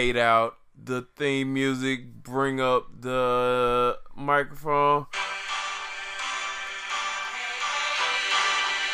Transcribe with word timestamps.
and 0.00 0.14
fade 0.14 0.16
out 0.16 0.56
the 0.82 1.06
theme 1.16 1.52
music. 1.52 2.22
Bring 2.22 2.60
up 2.60 2.86
the 3.00 3.98
microphone. 4.16 5.06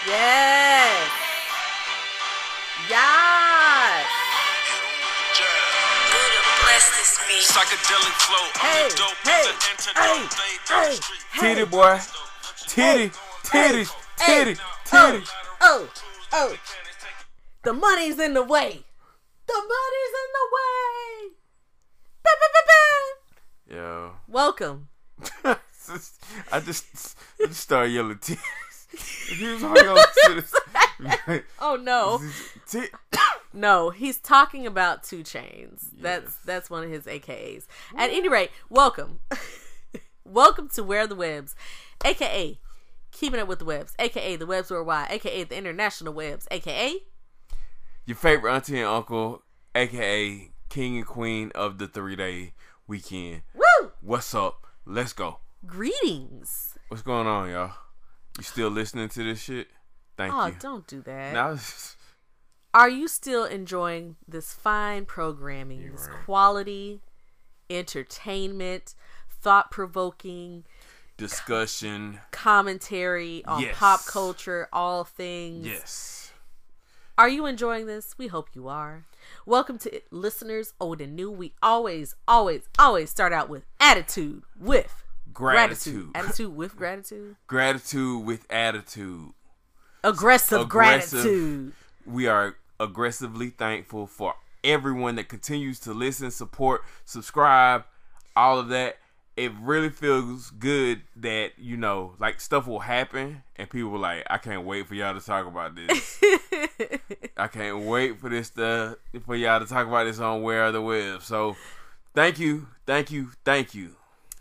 Yes. 0.06 1.10
Yes. 2.88 4.06
Psychedelic 7.36 8.12
flow, 8.26 8.62
Hey, 8.62 8.88
dope 8.96 9.14
hey, 9.24 9.40
is 9.40 9.86
an 9.88 9.94
hey, 9.96 10.28
They- 10.68 10.74
hey. 10.74 10.98
Titty 11.54 11.64
boy. 11.64 11.98
Titty. 12.66 13.10
Titty. 13.44 13.84
Hey, 14.20 14.44
Titty. 14.44 14.60
Oh, 14.92 15.12
Titty. 15.12 15.26
oh, 15.62 15.88
oh. 16.32 16.56
The 17.64 17.72
money's 17.72 18.18
in 18.18 18.34
the 18.34 18.42
way. 18.42 18.84
The 19.46 19.54
money's 19.54 20.14
in 20.22 20.30
the 20.38 20.46
way. 20.56 21.30
Ba, 22.22 22.30
ba, 22.40 22.46
ba, 22.54 22.62
ba. 22.68 23.74
Yo. 23.76 24.12
Welcome. 24.36 24.88
I 25.44 25.56
just, 25.86 26.22
I 26.52 26.60
just 26.60 27.54
started 27.54 27.88
yelling 27.92 28.18
titties. 28.18 29.34
He 29.34 29.46
was 29.46 29.62
like, 29.62 31.42
oh. 31.58 31.76
No. 31.76 32.20
Tit- 32.68 32.90
No, 33.54 33.88
he's 33.88 34.18
talking 34.18 34.66
about 34.66 35.04
2 35.04 35.20
Chainz. 35.20 35.86
That's 35.98 36.24
Yes. 36.24 36.38
that's 36.44 36.68
one 36.68 36.84
of 36.84 36.90
his 36.90 37.04
AKAs. 37.04 37.64
At 37.96 38.10
any 38.10 38.28
rate, 38.28 38.50
welcome. 38.68 39.20
welcome 40.26 40.68
to 40.74 40.84
Where 40.84 41.06
the 41.06 41.14
Webbs, 41.14 41.54
aka 42.04 42.58
Keeping 43.12 43.40
Up 43.40 43.48
with 43.48 43.60
the 43.60 43.64
Webbs, 43.64 43.94
aka 43.98 44.36
the 44.36 44.44
Webbs 44.44 44.70
Worldwide, 44.70 45.12
aka 45.12 45.44
the 45.44 45.56
International 45.56 46.12
Webbs, 46.12 46.46
aka 46.50 46.94
Your 48.04 48.16
favorite 48.18 48.52
auntie 48.52 48.76
and 48.80 48.86
uncle, 48.86 49.44
aka 49.74 50.50
king 50.68 50.98
and 50.98 51.06
queen 51.06 51.52
of 51.54 51.78
the 51.78 51.88
three 51.88 52.16
day 52.16 52.52
weekend. 52.86 53.40
Woo! 53.54 53.62
What's 54.06 54.36
up? 54.36 54.68
Let's 54.84 55.12
go. 55.12 55.40
Greetings. 55.66 56.78
What's 56.86 57.02
going 57.02 57.26
on, 57.26 57.50
y'all? 57.50 57.72
You 58.38 58.44
still 58.44 58.68
listening 58.68 59.08
to 59.08 59.24
this 59.24 59.40
shit? 59.40 59.66
Thank 60.16 60.32
Oh, 60.32 60.46
you. 60.46 60.52
Oh, 60.52 60.56
don't 60.60 60.86
do 60.86 61.02
that. 61.02 61.32
Now, 61.34 61.58
Are 62.74 62.88
you 62.88 63.08
still 63.08 63.44
enjoying 63.44 64.14
this 64.28 64.52
fine 64.52 65.06
programming, 65.06 65.90
this 65.90 66.06
right. 66.08 66.24
quality 66.24 67.00
entertainment, 67.68 68.94
thought 69.28 69.72
provoking 69.72 70.66
discussion. 71.16 72.20
commentary 72.30 73.44
on 73.44 73.60
Yes. 73.62 73.76
pop 73.76 74.06
culture, 74.06 74.68
all 74.72 75.02
things? 75.02 75.66
Yes. 75.66 76.15
Are 77.18 77.30
you 77.30 77.46
enjoying 77.46 77.86
this? 77.86 78.18
We 78.18 78.26
hope 78.26 78.50
you 78.52 78.68
are. 78.68 79.06
Welcome 79.46 79.78
to 79.78 80.02
listeners 80.10 80.74
old 80.78 81.00
and 81.00 81.16
new. 81.16 81.30
We 81.30 81.54
always, 81.62 82.14
always, 82.28 82.68
always 82.78 83.08
start 83.08 83.32
out 83.32 83.48
with 83.48 83.64
attitude 83.80 84.42
with 84.60 85.02
Gratitude. 85.32 86.10
Attitude 86.14 86.54
with 86.54 86.76
gratitude. 86.76 87.36
Gratitude 87.46 88.24
with 88.24 88.46
attitude. 88.50 89.32
Aggressive, 90.04 90.60
Aggressive. 90.60 91.22
gratitude. 91.22 91.72
We 92.04 92.26
are 92.26 92.56
aggressively 92.78 93.48
thankful 93.48 94.06
for 94.06 94.34
everyone 94.62 95.16
that 95.16 95.28
continues 95.28 95.80
to 95.80 95.92
listen, 95.94 96.30
support, 96.30 96.82
subscribe, 97.06 97.84
all 98.34 98.58
of 98.58 98.68
that. 98.68 98.98
It 99.36 99.52
really 99.60 99.90
feels 99.90 100.50
good 100.50 101.02
that, 101.16 101.58
you 101.58 101.76
know, 101.76 102.14
like 102.18 102.40
stuff 102.40 102.66
will 102.66 102.80
happen 102.80 103.42
and 103.56 103.68
people 103.68 103.90
were 103.90 103.98
like, 103.98 104.24
I 104.30 104.38
can't 104.38 104.64
wait 104.64 104.88
for 104.88 104.94
y'all 104.94 105.18
to 105.18 105.24
talk 105.24 105.46
about 105.46 105.76
this. 105.76 106.18
I 107.36 107.46
can't 107.48 107.80
wait 107.80 108.18
for 108.18 108.30
this 108.30 108.50
to 108.50 108.98
for 109.24 109.36
y'all 109.36 109.60
to 109.60 109.66
talk 109.66 109.86
about 109.86 110.04
this 110.04 110.18
on 110.18 110.42
Where 110.42 110.64
Are 110.64 110.72
the 110.72 110.80
Webb. 110.80 111.22
So 111.22 111.54
thank 112.14 112.38
you, 112.38 112.68
thank 112.86 113.10
you, 113.10 113.30
thank 113.44 113.74
you. 113.74 113.96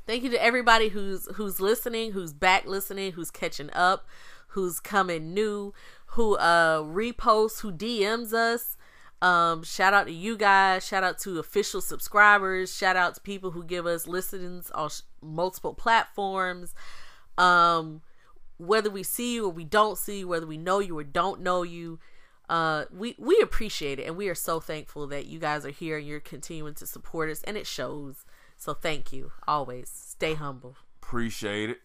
Thank 0.08 0.24
you 0.24 0.30
to 0.30 0.42
everybody 0.42 0.90
who's 0.90 1.28
who's 1.36 1.60
listening, 1.60 2.14
who's 2.14 2.32
back 2.32 2.66
listening, 2.66 3.14
who's 3.14 3.32
catching 3.32 3.72
up, 3.74 4.08
who's 4.50 4.80
coming 4.80 5.34
new, 5.34 5.74
who 6.08 6.36
uh 6.38 6.84
reposts, 6.84 7.62
who 7.62 7.72
DMs 7.74 8.32
us. 8.32 8.78
Um, 9.22 9.64
shout 9.64 9.94
out 9.94 10.08
to 10.08 10.14
you 10.14 10.38
guys. 10.38 10.86
Shout 10.86 11.04
out 11.04 11.18
to 11.20 11.40
official 11.40 11.82
subscribers. 11.82 12.76
Shout 12.76 12.96
out 12.96 13.16
to 13.16 13.22
people 13.22 13.52
who 13.52 13.64
give 13.64 13.86
us 13.86 14.08
listens 14.08 14.70
on 14.72 14.90
sh- 14.90 15.02
multiple 15.22 15.74
platforms. 15.74 16.76
Um, 17.38 18.02
whether 18.58 18.90
we 18.90 19.04
see 19.04 19.36
you 19.36 19.46
or 19.46 19.50
we 19.50 19.64
don't 19.64 19.98
see 19.98 20.20
you, 20.20 20.28
whether 20.28 20.46
we 20.46 20.58
know 20.58 20.80
you 20.80 20.98
or 20.98 21.04
don't 21.04 21.42
know 21.42 21.64
you, 21.64 22.00
uh, 22.50 22.86
we 22.92 23.16
we 23.18 23.40
appreciate 23.42 24.00
it, 24.00 24.06
and 24.06 24.16
we 24.16 24.30
are 24.30 24.36
so 24.36 24.60
thankful 24.60 25.08
that 25.08 25.26
you 25.26 25.40
guys 25.40 25.66
are 25.66 25.72
here 25.72 25.98
and 25.98 26.08
you're 26.08 26.20
continuing 26.20 26.76
to 26.76 26.86
support 26.86 27.30
us, 27.30 27.42
and 27.44 27.58
it 27.58 27.66
shows. 27.66 28.26
So 28.58 28.74
thank 28.74 29.12
you 29.12 29.32
always. 29.48 29.90
Stay 29.90 30.36
humble. 30.36 30.76
Appreciate 31.02 31.70
it. 31.72 31.82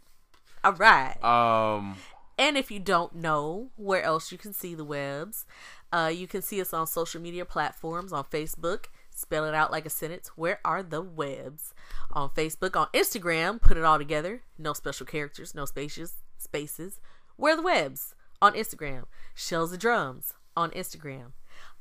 All 0.63 0.75
right. 0.75 1.17
Um 1.25 1.97
And 2.39 2.57
if 2.57 2.71
you 2.71 2.79
don't 2.79 3.17
know 3.17 3.71
where 3.77 4.03
else 4.03 4.31
you 4.31 4.39
can 4.39 4.53
see 4.53 4.75
the 4.75 4.85
Webbs, 4.85 5.45
uh, 5.93 6.11
you 6.15 6.27
can 6.27 6.43
see 6.43 6.61
us 6.61 6.73
on 6.73 6.87
social 6.87 7.21
media 7.21 7.45
platforms 7.45 8.13
on 8.13 8.25
Facebook. 8.25 8.87
Spell 9.11 9.45
it 9.45 9.55
out 9.55 9.71
like 9.71 9.87
a 9.87 9.91
sentence. 9.91 10.29
Where 10.37 10.61
are 10.65 10.83
the 10.83 11.03
Webbs? 11.03 11.75
On 12.13 12.31
Facebook, 12.31 12.77
on 12.77 12.89
Instagram, 12.95 13.61
put 13.61 13.77
it 13.77 13.85
all 13.85 13.99
together. 13.99 14.43
No 14.59 14.73
special 14.73 15.07
characters, 15.07 15.55
no 15.55 15.65
spaces. 15.65 16.15
Spaces. 16.39 17.01
Where 17.37 17.55
are 17.55 17.57
the 17.57 17.63
Webbs? 17.63 18.15
On 18.41 18.55
Instagram. 18.55 19.05
Shells 19.35 19.73
the 19.73 19.79
drums 19.79 20.35
on 20.57 20.71
Instagram. 20.71 21.33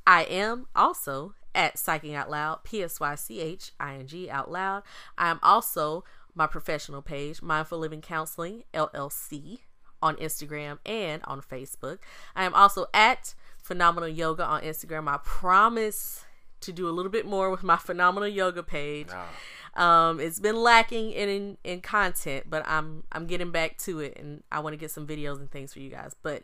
I 0.06 0.24
am 0.24 0.66
also 0.74 1.34
at 1.54 1.76
Psyching 1.76 2.14
Out 2.14 2.30
Loud, 2.30 2.64
P 2.64 2.82
S 2.82 3.00
Y 3.00 3.14
C 3.14 3.40
H 3.40 3.72
I 3.78 3.94
N 3.94 4.06
G 4.06 4.28
Out 4.28 4.50
Loud. 4.50 4.82
I 5.16 5.30
am 5.30 5.38
also 5.42 6.04
my 6.34 6.46
professional 6.46 7.02
page, 7.02 7.42
Mindful 7.42 7.78
Living 7.78 8.00
Counseling 8.00 8.64
LLC, 8.72 9.60
on 10.02 10.16
Instagram 10.16 10.78
and 10.86 11.22
on 11.24 11.40
Facebook. 11.40 11.98
I 12.34 12.44
am 12.44 12.54
also 12.54 12.86
at 12.94 13.34
Phenomenal 13.70 14.08
Yoga 14.08 14.44
on 14.44 14.62
Instagram. 14.62 15.08
I 15.08 15.18
promise 15.22 16.24
to 16.62 16.72
do 16.72 16.88
a 16.88 16.90
little 16.90 17.12
bit 17.12 17.24
more 17.24 17.50
with 17.50 17.62
my 17.62 17.76
Phenomenal 17.76 18.28
Yoga 18.28 18.64
page. 18.64 19.06
Um, 19.74 20.18
it's 20.18 20.40
been 20.40 20.56
lacking 20.56 21.12
in, 21.12 21.28
in 21.28 21.58
in 21.62 21.80
content, 21.80 22.46
but 22.50 22.64
I'm 22.66 23.04
I'm 23.12 23.26
getting 23.26 23.52
back 23.52 23.78
to 23.78 24.00
it, 24.00 24.16
and 24.18 24.42
I 24.50 24.58
want 24.58 24.72
to 24.72 24.76
get 24.76 24.90
some 24.90 25.06
videos 25.06 25.38
and 25.38 25.48
things 25.48 25.72
for 25.72 25.78
you 25.78 25.88
guys. 25.88 26.16
But 26.20 26.42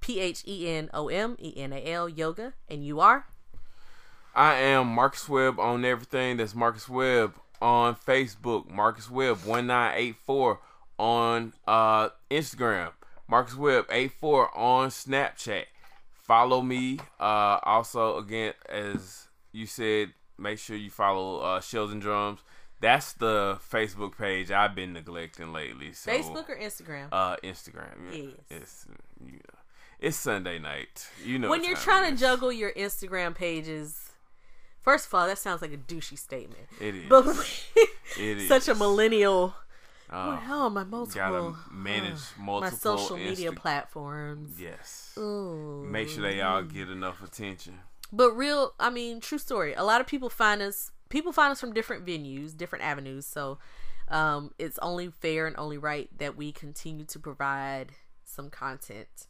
P 0.00 0.18
H 0.18 0.44
E 0.48 0.66
N 0.66 0.88
O 0.94 1.08
M 1.08 1.36
E 1.38 1.52
N 1.54 1.74
A 1.74 1.92
L 1.92 2.08
Yoga, 2.08 2.54
and 2.70 2.82
you 2.82 3.00
are 3.00 3.26
I 4.34 4.54
am 4.54 4.86
Marcus 4.88 5.28
Webb 5.28 5.60
on 5.60 5.84
everything. 5.84 6.38
That's 6.38 6.54
Marcus 6.54 6.88
Webb 6.88 7.34
on 7.60 7.96
Facebook. 7.96 8.70
Marcus 8.70 9.10
Webb 9.10 9.44
one 9.44 9.66
nine 9.66 9.92
eight 9.94 10.16
four 10.24 10.60
on 10.98 11.52
uh, 11.68 12.08
Instagram. 12.30 12.92
Marcus 13.28 13.56
Webb 13.56 13.84
eight 13.90 14.12
four 14.12 14.56
on 14.56 14.88
Snapchat. 14.88 15.64
Follow 16.32 16.62
me. 16.62 16.98
Uh, 17.20 17.58
also, 17.62 18.16
again, 18.16 18.54
as 18.66 19.28
you 19.52 19.66
said, 19.66 20.14
make 20.38 20.58
sure 20.58 20.74
you 20.74 20.88
follow 20.88 21.40
uh, 21.40 21.60
Shells 21.60 21.92
and 21.92 22.00
Drums. 22.00 22.40
That's 22.80 23.12
the 23.12 23.58
Facebook 23.70 24.16
page 24.16 24.50
I've 24.50 24.74
been 24.74 24.94
neglecting 24.94 25.52
lately. 25.52 25.92
So, 25.92 26.10
Facebook 26.10 26.48
or 26.48 26.56
Instagram. 26.56 27.08
uh, 27.12 27.36
Instagram. 27.44 28.10
Yeah. 28.10 28.22
Yes. 28.22 28.30
It's 28.48 28.86
know, 29.20 29.38
it's 30.00 30.16
Sunday 30.16 30.58
night. 30.58 31.06
You 31.22 31.38
know 31.38 31.50
when 31.50 31.64
you're 31.64 31.76
trying 31.76 32.10
to 32.10 32.18
juggle 32.18 32.50
your 32.50 32.72
Instagram 32.72 33.34
pages, 33.34 34.12
first 34.80 35.08
of 35.08 35.14
all, 35.14 35.26
that 35.26 35.36
sounds 35.36 35.60
like 35.60 35.74
a 35.74 35.76
douchey 35.76 36.18
statement. 36.18 36.66
It 36.80 36.94
is. 36.94 37.08
But 37.10 37.26
It 38.18 38.38
is. 38.38 38.48
such 38.48 38.68
a 38.68 38.74
millennial. 38.74 39.54
Uh, 40.12 40.68
my 40.68 40.84
multiple. 40.84 41.56
manage 41.70 42.12
uh, 42.12 42.42
multiple 42.42 42.70
my 42.70 42.96
social 42.96 43.16
media 43.16 43.52
platforms. 43.52 44.60
Yes. 44.60 45.14
Ooh. 45.18 45.86
Make 45.88 46.08
sure 46.08 46.22
they 46.22 46.40
all 46.42 46.62
get 46.62 46.90
enough 46.90 47.22
attention. 47.22 47.78
But 48.12 48.32
real, 48.32 48.74
I 48.78 48.90
mean, 48.90 49.20
true 49.20 49.38
story. 49.38 49.72
A 49.72 49.84
lot 49.84 50.00
of 50.00 50.06
people 50.06 50.28
find 50.28 50.60
us. 50.60 50.90
People 51.08 51.32
find 51.32 51.50
us 51.50 51.60
from 51.60 51.72
different 51.72 52.04
venues, 52.04 52.56
different 52.56 52.84
avenues. 52.84 53.26
So, 53.26 53.58
um, 54.08 54.52
it's 54.58 54.78
only 54.80 55.08
fair 55.08 55.46
and 55.46 55.56
only 55.56 55.78
right 55.78 56.10
that 56.18 56.36
we 56.36 56.52
continue 56.52 57.04
to 57.06 57.18
provide 57.18 57.92
some 58.24 58.50
content. 58.50 59.26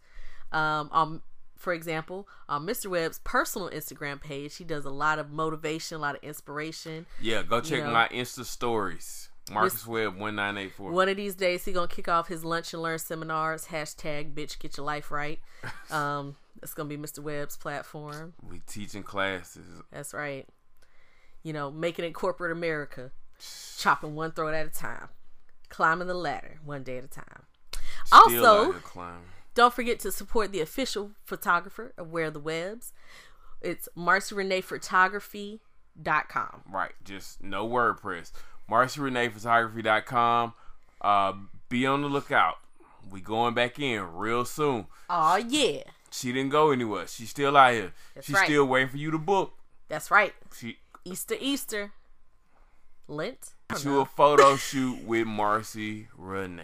Um, 0.51 0.91
um, 0.93 1.23
for 1.57 1.73
example, 1.73 2.29
on 2.49 2.67
Mr. 2.67 2.87
Webb's 2.87 3.21
personal 3.23 3.71
Instagram 3.71 4.21
page, 4.21 4.57
he 4.57 4.65
does 4.65 4.85
a 4.85 4.91
lot 4.91 5.21
of 5.21 5.31
motivation, 5.31 5.97
a 5.97 6.01
lot 6.01 6.17
of 6.17 6.23
inspiration. 6.25 7.07
Yeah, 7.21 7.45
go 7.45 7.61
check 7.61 7.85
know. 7.85 7.93
my 7.93 8.09
Insta 8.09 8.45
stories. 8.45 9.29
Marcus 9.51 9.87
Webb 9.87 10.19
one 10.19 10.37
nine 10.37 10.57
eight 10.57 10.73
four. 10.73 10.93
One 10.93 11.09
of 11.09 11.17
these 11.17 11.35
days, 11.35 11.65
he 11.65 11.73
gonna 11.73 11.89
kick 11.89 12.09
off 12.09 12.29
his 12.29 12.45
lunch 12.45 12.73
and 12.73 12.83
learn 12.83 12.99
seminars. 12.99 13.67
Hashtag 13.67 14.35
bitch 14.35 14.59
get 14.59 14.77
your 14.77 14.87
life 14.87 15.11
right. 15.11 15.41
Um, 15.91 16.37
it's 16.63 16.75
gonna 16.75 16.89
be 16.89 16.97
Mr. 16.97 17.21
Webb's 17.21 17.57
platform. 17.57 18.35
We 18.49 18.61
teaching 18.67 19.03
classes. 19.03 19.67
That's 19.91 20.15
right. 20.15 20.47
You 21.43 21.53
know, 21.53 21.71
making 21.71 22.05
it 22.05 22.13
corporate 22.13 22.53
America, 22.53 23.11
chopping 23.79 24.15
one 24.15 24.33
throat 24.33 24.55
at 24.55 24.67
a 24.67 24.71
time, 24.71 25.09
climbing 25.69 26.09
the 26.09 26.15
ladder 26.15 26.59
one 26.65 26.83
day 26.83 26.99
at 26.99 27.05
a 27.05 27.09
time. 27.09 27.43
Still 28.07 28.47
Also, 28.47 28.75
don't 29.55 29.75
forget 29.75 29.99
to 30.01 30.13
support 30.13 30.53
the 30.53 30.61
official 30.61 31.13
photographer 31.25 31.93
of 31.99 32.11
Where 32.11 32.31
the 32.31 32.41
Webbs. 32.41 32.93
It's 33.61 33.89
marcyreneephotography.com. 33.97 36.63
Right. 36.71 36.93
Just 37.05 37.43
no 37.43 37.69
WordPress. 37.69 38.33
MarcyReneePhotography.com. 38.73 40.55
Uh, 41.01 41.33
be 41.69 41.87
on 41.87 42.03
the 42.03 42.09
lookout. 42.09 42.57
We 43.11 43.21
going 43.21 43.55
back 43.55 43.79
in 43.79 44.15
real 44.15 44.45
soon. 44.45 44.87
Oh 45.11 45.37
yeah. 45.37 45.83
She 46.11 46.33
didn't 46.33 46.51
go 46.51 46.71
anywhere. 46.71 47.07
She's 47.07 47.31
still 47.31 47.57
out 47.57 47.73
here. 47.73 47.93
That's 48.15 48.27
She's 48.27 48.35
right. 48.37 48.45
still 48.45 48.65
waiting 48.67 48.89
for 48.89 48.97
you 48.97 49.11
to 49.11 49.19
book. 49.19 49.55
That's 49.89 50.11
right. 50.11 50.33
She 50.57 50.79
Easter 51.05 51.37
Easter. 51.41 51.93
Lent. 53.09 53.51
To 53.77 53.89
know. 53.89 54.01
a 54.01 54.07
photo 54.07 54.57
shoot 54.69 55.03
with 55.05 55.27
Marcy 55.27 56.09
Renee. 56.17 56.63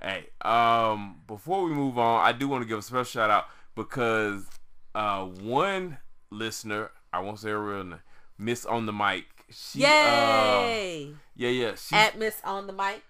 Hey, 0.00 0.26
um, 0.42 1.16
before 1.26 1.64
we 1.64 1.72
move 1.72 1.98
on, 1.98 2.24
I 2.24 2.32
do 2.32 2.46
want 2.46 2.62
to 2.62 2.68
give 2.68 2.78
a 2.78 2.82
special 2.82 3.04
shout 3.04 3.30
out 3.30 3.46
because 3.74 4.46
uh 4.94 5.24
one 5.24 5.98
listener, 6.30 6.90
I 7.12 7.20
won't 7.20 7.40
say 7.40 7.50
her 7.50 7.62
real 7.62 7.84
name, 7.84 8.00
Miss 8.38 8.64
on 8.64 8.86
the 8.86 8.92
mic. 8.92 9.24
She 9.54 9.84
uh 9.84 9.88
Yay! 9.88 11.14
yeah, 11.36 11.48
yeah. 11.48 11.74
She 11.76 11.94
At 11.94 12.18
Miss 12.18 12.40
on 12.44 12.66
the 12.66 12.72
mic. 12.72 13.02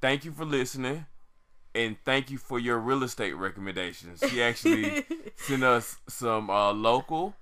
thank 0.00 0.24
you 0.24 0.32
for 0.32 0.44
listening. 0.44 1.06
And 1.74 1.96
thank 2.04 2.30
you 2.30 2.36
for 2.36 2.58
your 2.58 2.78
real 2.78 3.02
estate 3.02 3.32
recommendations. 3.32 4.22
She 4.28 4.42
actually 4.42 5.04
sent 5.36 5.64
us 5.64 5.96
some 6.06 6.50
uh, 6.50 6.70
local 6.72 7.34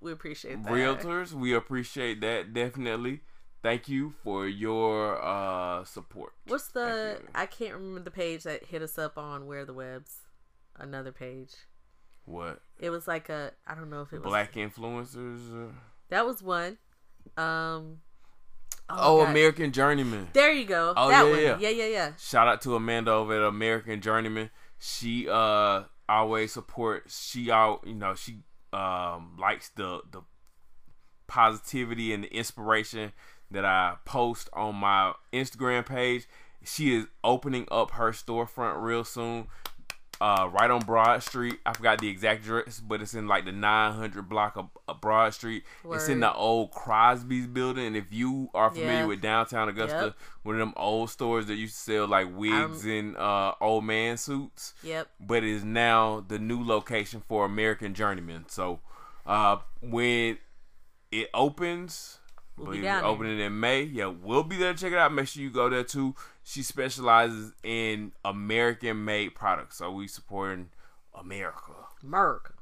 We 0.00 0.12
appreciate 0.12 0.62
that. 0.62 0.72
realtors. 0.72 1.32
We 1.32 1.52
appreciate 1.54 2.20
that 2.22 2.54
definitely. 2.54 3.20
Thank 3.62 3.88
you 3.88 4.14
for 4.24 4.46
your 4.48 5.22
uh, 5.22 5.84
support. 5.84 6.32
What's 6.46 6.68
the? 6.68 7.18
I 7.34 7.46
can't 7.46 7.74
remember 7.74 8.00
the 8.00 8.10
page 8.10 8.44
that 8.44 8.64
hit 8.64 8.80
us 8.80 8.96
up 8.96 9.18
on 9.18 9.46
Where 9.46 9.64
the 9.66 9.74
Webbs. 9.74 10.20
Another 10.78 11.12
page. 11.12 11.52
What 12.24 12.60
It 12.78 12.90
was 12.90 13.06
like 13.06 13.28
a. 13.28 13.52
I 13.66 13.74
don't 13.74 13.90
know 13.90 14.02
if 14.02 14.12
it 14.12 14.22
was. 14.22 14.30
black 14.30 14.54
influencers? 14.54 15.68
Uh, 15.68 15.72
That 16.08 16.24
was 16.26 16.42
one. 16.42 16.78
Um. 17.36 17.98
oh, 18.88 19.22
God. 19.22 19.30
American 19.30 19.72
Journeyman. 19.72 20.28
There 20.32 20.52
you 20.52 20.64
go. 20.64 20.94
Oh, 20.96 21.08
that 21.08 21.24
yeah, 21.24 21.30
one. 21.30 21.40
yeah. 21.40 21.58
yeah, 21.58 21.68
yeah, 21.68 21.86
yeah. 21.86 22.12
Shout 22.18 22.48
out 22.48 22.62
to 22.62 22.76
Amanda 22.76 23.12
over 23.12 23.34
at 23.36 23.42
American 23.42 24.00
Journeyman. 24.00 24.50
She 24.78 25.28
uh 25.28 25.84
always 26.08 26.52
supports. 26.52 27.28
She 27.28 27.50
out 27.50 27.82
you 27.86 27.94
know 27.94 28.14
she 28.14 28.38
um 28.72 29.36
likes 29.38 29.70
the 29.70 30.02
the 30.10 30.22
positivity 31.26 32.12
and 32.12 32.24
the 32.24 32.34
inspiration 32.34 33.12
that 33.50 33.64
I 33.64 33.96
post 34.04 34.48
on 34.52 34.76
my 34.76 35.14
Instagram 35.32 35.86
page. 35.86 36.26
She 36.64 36.96
is 36.96 37.06
opening 37.22 37.66
up 37.70 37.92
her 37.92 38.10
storefront 38.10 38.82
real 38.82 39.04
soon. 39.04 39.46
Uh, 40.18 40.48
right 40.50 40.70
on 40.70 40.80
Broad 40.80 41.22
Street. 41.22 41.58
I 41.66 41.74
forgot 41.74 41.98
the 42.00 42.08
exact 42.08 42.42
address, 42.44 42.80
but 42.80 43.02
it's 43.02 43.12
in 43.12 43.28
like 43.28 43.44
the 43.44 43.52
900 43.52 44.26
block 44.28 44.56
of, 44.56 44.70
of 44.88 45.00
Broad 45.02 45.34
Street. 45.34 45.64
It's 45.90 46.08
in 46.08 46.20
the 46.20 46.32
old 46.32 46.70
Crosby's 46.70 47.46
building. 47.46 47.86
And 47.88 47.96
if 47.96 48.10
you 48.12 48.48
are 48.54 48.70
familiar 48.70 49.00
Yeah. 49.00 49.04
with 49.06 49.20
downtown 49.20 49.68
Augusta, 49.68 49.96
Yep. 50.04 50.14
one 50.42 50.54
of 50.54 50.60
them 50.60 50.72
old 50.76 51.10
stores 51.10 51.46
that 51.48 51.56
used 51.56 51.74
to 51.74 51.80
sell 51.80 52.06
like 52.06 52.28
wigs 52.34 52.86
and 52.86 53.14
uh, 53.18 53.52
old 53.60 53.84
man 53.84 54.16
suits, 54.16 54.72
Yep. 54.82 55.06
but 55.20 55.44
it 55.44 55.50
is 55.50 55.64
now 55.64 56.24
the 56.26 56.38
new 56.38 56.64
location 56.64 57.22
for 57.28 57.44
American 57.44 57.92
Journeyman. 57.92 58.46
So 58.48 58.80
uh, 59.26 59.58
when 59.82 60.38
it 61.12 61.28
opens, 61.34 62.20
We'll 62.56 62.72
be 62.72 62.80
down 62.80 62.96
it's 62.98 63.02
there. 63.02 63.10
opening 63.10 63.38
in 63.38 63.60
May. 63.60 63.82
Yeah, 63.82 64.06
we'll 64.06 64.42
be 64.42 64.56
there 64.56 64.72
to 64.72 64.78
check 64.78 64.92
it 64.92 64.98
out. 64.98 65.12
Make 65.12 65.28
sure 65.28 65.42
you 65.42 65.50
go 65.50 65.68
there 65.68 65.84
too. 65.84 66.14
She 66.42 66.62
specializes 66.62 67.52
in 67.62 68.12
American 68.24 69.04
made 69.04 69.34
products, 69.34 69.76
so 69.76 69.90
we 69.92 70.08
supporting 70.08 70.70
America. 71.14 71.72
Merc. 72.02 72.54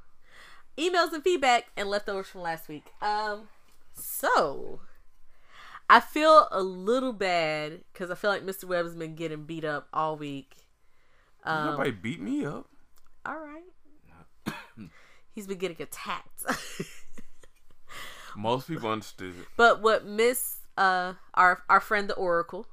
Emails 0.76 1.12
and 1.12 1.22
feedback 1.22 1.66
and 1.76 1.88
leftovers 1.88 2.26
from 2.26 2.40
last 2.42 2.68
week. 2.68 2.86
Um, 3.00 3.48
so 3.94 4.80
I 5.88 6.00
feel 6.00 6.48
a 6.50 6.62
little 6.62 7.12
bad 7.12 7.82
because 7.92 8.10
I 8.10 8.16
feel 8.16 8.30
like 8.30 8.42
Mr. 8.44 8.64
Webb's 8.64 8.96
been 8.96 9.14
getting 9.14 9.44
beat 9.44 9.64
up 9.64 9.86
all 9.92 10.16
week. 10.16 10.56
Um, 11.44 11.66
Nobody 11.66 11.90
beat 11.92 12.20
me 12.20 12.44
up. 12.44 12.66
all 13.24 13.38
right. 13.38 13.62
He's 15.34 15.46
been 15.46 15.58
getting 15.58 15.80
attacked. 15.80 16.44
Most 18.36 18.68
people 18.68 18.90
understood. 18.90 19.34
But 19.56 19.82
what 19.82 20.06
Miss 20.06 20.58
uh 20.76 21.14
our 21.34 21.62
our 21.68 21.80
friend 21.80 22.08
the 22.08 22.14
Oracle, 22.14 22.66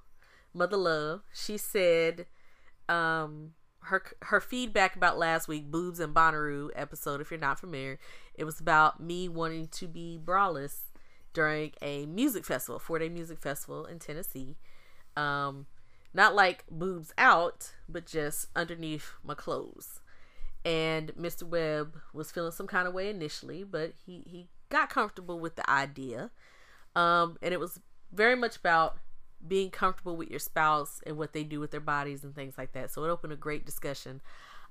Mother 0.53 0.77
Love, 0.77 1.21
she 1.33 1.57
said 1.57 2.25
um 2.89 3.53
her 3.83 4.03
her 4.23 4.39
feedback 4.39 4.95
about 4.95 5.17
last 5.17 5.47
week 5.47 5.71
boobs 5.71 5.99
and 5.99 6.13
Bonnaroo 6.13 6.69
episode 6.75 7.21
if 7.21 7.31
you're 7.31 7.39
not 7.39 7.59
familiar, 7.59 7.99
it 8.33 8.43
was 8.43 8.59
about 8.59 9.01
me 9.01 9.27
wanting 9.27 9.67
to 9.67 9.87
be 9.87 10.19
braless 10.23 10.81
during 11.33 11.71
a 11.81 12.05
music 12.05 12.43
festival, 12.43 12.79
4-day 12.79 13.07
music 13.07 13.39
festival 13.39 13.85
in 13.85 13.99
Tennessee. 13.99 14.57
Um 15.15 15.67
not 16.13 16.35
like 16.35 16.65
boobs 16.69 17.13
out, 17.17 17.71
but 17.87 18.05
just 18.05 18.47
underneath 18.55 19.13
my 19.23 19.33
clothes 19.33 20.01
and 20.63 21.11
Mr. 21.15 21.43
Webb 21.43 21.97
was 22.13 22.31
feeling 22.31 22.51
some 22.51 22.67
kind 22.67 22.87
of 22.87 22.93
way 22.93 23.09
initially, 23.09 23.63
but 23.63 23.93
he 24.05 24.23
he 24.27 24.47
got 24.71 24.89
comfortable 24.89 25.39
with 25.39 25.55
the 25.55 25.69
idea. 25.69 26.31
Um, 26.95 27.37
and 27.41 27.53
it 27.53 27.59
was 27.59 27.79
very 28.11 28.35
much 28.35 28.57
about 28.57 28.97
being 29.47 29.69
comfortable 29.69 30.15
with 30.15 30.29
your 30.29 30.39
spouse 30.39 31.01
and 31.05 31.17
what 31.17 31.33
they 31.33 31.43
do 31.43 31.59
with 31.59 31.71
their 31.71 31.79
bodies 31.79 32.23
and 32.23 32.33
things 32.35 32.57
like 32.57 32.73
that. 32.73 32.91
So 32.91 33.03
it 33.03 33.09
opened 33.09 33.33
a 33.33 33.37
great 33.37 33.65
discussion. 33.65 34.21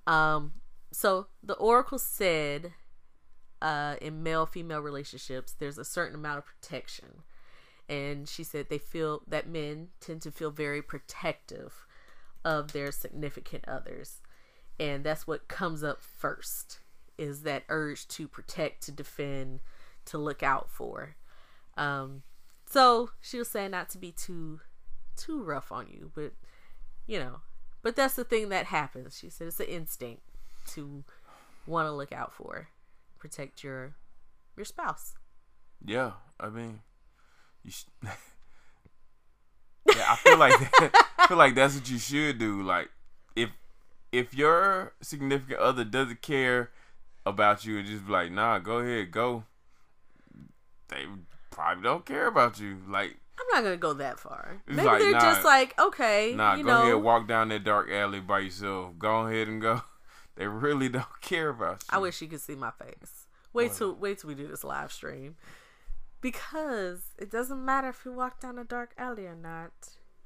Um, 0.06 0.52
so 0.92 1.26
the 1.42 1.54
oracle 1.54 1.98
said, 1.98 2.72
uh, 3.62 3.96
in 4.00 4.22
male 4.22 4.46
female 4.46 4.80
relationships, 4.80 5.54
there's 5.58 5.78
a 5.78 5.84
certain 5.84 6.14
amount 6.14 6.38
of 6.38 6.46
protection, 6.46 7.22
and 7.88 8.26
she 8.26 8.42
said 8.42 8.66
they 8.68 8.78
feel 8.78 9.22
that 9.28 9.46
men 9.46 9.88
tend 10.00 10.22
to 10.22 10.30
feel 10.30 10.50
very 10.50 10.80
protective 10.80 11.86
of 12.42 12.72
their 12.72 12.90
significant 12.90 13.66
others 13.68 14.22
and 14.80 15.04
that's 15.04 15.26
what 15.26 15.46
comes 15.46 15.84
up 15.84 16.00
first 16.00 16.80
is 17.18 17.42
that 17.42 17.64
urge 17.68 18.08
to 18.08 18.26
protect 18.26 18.82
to 18.82 18.90
defend 18.90 19.60
to 20.10 20.18
look 20.18 20.42
out 20.42 20.70
for 20.70 21.16
um 21.76 22.22
so 22.66 23.10
she 23.20 23.38
was 23.38 23.48
saying 23.48 23.70
not 23.70 23.88
to 23.88 23.98
be 23.98 24.12
too 24.12 24.60
too 25.16 25.42
rough 25.42 25.70
on 25.72 25.86
you 25.88 26.10
but 26.14 26.32
you 27.06 27.18
know 27.18 27.40
but 27.82 27.96
that's 27.96 28.14
the 28.14 28.24
thing 28.24 28.48
that 28.48 28.66
happens 28.66 29.18
she 29.18 29.30
said 29.30 29.46
it's 29.46 29.60
an 29.60 29.66
instinct 29.66 30.22
to 30.66 31.04
want 31.66 31.86
to 31.86 31.92
look 31.92 32.12
out 32.12 32.32
for 32.32 32.68
protect 33.18 33.62
your 33.62 33.94
your 34.56 34.64
spouse 34.64 35.14
Yeah, 35.84 36.12
I 36.38 36.48
mean, 36.50 36.80
you. 37.64 37.70
Sh- 37.70 37.84
yeah, 39.96 40.06
I 40.10 40.16
feel 40.16 40.38
like 40.38 40.54
I 41.18 41.26
feel 41.28 41.36
like 41.36 41.54
that's 41.54 41.74
what 41.74 41.88
you 41.90 41.98
should 41.98 42.38
do. 42.38 42.62
Like, 42.62 42.90
if 43.36 43.50
if 44.12 44.34
your 44.34 44.92
significant 45.00 45.60
other 45.60 45.84
doesn't 45.84 46.22
care 46.22 46.70
about 47.26 47.64
you 47.64 47.78
and 47.78 47.86
just 47.86 48.06
be 48.06 48.12
like, 48.12 48.30
nah, 48.32 48.58
go 48.58 48.78
ahead, 48.78 49.10
go. 49.10 49.44
They 50.90 51.06
probably 51.50 51.82
don't 51.82 52.04
care 52.04 52.26
about 52.26 52.60
you. 52.60 52.78
Like, 52.88 53.16
i'm 53.40 53.46
not 53.54 53.64
gonna 53.64 53.76
go 53.78 53.94
that 53.94 54.20
far 54.20 54.60
maybe 54.66 54.82
like, 54.82 54.98
they're 54.98 55.12
nah, 55.12 55.20
just 55.20 55.44
like 55.46 55.78
okay 55.80 56.34
nah, 56.36 56.56
you 56.56 56.62
go 56.62 56.68
know 56.68 56.82
ahead, 56.82 57.02
walk 57.02 57.26
down 57.26 57.48
that 57.48 57.64
dark 57.64 57.90
alley 57.90 58.20
by 58.20 58.40
yourself. 58.40 58.98
Go 58.98 59.26
ahead 59.26 59.48
and 59.48 59.60
go. 59.60 59.82
They 60.36 60.46
really 60.46 60.88
don't 60.88 61.04
care 61.20 61.50
about 61.50 61.82
you. 61.82 61.88
I 61.90 61.98
wish 61.98 62.22
you 62.22 62.28
could 62.28 62.40
see 62.40 62.54
my 62.54 62.70
face. 62.70 63.26
Wait 63.52 63.72
till 63.74 63.94
wait 63.94 64.18
till 64.18 64.28
we 64.28 64.34
do 64.34 64.46
this 64.46 64.64
live 64.64 64.90
stream. 64.90 65.36
Because 66.22 67.00
it 67.18 67.30
doesn't 67.30 67.62
matter 67.62 67.88
if 67.88 68.06
you 68.06 68.12
walk 68.12 68.40
down 68.40 68.58
a 68.58 68.64
dark 68.64 68.92
alley 68.96 69.26
or 69.26 69.34
not. 69.34 69.72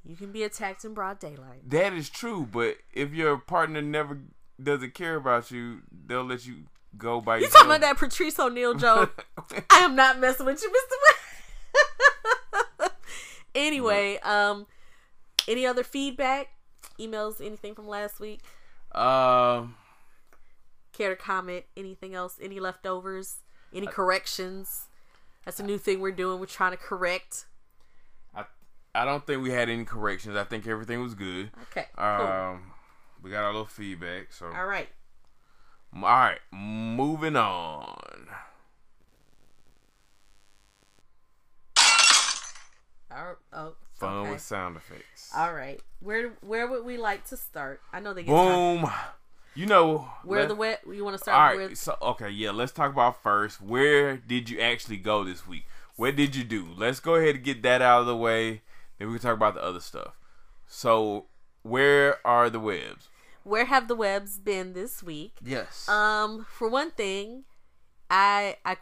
You 0.04 0.14
can 0.14 0.30
be 0.30 0.44
attacked 0.44 0.84
in 0.84 0.94
broad 0.94 1.18
daylight. 1.18 1.68
That 1.68 1.92
is 1.94 2.10
true, 2.10 2.46
but 2.50 2.76
if 2.92 3.12
your 3.12 3.38
partner 3.38 3.80
never 3.80 4.20
doesn't 4.62 4.94
care 4.94 5.16
about 5.16 5.50
you, 5.50 5.80
they'll 6.06 6.24
let 6.24 6.46
you 6.46 6.64
go 6.96 7.20
by 7.20 7.38
You 7.38 7.48
talking 7.48 7.66
about 7.66 7.80
that 7.80 7.98
Patrice 7.98 8.38
O'Neal 8.38 8.74
joke? 8.76 9.26
I 9.70 9.78
am 9.78 9.94
not 9.96 10.18
messing 10.18 10.46
with 10.46 10.62
you, 10.62 10.70
Mr. 10.70 10.94
Webb. 12.80 12.92
anyway, 13.54 14.18
um 14.22 14.66
any 15.48 15.66
other 15.66 15.84
feedback? 15.84 16.48
Emails, 16.98 17.40
anything 17.44 17.74
from 17.74 17.88
last 17.88 18.20
week? 18.20 18.40
Um, 18.94 19.74
Care 20.92 21.10
to 21.10 21.16
comment? 21.16 21.64
Anything 21.76 22.14
else? 22.14 22.38
Any 22.40 22.60
leftovers? 22.60 23.38
Any 23.74 23.86
corrections? 23.86 24.86
That's 25.44 25.58
a 25.58 25.64
new 25.64 25.78
thing 25.78 26.00
we're 26.00 26.12
doing. 26.12 26.38
We're 26.38 26.46
trying 26.46 26.70
to 26.70 26.76
correct. 26.76 27.46
I 28.34 28.44
I 28.94 29.04
don't 29.04 29.26
think 29.26 29.42
we 29.42 29.50
had 29.50 29.68
any 29.68 29.84
corrections. 29.84 30.36
I 30.36 30.44
think 30.44 30.66
everything 30.66 31.02
was 31.02 31.14
good. 31.14 31.50
Okay. 31.70 31.86
Cool. 31.96 32.06
Um, 32.06 32.72
we 33.22 33.30
got 33.30 33.42
our 33.42 33.52
little 33.52 33.66
feedback. 33.66 34.32
So 34.32 34.46
All 34.46 34.66
right. 34.66 34.88
All 35.94 36.02
right, 36.02 36.38
moving 36.52 37.36
on. 37.36 38.26
All, 43.10 43.36
oh, 43.52 43.74
Fun 43.94 44.16
okay. 44.18 44.30
with 44.32 44.40
sound 44.40 44.76
effects. 44.76 45.30
All 45.36 45.54
right. 45.54 45.80
Where 46.00 46.30
where 46.40 46.66
would 46.66 46.84
we 46.84 46.96
like 46.96 47.26
to 47.28 47.36
start? 47.36 47.80
I 47.92 48.00
know 48.00 48.12
they 48.12 48.24
get 48.24 48.32
time. 48.32 48.80
Boom. 48.80 48.90
You 49.54 49.66
know 49.66 50.08
Where 50.24 50.46
the 50.46 50.56
Webb? 50.56 50.78
You 50.90 51.04
want 51.04 51.16
to 51.16 51.22
start 51.22 51.56
right, 51.56 51.70
with? 51.70 51.78
so 51.78 51.96
okay, 52.02 52.28
yeah, 52.28 52.50
let's 52.50 52.72
talk 52.72 52.90
about 52.90 53.22
first. 53.22 53.62
Where 53.62 54.16
did 54.16 54.50
you 54.50 54.58
actually 54.60 54.96
go 54.96 55.22
this 55.22 55.46
week? 55.46 55.64
What 55.94 56.16
did 56.16 56.34
you 56.34 56.42
do? 56.42 56.66
Let's 56.76 56.98
go 56.98 57.14
ahead 57.14 57.36
and 57.36 57.44
get 57.44 57.62
that 57.62 57.80
out 57.80 58.00
of 58.00 58.06
the 58.06 58.16
way. 58.16 58.62
Then 58.98 59.08
we 59.08 59.14
can 59.14 59.22
talk 59.22 59.36
about 59.36 59.54
the 59.54 59.62
other 59.62 59.78
stuff. 59.78 60.14
So, 60.66 61.26
where 61.62 62.18
are 62.26 62.50
the 62.50 62.58
Webbs? 62.58 63.08
Where 63.44 63.66
have 63.66 63.88
the 63.88 63.94
Webbs 63.94 64.38
been 64.38 64.72
this 64.72 65.02
week? 65.02 65.36
Yes. 65.44 65.88
Um, 65.88 66.46
for 66.50 66.68
one 66.68 66.90
thing, 66.90 67.44
I 68.10 68.56
I 68.64 68.76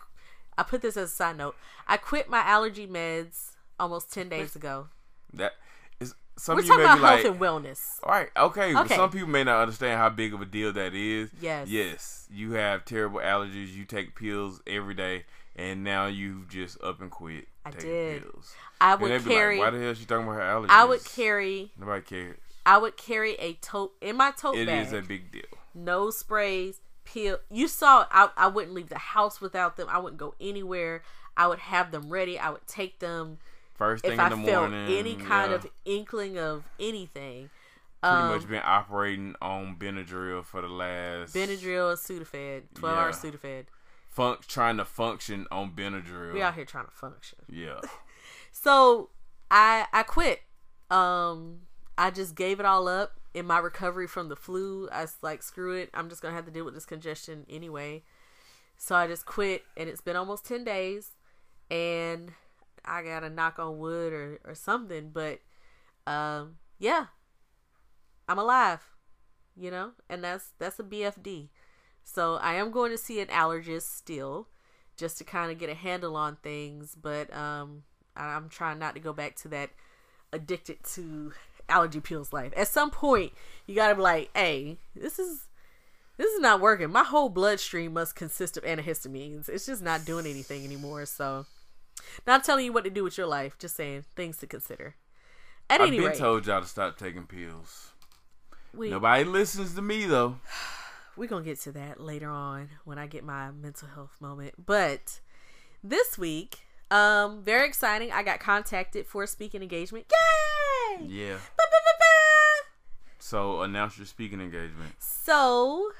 I 0.56 0.62
put 0.62 0.82
this 0.82 0.96
as 0.96 1.10
a 1.10 1.14
side 1.14 1.36
note. 1.36 1.56
I 1.86 1.96
quit 1.96 2.28
my 2.30 2.38
allergy 2.40 2.86
meds 2.86 3.52
almost 3.78 4.12
ten 4.12 4.28
days 4.28 4.54
ago. 4.56 4.88
that 5.34 5.52
is 6.00 6.14
some 6.36 6.56
We're 6.56 6.62
talking 6.62 6.78
may 6.78 6.84
about 6.84 6.96
be 6.96 7.00
like, 7.02 7.22
health 7.24 7.32
and 7.32 7.40
wellness. 7.40 7.98
all 8.04 8.12
right, 8.12 8.28
okay, 8.36 8.74
Okay. 8.76 8.94
some 8.96 9.10
people 9.10 9.28
may 9.28 9.44
not 9.44 9.62
understand 9.62 9.98
how 9.98 10.08
big 10.08 10.32
of 10.34 10.40
a 10.40 10.46
deal 10.46 10.72
that 10.72 10.94
is. 10.94 11.30
Yes. 11.40 11.68
Yes, 11.68 12.28
you 12.30 12.52
have 12.52 12.84
terrible 12.84 13.20
allergies. 13.20 13.74
You 13.74 13.84
take 13.84 14.14
pills 14.14 14.60
every 14.66 14.94
day, 14.94 15.24
and 15.56 15.82
now 15.82 16.06
you 16.06 16.44
just 16.48 16.80
up 16.82 17.00
and 17.00 17.10
quit 17.10 17.48
I 17.64 17.70
taking 17.70 17.90
did. 17.90 18.22
pills. 18.22 18.54
I 18.80 18.94
would 18.94 19.24
carry. 19.24 19.58
like, 19.58 19.64
why 19.66 19.70
the 19.76 19.82
hell 19.82 19.90
is 19.92 19.98
she 19.98 20.04
talking 20.04 20.26
about 20.26 20.36
her 20.36 20.40
allergies? 20.42 20.70
I 20.70 20.84
would 20.84 21.04
carry. 21.04 21.72
Nobody 21.78 22.02
cares. 22.02 22.36
I 22.64 22.78
would 22.78 22.96
carry 22.96 23.34
a 23.34 23.54
tote 23.54 23.92
in 24.00 24.16
my 24.16 24.30
tote 24.30 24.56
It 24.56 24.66
bag. 24.66 24.86
is 24.86 24.92
a 24.92 25.02
big 25.02 25.32
deal. 25.32 25.42
no 25.74 26.10
sprays, 26.10 26.80
pill. 27.04 27.38
You 27.50 27.66
saw 27.68 28.06
I, 28.10 28.28
I 28.36 28.46
wouldn't 28.48 28.74
leave 28.74 28.88
the 28.88 28.98
house 28.98 29.40
without 29.40 29.76
them. 29.76 29.88
I 29.90 29.98
wouldn't 29.98 30.18
go 30.20 30.34
anywhere. 30.40 31.02
I 31.36 31.46
would 31.46 31.58
have 31.60 31.90
them 31.90 32.08
ready. 32.10 32.38
I 32.38 32.50
would 32.50 32.66
take 32.66 32.98
them 33.00 33.38
First 33.74 34.02
thing 34.04 34.12
if 34.12 34.18
in 34.18 34.24
I 34.24 34.28
the 34.28 34.36
felt 34.36 34.70
morning. 34.70 34.96
any 34.96 35.14
kind 35.16 35.50
yeah. 35.50 35.56
of 35.56 35.66
inkling 35.84 36.38
of 36.38 36.64
anything. 36.78 37.50
pretty 38.02 38.16
Um, 38.16 38.28
much 38.28 38.46
been 38.48 38.62
operating 38.64 39.34
on 39.40 39.76
Benadryl 39.76 40.44
for 40.44 40.60
the 40.60 40.68
last 40.68 41.34
Benadryl 41.34 41.94
Sudafed, 41.96 42.62
twelve 42.74 42.96
Yeah. 42.96 43.02
hour 43.02 43.10
Sudafed. 43.12 43.66
Funk 44.08 44.46
trying 44.46 44.76
to 44.76 44.84
function 44.84 45.46
on 45.50 45.72
Benadryl. 45.72 46.34
We 46.34 46.42
out 46.42 46.54
here 46.54 46.66
trying 46.66 46.84
to 46.84 46.90
function. 46.92 47.38
Yeah. 47.48 47.80
So 48.54 49.08
I 49.50 49.86
I 49.92 50.02
quit. 50.02 50.40
Um, 50.90 51.60
I 51.96 52.10
just 52.10 52.34
gave 52.34 52.60
it 52.60 52.66
all 52.66 52.88
up 52.88 53.20
in 53.34 53.46
my 53.46 53.58
recovery 53.58 54.06
from 54.06 54.28
the 54.28 54.36
flu. 54.36 54.88
I 54.90 55.02
was 55.02 55.16
like, 55.22 55.42
screw 55.42 55.74
it. 55.74 55.90
I'm 55.94 56.08
just 56.08 56.22
gonna 56.22 56.34
have 56.34 56.46
to 56.46 56.50
deal 56.50 56.64
with 56.64 56.74
this 56.74 56.86
congestion 56.86 57.46
anyway. 57.48 58.02
So 58.76 58.94
I 58.94 59.06
just 59.06 59.26
quit, 59.26 59.62
and 59.76 59.88
it's 59.88 60.00
been 60.00 60.16
almost 60.16 60.44
ten 60.44 60.64
days, 60.64 61.12
and 61.70 62.32
I 62.84 63.02
got 63.02 63.20
to 63.20 63.30
knock 63.30 63.58
on 63.58 63.78
wood 63.78 64.12
or 64.12 64.40
or 64.44 64.54
something. 64.54 65.10
But 65.10 65.40
um, 66.06 66.56
yeah, 66.78 67.06
I'm 68.28 68.38
alive. 68.38 68.80
You 69.56 69.70
know, 69.70 69.92
and 70.08 70.24
that's 70.24 70.52
that's 70.58 70.78
a 70.78 70.82
BFD. 70.82 71.48
So 72.04 72.36
I 72.36 72.54
am 72.54 72.70
going 72.70 72.90
to 72.90 72.98
see 72.98 73.20
an 73.20 73.28
allergist 73.28 73.94
still, 73.94 74.48
just 74.96 75.18
to 75.18 75.24
kind 75.24 75.52
of 75.52 75.58
get 75.58 75.70
a 75.70 75.74
handle 75.74 76.16
on 76.16 76.36
things. 76.36 76.96
But 77.00 77.32
um, 77.36 77.84
I'm 78.16 78.48
trying 78.48 78.78
not 78.78 78.94
to 78.94 79.00
go 79.00 79.12
back 79.12 79.36
to 79.36 79.48
that 79.48 79.70
addicted 80.32 80.82
to 80.94 81.32
allergy 81.72 82.00
pills 82.00 82.32
life. 82.32 82.52
At 82.56 82.68
some 82.68 82.90
point, 82.90 83.32
you 83.66 83.74
gotta 83.74 83.94
be 83.94 84.02
like, 84.02 84.30
hey, 84.34 84.78
this 84.94 85.18
is 85.18 85.46
this 86.16 86.32
is 86.32 86.40
not 86.40 86.60
working. 86.60 86.90
My 86.90 87.04
whole 87.04 87.28
bloodstream 87.28 87.94
must 87.94 88.14
consist 88.14 88.56
of 88.56 88.64
antihistamines. 88.64 89.48
It's 89.48 89.66
just 89.66 89.82
not 89.82 90.04
doing 90.04 90.26
anything 90.26 90.64
anymore. 90.64 91.06
So, 91.06 91.46
not 92.26 92.44
telling 92.44 92.64
you 92.64 92.72
what 92.72 92.84
to 92.84 92.90
do 92.90 93.02
with 93.02 93.16
your 93.16 93.26
life, 93.26 93.58
just 93.58 93.76
saying 93.76 94.04
things 94.14 94.36
to 94.38 94.46
consider. 94.46 94.94
At 95.70 95.80
I've 95.80 95.88
any 95.88 95.98
been 95.98 96.08
rate, 96.08 96.18
told 96.18 96.46
y'all 96.46 96.60
to 96.60 96.66
stop 96.66 96.98
taking 96.98 97.26
pills. 97.26 97.92
we 98.74 98.90
Nobody 98.90 99.24
listens 99.24 99.74
to 99.74 99.82
me 99.82 100.04
though. 100.06 100.36
we're 101.16 101.28
gonna 101.28 101.44
get 101.44 101.60
to 101.60 101.72
that 101.72 102.00
later 102.00 102.28
on 102.28 102.68
when 102.84 102.98
I 102.98 103.06
get 103.06 103.24
my 103.24 103.50
mental 103.50 103.88
health 103.88 104.16
moment. 104.20 104.54
But 104.64 105.20
this 105.82 106.18
week, 106.18 106.61
um, 106.92 107.42
very 107.42 107.66
exciting. 107.66 108.12
I 108.12 108.22
got 108.22 108.38
contacted 108.38 109.06
for 109.06 109.22
a 109.22 109.26
speaking 109.26 109.62
engagement. 109.62 110.06
Yay! 110.10 111.06
Yeah. 111.06 111.34
Ba-ba-ba-ba! 111.34 112.68
So 113.18 113.62
announce 113.62 113.96
your 113.96 114.06
speaking 114.06 114.40
engagement. 114.40 114.92
So, 114.98 115.90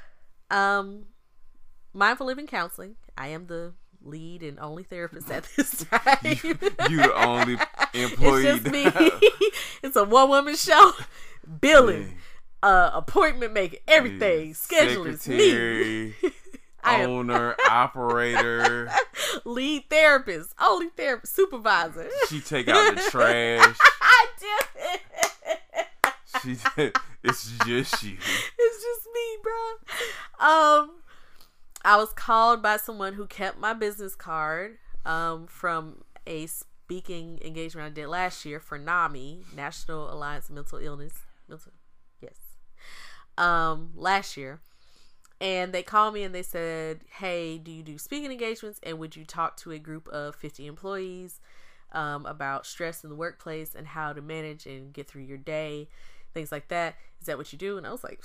um, 0.50 1.06
mindful 1.94 2.26
living 2.26 2.46
counseling. 2.46 2.96
I 3.16 3.28
am 3.28 3.46
the 3.46 3.72
lead 4.04 4.42
and 4.42 4.58
only 4.60 4.82
therapist 4.82 5.30
at 5.30 5.48
this 5.56 5.84
time. 5.90 6.18
You, 6.22 6.58
you 6.90 6.96
the 6.98 7.12
only 7.16 7.56
employee. 7.94 8.46
it's 8.46 8.62
just 8.64 8.70
me. 8.70 8.84
it's 9.82 9.96
a 9.96 10.04
one 10.04 10.28
woman 10.28 10.56
show. 10.56 10.92
Billing, 11.60 12.18
uh, 12.62 12.90
appointment 12.92 13.54
making, 13.54 13.80
everything, 13.88 14.52
scheduling. 14.52 15.14
It's 15.14 15.26
me. 15.26 16.31
Secretary, 16.82 17.00
I 17.00 17.04
am- 17.04 17.10
owner, 17.10 17.56
operator. 17.70 18.90
lead 19.44 19.88
therapist, 19.90 20.54
only 20.60 20.88
therapist, 20.88 21.34
supervisor. 21.34 22.08
She 22.28 22.40
take 22.40 22.68
out 22.68 22.94
the 22.94 23.02
trash. 23.02 23.76
I 24.00 24.26
did 24.38 24.66
it. 24.94 25.00
She 26.42 26.56
it's 27.22 27.56
just 27.66 28.02
you. 28.02 28.16
It's 28.58 28.84
just 28.84 29.08
me, 29.14 29.36
bro. 29.42 30.48
Um, 30.48 30.90
I 31.84 31.96
was 31.96 32.12
called 32.12 32.62
by 32.62 32.76
someone 32.78 33.14
who 33.14 33.26
kept 33.26 33.58
my 33.58 33.74
business 33.74 34.14
card 34.14 34.78
um, 35.04 35.46
from 35.46 36.04
a 36.26 36.46
speaking 36.46 37.38
engagement 37.44 37.86
I 37.86 37.90
did 37.90 38.08
last 38.08 38.44
year 38.44 38.60
for 38.60 38.78
NAMI, 38.78 39.44
National 39.54 40.12
Alliance 40.12 40.48
of 40.48 40.54
Mental 40.54 40.78
Illness. 40.78 41.14
Mental, 41.48 41.72
yes. 42.20 42.34
Um, 43.38 43.90
last 43.94 44.36
year. 44.36 44.60
And 45.42 45.72
they 45.72 45.82
called 45.82 46.14
me 46.14 46.22
and 46.22 46.32
they 46.32 46.44
said, 46.44 47.00
Hey, 47.18 47.58
do 47.58 47.72
you 47.72 47.82
do 47.82 47.98
speaking 47.98 48.30
engagements? 48.30 48.78
And 48.84 49.00
would 49.00 49.16
you 49.16 49.24
talk 49.24 49.56
to 49.58 49.72
a 49.72 49.78
group 49.78 50.06
of 50.08 50.36
50 50.36 50.68
employees 50.68 51.40
um, 51.90 52.24
about 52.26 52.64
stress 52.64 53.02
in 53.02 53.10
the 53.10 53.16
workplace 53.16 53.74
and 53.74 53.88
how 53.88 54.12
to 54.12 54.22
manage 54.22 54.66
and 54.66 54.92
get 54.92 55.08
through 55.08 55.22
your 55.22 55.38
day? 55.38 55.88
Things 56.32 56.52
like 56.52 56.68
that. 56.68 56.94
Is 57.20 57.26
that 57.26 57.38
what 57.38 57.52
you 57.52 57.58
do? 57.58 57.76
And 57.76 57.84
I 57.88 57.90
was 57.90 58.04
like, 58.04 58.22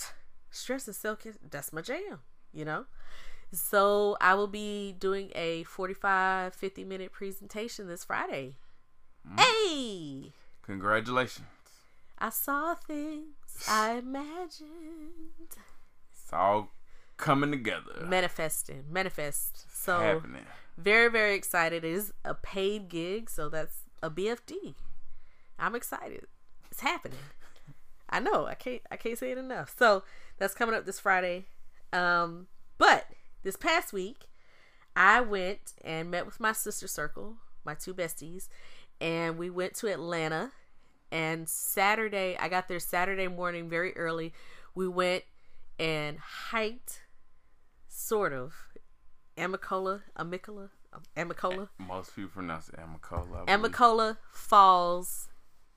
Stress 0.52 0.86
and 0.86 0.96
self 0.96 1.24
care, 1.24 1.34
that's 1.50 1.74
my 1.74 1.82
jam, 1.82 2.20
you 2.54 2.64
know? 2.64 2.86
So 3.52 4.16
I 4.22 4.36
will 4.36 4.48
be 4.48 4.92
doing 4.92 5.32
a 5.34 5.64
45, 5.64 6.54
50 6.54 6.84
minute 6.84 7.12
presentation 7.12 7.88
this 7.88 8.06
Friday. 8.06 8.58
Hey! 9.38 10.34
Congratulations. 10.62 11.48
I 12.20 12.30
saw 12.30 12.76
things 12.76 13.34
I 13.68 13.94
imagined. 13.94 15.56
It's 16.12 16.32
all 16.32 16.72
coming 17.18 17.52
together. 17.52 18.06
Manifesting, 18.06 18.86
manifest. 18.90 19.66
So 19.72 20.00
happening. 20.00 20.46
very, 20.78 21.10
very 21.10 21.36
excited. 21.36 21.84
It 21.84 21.88
is 21.88 22.14
a 22.24 22.34
paid 22.34 22.90
gig, 22.90 23.30
so 23.30 23.50
that's 23.50 23.84
a 24.02 24.10
BFD. 24.10 24.76
I'm 25.60 25.76
excited. 25.76 26.28
It's 26.72 26.82
happening. 26.82 27.20
I 28.10 28.20
know. 28.20 28.46
I 28.46 28.54
can't. 28.54 28.82
I 28.92 28.96
can't 28.96 29.18
say 29.18 29.32
it 29.32 29.38
enough. 29.38 29.76
So 29.78 30.04
that's 30.38 30.54
coming 30.54 30.76
up 30.76 30.86
this 30.86 31.00
Friday. 31.00 31.46
Um, 31.92 32.48
but 32.78 33.08
this 33.44 33.56
past 33.56 33.92
week, 33.92 34.28
I 34.96 35.22
went 35.22 35.74
and 35.84 36.10
met 36.12 36.26
with 36.26 36.40
my 36.40 36.54
sister 36.54 36.88
circle, 36.88 37.36
my 37.66 37.74
two 37.74 37.94
besties, 37.94 38.48
and 39.02 39.38
we 39.38 39.50
went 39.50 39.74
to 39.76 39.88
Atlanta. 39.88 40.52
And 41.12 41.48
Saturday, 41.48 42.38
I 42.38 42.50
got 42.50 42.68
there 42.68 42.80
Saturday 42.80 43.28
morning 43.28 43.70
very 43.70 43.96
early. 43.96 44.34
We 44.76 44.88
went 44.88 45.24
and 45.80 46.18
hiked, 46.20 47.02
sort 47.98 48.32
of, 48.32 48.54
Amicola, 49.38 50.02
Amicola, 50.18 50.70
Amicola, 51.16 51.70
Most 51.78 52.16
people 52.16 52.32
pronounce 52.32 52.70
it 52.70 52.76
Amicola. 52.76 53.46
Amicola 53.48 54.18
Falls. 54.32 55.30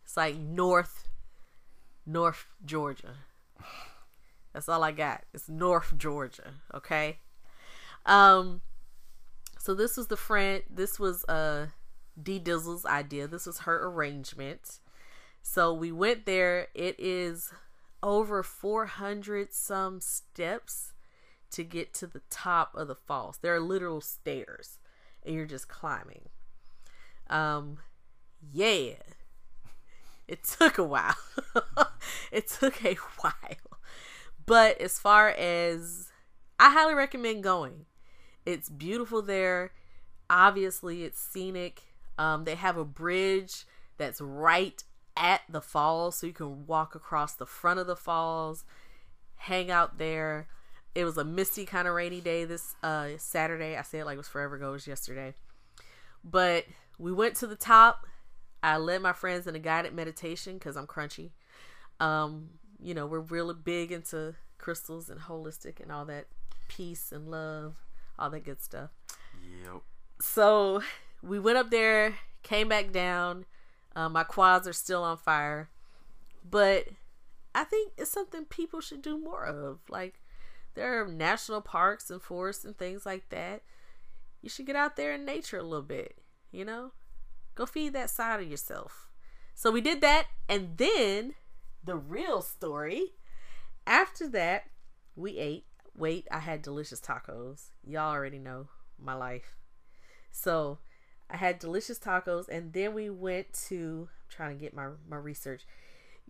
It's 0.05 0.17
like 0.17 0.37
north, 0.37 1.09
North 2.07 2.47
Georgia. 2.65 3.15
That's 4.53 4.69
all 4.69 4.83
I 4.83 4.93
got. 4.93 5.23
It's 5.33 5.49
North 5.49 5.97
Georgia. 5.97 6.55
Okay. 6.75 7.19
Um. 8.07 8.61
So 9.59 9.75
this 9.75 9.97
was 9.97 10.09
the 10.09 10.17
friend. 10.17 10.63
This 10.71 10.99
was 10.99 11.25
uh 11.27 11.67
D 12.21 12.41
Dizzle's 12.41 12.87
idea. 12.87 13.29
This 13.29 13.47
was 13.47 13.61
her 13.61 13.87
arrangement. 13.87 14.81
So 15.43 15.73
we 15.73 15.93
went 15.93 16.27
there. 16.27 16.69
It 16.75 16.97
is 16.99 17.53
over 18.03 18.43
400 18.43 19.53
some 19.53 20.01
steps 20.01 20.93
to 21.53 21.65
get 21.65 21.93
to 21.95 22.07
the 22.07 22.23
top 22.31 22.75
of 22.75 22.89
the 22.89 22.95
falls. 22.95 23.39
There 23.39 23.55
are 23.55 23.61
literal 23.61 24.01
stairs, 24.01 24.79
and 25.25 25.35
you're 25.35 25.47
just 25.47 25.69
climbing. 25.69 26.29
Um, 27.29 27.79
yeah, 28.53 28.95
it 30.29 30.45
took 30.45 30.79
a 30.79 30.85
while. 30.85 31.17
it 32.33 32.49
took 32.49 32.85
a 32.85 32.95
while, 32.95 33.79
but 34.47 34.81
as 34.81 34.99
far 34.99 35.29
as 35.31 36.11
I 36.61 36.69
highly 36.69 36.93
recommend 36.93 37.43
going. 37.43 37.87
It's 38.45 38.69
beautiful 38.69 39.23
there. 39.23 39.73
Obviously, 40.29 41.05
it's 41.05 41.19
scenic. 41.19 41.83
Um, 42.19 42.45
they 42.45 42.55
have 42.55 42.77
a 42.77 42.85
bridge 42.85 43.65
that's 43.97 44.21
right 44.21 44.85
at 45.17 45.41
the 45.49 45.63
falls, 45.63 46.17
so 46.17 46.27
you 46.27 46.35
can 46.35 46.67
walk 46.67 46.95
across 46.95 47.33
the 47.33 47.47
front 47.47 47.81
of 47.81 47.87
the 47.87 47.97
falls, 47.97 48.67
hang 49.37 49.71
out 49.71 49.97
there. 49.97 50.49
It 50.95 51.05
was 51.05 51.17
a 51.17 51.25
misty 51.25 51.65
kind 51.65 51.87
of 51.87 51.95
rainy 51.95 52.21
day 52.21 52.45
this 52.45 52.75
uh 52.83 53.09
Saturday. 53.19 53.77
I 53.77 53.83
said 53.83 54.01
it 54.01 54.05
like 54.07 54.15
it 54.15 54.19
was 54.19 54.29
forever 54.29 54.57
ago, 54.57 54.71
it 54.71 54.73
was 54.73 54.87
yesterday. 54.87 55.35
But 56.25 56.67
we 56.99 57.13
went 57.13 57.37
to 57.37 57.47
the 57.47 57.57
top. 57.57 58.07
I 58.63 58.77
led 58.77 59.01
my 59.01 59.13
friends 59.13 59.47
in 59.47 59.55
a 59.55 59.59
guided 59.59 59.95
meditation 59.95 60.55
because 60.55 60.77
I'm 60.77 60.87
crunchy. 60.87 61.31
Um, 61.99 62.51
you 62.83 62.93
know, 62.95 63.07
we're 63.07 63.21
really 63.21 63.55
big 63.55 63.91
into 63.91 64.35
crystals 64.59 65.09
and 65.09 65.21
holistic 65.21 65.81
and 65.81 65.91
all 65.91 66.05
that 66.07 66.27
peace 66.69 67.11
and 67.13 67.31
love, 67.31 67.77
all 68.19 68.31
that 68.31 68.45
good 68.45 68.63
stuff. 68.63 68.91
Yep. 69.65 69.83
So 70.21 70.83
we 71.23 71.39
went 71.39 71.57
up 71.59 71.71
there, 71.71 72.17
came 72.43 72.69
back 72.69 72.93
down. 72.93 73.47
Um, 73.97 74.13
my 74.13 74.25
quads 74.25 74.69
are 74.69 74.73
still 74.73 75.03
on 75.03 75.17
fire, 75.17 75.69
but 76.49 76.89
I 77.55 77.65
think 77.65 77.93
it's 77.99 78.11
something 78.11 78.45
people 78.45 78.81
should 78.81 79.03
do 79.03 79.19
more 79.19 79.45
of. 79.45 79.81
Like 79.89 80.20
there 80.75 81.03
are 81.03 81.09
national 81.09 81.61
parks 81.61 82.11
and 82.11 82.23
forests 82.23 82.65
and 82.65 82.77
things 82.77 83.05
like 83.05 83.29
that. 83.31 83.63
You 84.43 84.49
should 84.49 84.67
get 84.67 84.77
out 84.77 84.97
there 84.97 85.13
in 85.13 85.25
nature 85.25 85.59
a 85.59 85.63
little 85.63 85.83
bit, 85.83 86.19
you 86.51 86.65
know? 86.65 86.93
Go 87.55 87.67
feed 87.67 87.93
that 87.93 88.11
side 88.11 88.41
of 88.41 88.49
yourself. 88.49 89.09
So 89.55 89.71
we 89.71 89.81
did 89.81 90.01
that, 90.01 90.27
and 90.49 90.79
then 90.79 91.35
the 91.85 91.97
real 91.97 92.41
story. 92.41 93.13
After 93.87 94.29
that, 94.29 94.65
we 95.17 95.39
ate. 95.39 95.67
Wait, 95.95 96.27
I 96.31 96.39
had 96.39 96.63
delicious 96.63 97.01
tacos. 97.01 97.67
Y'all 97.87 98.13
already 98.13 98.39
know 98.39 98.69
my 98.99 99.15
life. 99.15 99.57
So 100.31 100.79
I 101.29 101.37
had 101.37 101.59
delicious 101.59 101.99
tacos, 101.99 102.49
and 102.49 102.73
then 102.73 102.95
we 102.95 103.11
went 103.11 103.53
to 103.69 104.09
I'm 104.11 104.35
trying 104.35 104.57
to 104.57 104.63
get 104.63 104.75
my 104.75 104.89
my 105.09 105.17
research. 105.17 105.63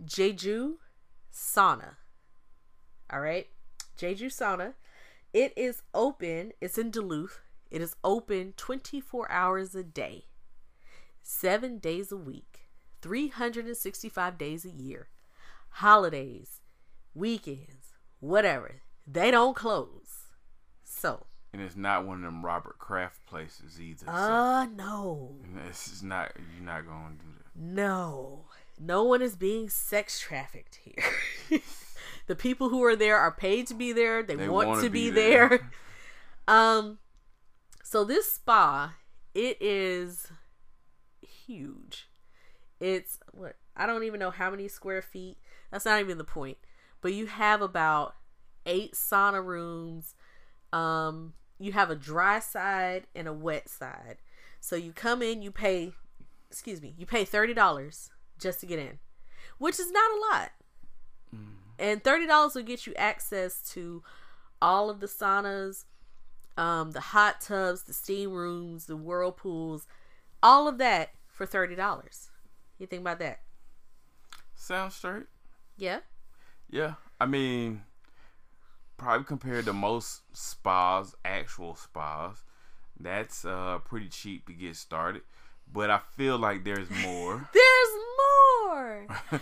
Jeju 0.04 0.75
Sauna. 1.32 1.97
All 3.12 3.20
right, 3.20 3.47
Jeju 4.00 4.26
Sauna. 4.26 4.73
It 5.35 5.52
is 5.57 5.83
open. 5.92 6.52
It's 6.61 6.78
in 6.78 6.90
Duluth. 6.90 7.40
It 7.71 7.83
is 7.83 7.95
open 8.02 8.54
24 8.57 9.30
hours 9.30 9.75
a 9.75 9.85
day, 9.85 10.25
seven 11.23 11.78
days 11.78 12.11
a 12.11 12.16
week, 12.16 12.66
365 13.02 14.38
days 14.38 14.64
a 14.64 14.71
year, 14.71 15.09
holidays, 15.69 16.61
weekends, 17.14 17.92
whatever. 18.19 18.80
They 19.07 19.30
don't 19.30 19.54
close. 19.54 20.33
So, 20.83 21.26
And 21.52 21.62
it's 21.62 21.76
not 21.76 22.07
one 22.07 22.19
of 22.19 22.23
them 22.25 22.45
Robert 22.45 22.78
Kraft 22.78 23.25
places 23.26 23.80
either. 23.80 24.07
so 24.07 24.12
uh, 24.12 24.64
no. 24.64 25.37
this 25.66 25.87
is 25.88 26.02
not. 26.02 26.33
You're 26.57 26.64
not 26.66 26.87
gonna 26.87 27.14
do 27.19 27.26
that. 27.37 27.60
No, 27.63 28.47
no 28.80 29.04
one 29.04 29.23
is 29.23 29.36
being 29.36 29.69
sex 29.69 30.19
trafficked 30.19 30.80
here. 30.82 31.60
the 32.30 32.36
people 32.36 32.69
who 32.69 32.84
are 32.84 32.95
there 32.95 33.16
are 33.16 33.32
paid 33.32 33.66
to 33.66 33.75
be 33.75 33.90
there. 33.90 34.23
They, 34.23 34.36
They 34.36 34.49
want 34.49 34.69
wanna 34.69 34.82
be, 34.82 34.88
be 34.88 35.10
there. 35.10 35.49
there. 35.49 35.71
um, 36.49 36.99
so 37.82 38.04
this 38.04 38.30
spa, 38.30 38.95
it 39.34 39.60
is 39.60 40.28
huge. 41.21 42.08
It's 42.78 43.19
what 43.32 43.56
I 43.76 43.84
don't 43.84 44.04
even 44.04 44.21
know 44.21 44.30
how 44.30 44.49
many 44.49 44.69
square 44.69 45.02
feet. 45.02 45.38
That's 45.73 45.84
not 45.84 45.99
even 45.99 46.19
the 46.19 46.25
point. 46.25 46.58
But 47.00 47.14
you 47.14 47.26
have 47.26 47.62
about 47.62 48.14
eight 48.64 48.93
sauna 48.93 49.45
rooms. 49.45 50.14
Um, 50.73 51.32
you 51.58 51.73
have 51.73 51.90
a 51.90 51.97
dry 51.97 52.38
side 52.38 53.08
and 53.12 53.26
a 53.26 53.32
wet 53.32 53.69
side. 53.69 54.19
So 54.60 54.76
you 54.76 54.93
come 54.93 55.21
in, 55.21 55.43
you 55.43 55.50
pay, 55.50 55.95
excuse 56.49 56.80
me, 56.80 56.95
you 56.97 57.06
pay 57.06 57.25
thirty 57.25 57.54
dollars 57.54 58.08
just 58.38 58.60
to 58.60 58.66
get 58.66 58.78
in, 58.78 59.00
which 59.58 59.80
is 59.80 59.90
not 59.90 60.12
a 60.12 60.21
lot. 60.30 60.52
And 61.80 62.04
thirty 62.04 62.26
dollars 62.26 62.54
will 62.54 62.62
get 62.62 62.86
you 62.86 62.95
access 62.95 63.62
to 63.73 64.02
all 64.60 64.90
of 64.90 65.00
the 65.00 65.06
saunas, 65.06 65.84
um, 66.56 66.90
the 66.90 67.00
hot 67.00 67.40
tubs, 67.40 67.84
the 67.84 67.95
steam 67.95 68.32
rooms, 68.32 68.84
the 68.84 68.97
whirlpools, 68.97 69.86
all 70.43 70.69
of 70.69 70.76
that 70.78 71.10
for 71.26 71.47
thirty 71.47 71.75
dollars. 71.75 72.28
You 72.78 72.86
think 72.86 73.00
about 73.00 73.19
that? 73.21 73.40
Sounds 74.54 74.95
straight. 74.95 75.25
Yeah. 75.78 76.00
Yeah, 76.71 76.95
I 77.19 77.26
mean, 77.26 77.82
probably 78.99 79.25
compared 79.25 79.64
to 79.64 79.73
most 79.73 80.21
spas, 80.32 81.14
actual 81.25 81.75
spas, 81.75 82.45
that's 82.99 83.45
uh 83.47 83.78
pretty 83.86 84.08
cheap 84.08 84.47
to 84.47 84.52
get 84.52 84.76
started. 84.76 85.23
But 85.73 85.90
I 85.90 86.00
feel 86.16 86.36
like 86.36 86.64
there's 86.64 86.90
more. 86.90 87.49
There's 87.54 87.95
more. 88.19 88.29
yeah, 89.32 89.39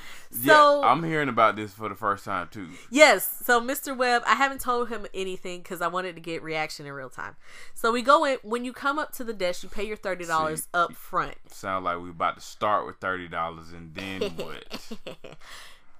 So- 0.46 0.82
I'm 0.84 1.02
hearing 1.02 1.28
about 1.28 1.56
this 1.56 1.72
for 1.72 1.88
the 1.88 1.94
first 1.94 2.24
time 2.24 2.48
too. 2.50 2.68
Yes. 2.90 3.42
So 3.44 3.60
Mr. 3.60 3.96
Webb, 3.96 4.22
I 4.26 4.34
haven't 4.34 4.60
told 4.60 4.88
him 4.88 5.06
anything 5.14 5.60
because 5.60 5.80
I 5.80 5.88
wanted 5.88 6.14
to 6.14 6.20
get 6.20 6.42
reaction 6.42 6.86
in 6.86 6.92
real 6.92 7.10
time. 7.10 7.36
So 7.74 7.92
we 7.92 8.02
go 8.02 8.24
in 8.24 8.38
when 8.42 8.64
you 8.64 8.72
come 8.72 8.98
up 8.98 9.12
to 9.12 9.24
the 9.24 9.32
desk, 9.32 9.62
you 9.62 9.68
pay 9.68 9.84
your 9.86 9.96
thirty 9.96 10.24
dollars 10.24 10.68
up 10.74 10.94
front. 10.94 11.34
Sound 11.48 11.84
like 11.84 12.00
we 12.00 12.10
about 12.10 12.36
to 12.36 12.42
start 12.42 12.86
with 12.86 12.96
thirty 12.96 13.28
dollars 13.28 13.72
and 13.72 13.94
then 13.94 14.20
what? 14.36 14.80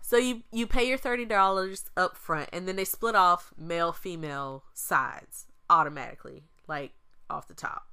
So 0.01 0.17
you 0.17 0.43
you 0.53 0.67
pay 0.67 0.89
your 0.89 0.97
thirty 0.99 1.25
dollars 1.27 1.85
up 1.97 2.17
front, 2.17 2.49
and 2.53 2.67
then 2.67 2.77
they 2.77 2.85
split 2.85 3.15
off 3.15 3.53
male 3.59 3.93
female 3.93 4.65
sides 4.73 5.47
automatically, 5.69 6.45
like 6.67 6.93
off 7.29 7.47
the 7.49 7.55
top. 7.55 7.89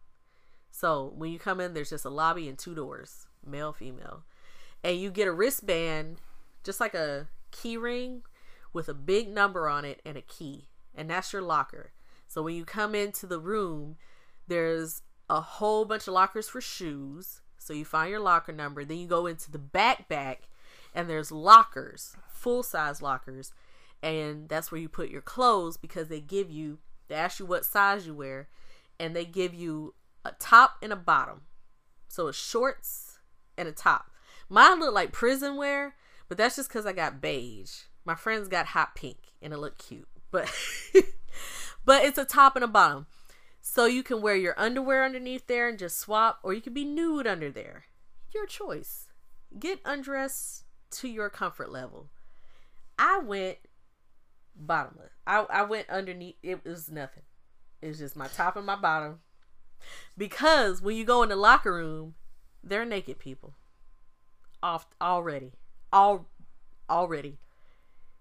So 0.71 1.13
when 1.15 1.31
you 1.31 1.39
come 1.39 1.59
in, 1.59 1.73
there's 1.73 1.89
just 1.89 2.05
a 2.05 2.09
lobby 2.09 2.47
and 2.47 2.57
two 2.57 2.73
doors, 2.75 3.27
male 3.45 3.73
female, 3.73 4.23
and 4.85 4.99
you 4.99 5.09
get 5.09 5.27
a 5.27 5.31
wristband, 5.31 6.21
just 6.63 6.79
like 6.79 6.93
a 6.93 7.27
key 7.49 7.75
ring, 7.75 8.21
with 8.71 8.87
a 8.87 8.93
big 8.93 9.27
number 9.27 9.67
on 9.67 9.83
it 9.83 9.99
and 10.05 10.15
a 10.15 10.21
key, 10.21 10.67
and 10.93 11.09
that's 11.09 11.33
your 11.33 11.41
locker. 11.41 11.91
So 12.27 12.43
when 12.43 12.53
you 12.53 12.65
come 12.65 12.93
into 12.93 13.25
the 13.25 13.39
room, 13.39 13.97
there's 14.47 15.01
a 15.27 15.41
whole 15.41 15.85
bunch 15.85 16.07
of 16.07 16.13
lockers 16.13 16.47
for 16.47 16.61
shoes. 16.61 17.41
So 17.57 17.73
you 17.73 17.83
find 17.83 18.11
your 18.11 18.19
locker 18.19 18.51
number, 18.51 18.85
then 18.85 18.99
you 18.99 19.07
go 19.07 19.25
into 19.25 19.51
the 19.51 19.57
back 19.57 20.07
back 20.07 20.49
and 20.93 21.09
there's 21.09 21.31
lockers, 21.31 22.15
full 22.27 22.61
size 22.61 23.01
lockers, 23.01 23.53
and 24.03 24.47
that's 24.47 24.71
where 24.71 24.79
you 24.79 24.87
put 24.87 25.09
your 25.09 25.21
clothes 25.21 25.77
because 25.77 26.09
they 26.09 26.21
give 26.21 26.51
you 26.51 26.77
they 27.07 27.15
ask 27.15 27.39
you 27.39 27.47
what 27.47 27.65
size 27.65 28.05
you 28.05 28.13
wear, 28.13 28.49
and 28.99 29.15
they 29.15 29.25
give 29.25 29.55
you 29.55 29.95
a 30.23 30.33
top 30.33 30.77
and 30.83 30.93
a 30.93 30.95
bottom. 30.95 31.41
So 32.07 32.27
it's 32.27 32.37
shorts 32.37 33.17
and 33.57 33.67
a 33.67 33.71
top. 33.71 34.11
Mine 34.49 34.79
look 34.79 34.93
like 34.93 35.11
prison 35.11 35.57
wear, 35.57 35.95
but 36.27 36.37
that's 36.37 36.55
just 36.55 36.69
because 36.69 36.85
I 36.85 36.93
got 36.93 37.21
beige. 37.21 37.83
My 38.05 38.15
friends 38.15 38.47
got 38.47 38.67
hot 38.67 38.95
pink 38.95 39.17
and 39.41 39.53
it 39.53 39.57
looked 39.57 39.87
cute. 39.87 40.07
But 40.31 40.51
but 41.85 42.03
it's 42.03 42.17
a 42.17 42.25
top 42.25 42.55
and 42.55 42.63
a 42.63 42.67
bottom. 42.67 43.07
So 43.61 43.85
you 43.85 44.03
can 44.03 44.21
wear 44.21 44.35
your 44.35 44.53
underwear 44.59 45.03
underneath 45.03 45.47
there 45.47 45.67
and 45.67 45.79
just 45.79 45.97
swap, 45.97 46.39
or 46.43 46.53
you 46.53 46.61
can 46.61 46.73
be 46.73 46.85
nude 46.85 47.25
under 47.25 47.49
there. 47.49 47.85
Your 48.33 48.45
choice. 48.45 49.07
Get 49.57 49.79
undressed 49.83 50.65
to 50.91 51.07
your 51.07 51.29
comfort 51.29 51.71
level. 51.71 52.09
I 52.99 53.19
went 53.19 53.57
bottomless. 54.55 55.11
I, 55.25 55.45
I 55.49 55.63
went 55.63 55.89
underneath. 55.89 56.35
It 56.43 56.63
was 56.63 56.91
nothing. 56.91 57.23
It 57.81 57.87
was 57.87 57.99
just 57.99 58.15
my 58.15 58.27
top 58.27 58.55
and 58.55 58.65
my 58.65 58.75
bottom. 58.75 59.19
Because 60.17 60.81
when 60.81 60.95
you 60.95 61.03
go 61.03 61.23
in 61.23 61.29
the 61.29 61.35
locker 61.35 61.73
room, 61.73 62.15
they're 62.63 62.85
naked 62.85 63.19
people. 63.19 63.55
Off 64.65 64.87
already. 64.99 65.51
All 65.93 66.27
already. 66.89 67.37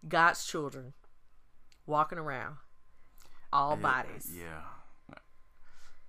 God's 0.06 0.44
children 0.44 0.92
walking 1.86 2.18
around. 2.18 2.56
All 3.50 3.76
bodies. 3.76 4.30
Yeah. 4.36 5.14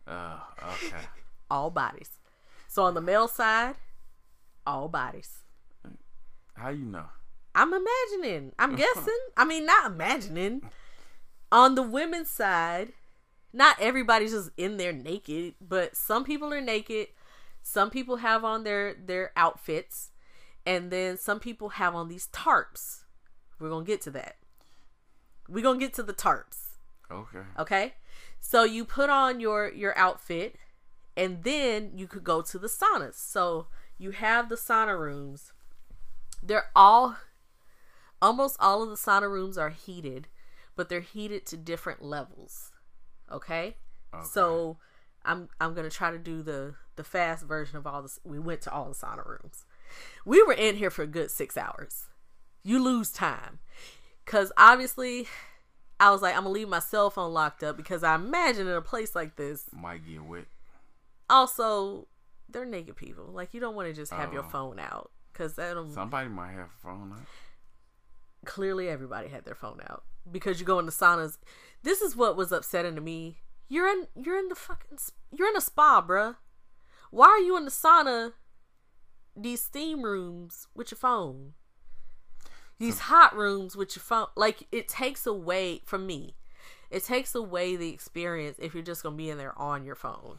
Uh, 0.06 0.40
okay. 0.74 1.06
All 1.50 1.70
bodies. 1.70 2.10
So 2.68 2.84
on 2.84 2.96
the 2.96 3.02
male 3.02 3.28
side, 3.28 3.76
all 4.66 4.90
bodies. 4.90 5.44
How 6.56 6.70
you 6.70 6.86
know? 6.86 7.06
I'm 7.54 7.72
imagining. 7.72 8.52
I'm 8.60 8.76
guessing. 8.84 9.18
I 9.38 9.46
mean, 9.46 9.66
not 9.66 9.92
imagining. 9.92 10.70
On 11.52 11.76
the 11.76 11.84
women's 11.84 12.30
side, 12.30 12.94
not 13.54 13.78
everybody's 13.80 14.32
just 14.32 14.50
in 14.58 14.78
there 14.78 14.92
naked, 14.92 15.54
but 15.62 15.96
some 15.96 16.26
people 16.26 16.52
are 16.52 16.62
naked. 16.62 17.08
Some 17.62 17.90
people 17.90 18.18
have 18.18 18.44
on 18.44 18.64
their 18.64 18.96
their 18.96 19.32
outfits, 19.38 20.10
and 20.66 20.92
then 20.92 21.18
some 21.18 21.40
people 21.40 21.70
have 21.70 21.96
on 21.96 22.08
these 22.08 22.28
tarps. 22.28 23.04
We're 23.60 23.70
gonna 23.70 23.86
get 23.86 24.02
to 24.02 24.12
that. 24.12 24.38
We're 25.48 25.64
gonna 25.64 25.80
get 25.80 25.94
to 25.96 26.04
the 26.04 26.14
tarps. 26.14 26.78
Okay. 27.12 27.40
Okay. 27.60 27.94
So 28.40 28.64
you 28.64 28.86
put 28.86 29.10
on 29.10 29.40
your 29.40 29.70
your 29.72 29.98
outfit 29.98 30.56
and 31.16 31.44
then 31.44 31.92
you 31.96 32.08
could 32.08 32.24
go 32.24 32.42
to 32.42 32.60
the 32.60 32.68
saunas. 32.68 33.16
So 33.16 33.68
you 33.98 34.12
have 34.12 34.50
the 34.50 34.56
sauna 34.56 35.00
rooms. 35.00 35.54
They're 36.44 36.70
all 36.76 37.18
almost 38.22 38.58
all 38.60 38.84
of 38.84 38.90
the 38.90 38.96
sauna 38.96 39.30
rooms 39.30 39.58
are 39.58 39.70
heated, 39.70 40.28
but 40.76 40.90
they're 40.90 41.02
heated 41.02 41.46
to 41.48 41.58
different 41.58 42.04
levels. 42.04 42.72
Okay? 43.32 43.78
Okay. 44.14 44.26
So 44.26 44.78
I'm 45.24 45.50
I'm 45.60 45.74
going 45.74 45.90
to 45.90 45.96
try 45.96 46.12
to 46.12 46.18
do 46.20 46.42
the 46.42 46.76
the 46.96 47.04
fast 47.04 47.46
version 47.46 47.78
of 47.78 47.88
all 47.88 48.02
this. 48.02 48.20
We 48.24 48.40
went 48.40 48.62
to 48.62 48.72
all 48.72 48.90
the 48.90 48.96
sauna 48.96 49.26
rooms. 49.26 49.66
We 50.26 50.42
were 50.44 50.54
in 50.54 50.76
here 50.76 50.90
for 50.90 51.04
a 51.04 51.08
good 51.08 51.30
6 51.32 51.56
hours. 51.58 52.06
You 52.64 52.82
lose 52.84 53.12
time. 53.12 53.60
Cuz 54.26 54.52
obviously 54.58 55.28
I 56.00 56.10
was 56.12 56.22
like, 56.22 56.36
I'm 56.36 56.42
gonna 56.44 56.50
leave 56.54 56.68
my 56.70 56.80
cell 56.80 57.10
phone 57.10 57.34
locked 57.34 57.64
up 57.64 57.78
because 57.78 58.04
I 58.04 58.16
imagine 58.16 58.68
in 58.68 58.74
a 58.74 58.82
place 58.82 59.16
like 59.16 59.36
this, 59.36 59.66
Might 59.72 60.06
get 60.06 60.24
wet. 60.24 60.46
also 61.30 62.08
they're 62.50 62.66
naked 62.66 62.96
people. 62.96 63.26
Like 63.26 63.54
you 63.54 63.60
don't 63.60 63.76
want 63.76 63.88
to 63.88 63.94
just 63.94 64.12
have 64.14 64.34
your 64.34 64.44
Oh. 64.46 64.50
phone 64.50 64.80
out 64.80 65.12
because 65.32 65.56
that'll 65.56 65.90
Somebody 65.90 66.30
might 66.30 66.52
have 66.52 66.68
a 66.70 66.82
phone. 66.82 67.12
Out. 67.14 67.26
clearly 68.46 68.88
everybody 68.90 69.28
had 69.30 69.44
their 69.46 69.56
phone 69.56 69.82
out 69.90 70.04
because 70.32 70.60
you 70.60 70.66
go 70.66 70.80
into 70.80 70.92
saunas. 70.92 71.38
This 71.84 72.02
is 72.02 72.16
what 72.16 72.36
was 72.36 72.52
upsetting 72.52 72.96
to 72.96 73.02
me. 73.02 73.38
You're 73.68 73.88
in 73.88 74.08
you're 74.16 74.38
in 74.38 74.50
the 74.50 74.56
fucking 74.56 74.98
you're 75.32 75.50
in 75.50 75.56
a 75.58 75.62
spa, 75.62 76.02
bruh. 76.06 76.36
Why 77.12 77.28
are 77.28 77.40
you 77.40 77.58
in 77.58 77.66
the 77.66 77.72
sauna? 77.72 78.34
These 79.36 79.64
steam 79.64 80.04
rooms 80.04 80.68
with 80.74 80.92
your 80.92 80.98
phone. 80.98 81.54
These 82.80 83.00
hot 83.00 83.36
rooms 83.36 83.76
with 83.76 83.96
your 83.96 84.04
phone. 84.04 84.28
Like 84.36 84.68
it 84.72 84.88
takes 84.88 85.26
away 85.26 85.82
from 85.86 86.06
me. 86.06 86.36
It 86.92 87.04
takes 87.04 87.34
away 87.36 87.76
the 87.76 87.90
experience 87.90 88.58
if 88.60 88.74
you're 88.74 88.84
just 88.84 89.04
gonna 89.04 89.16
be 89.16 89.30
in 89.30 89.38
there 89.38 89.58
on 89.60 89.84
your 89.86 89.96
phone. 89.96 90.38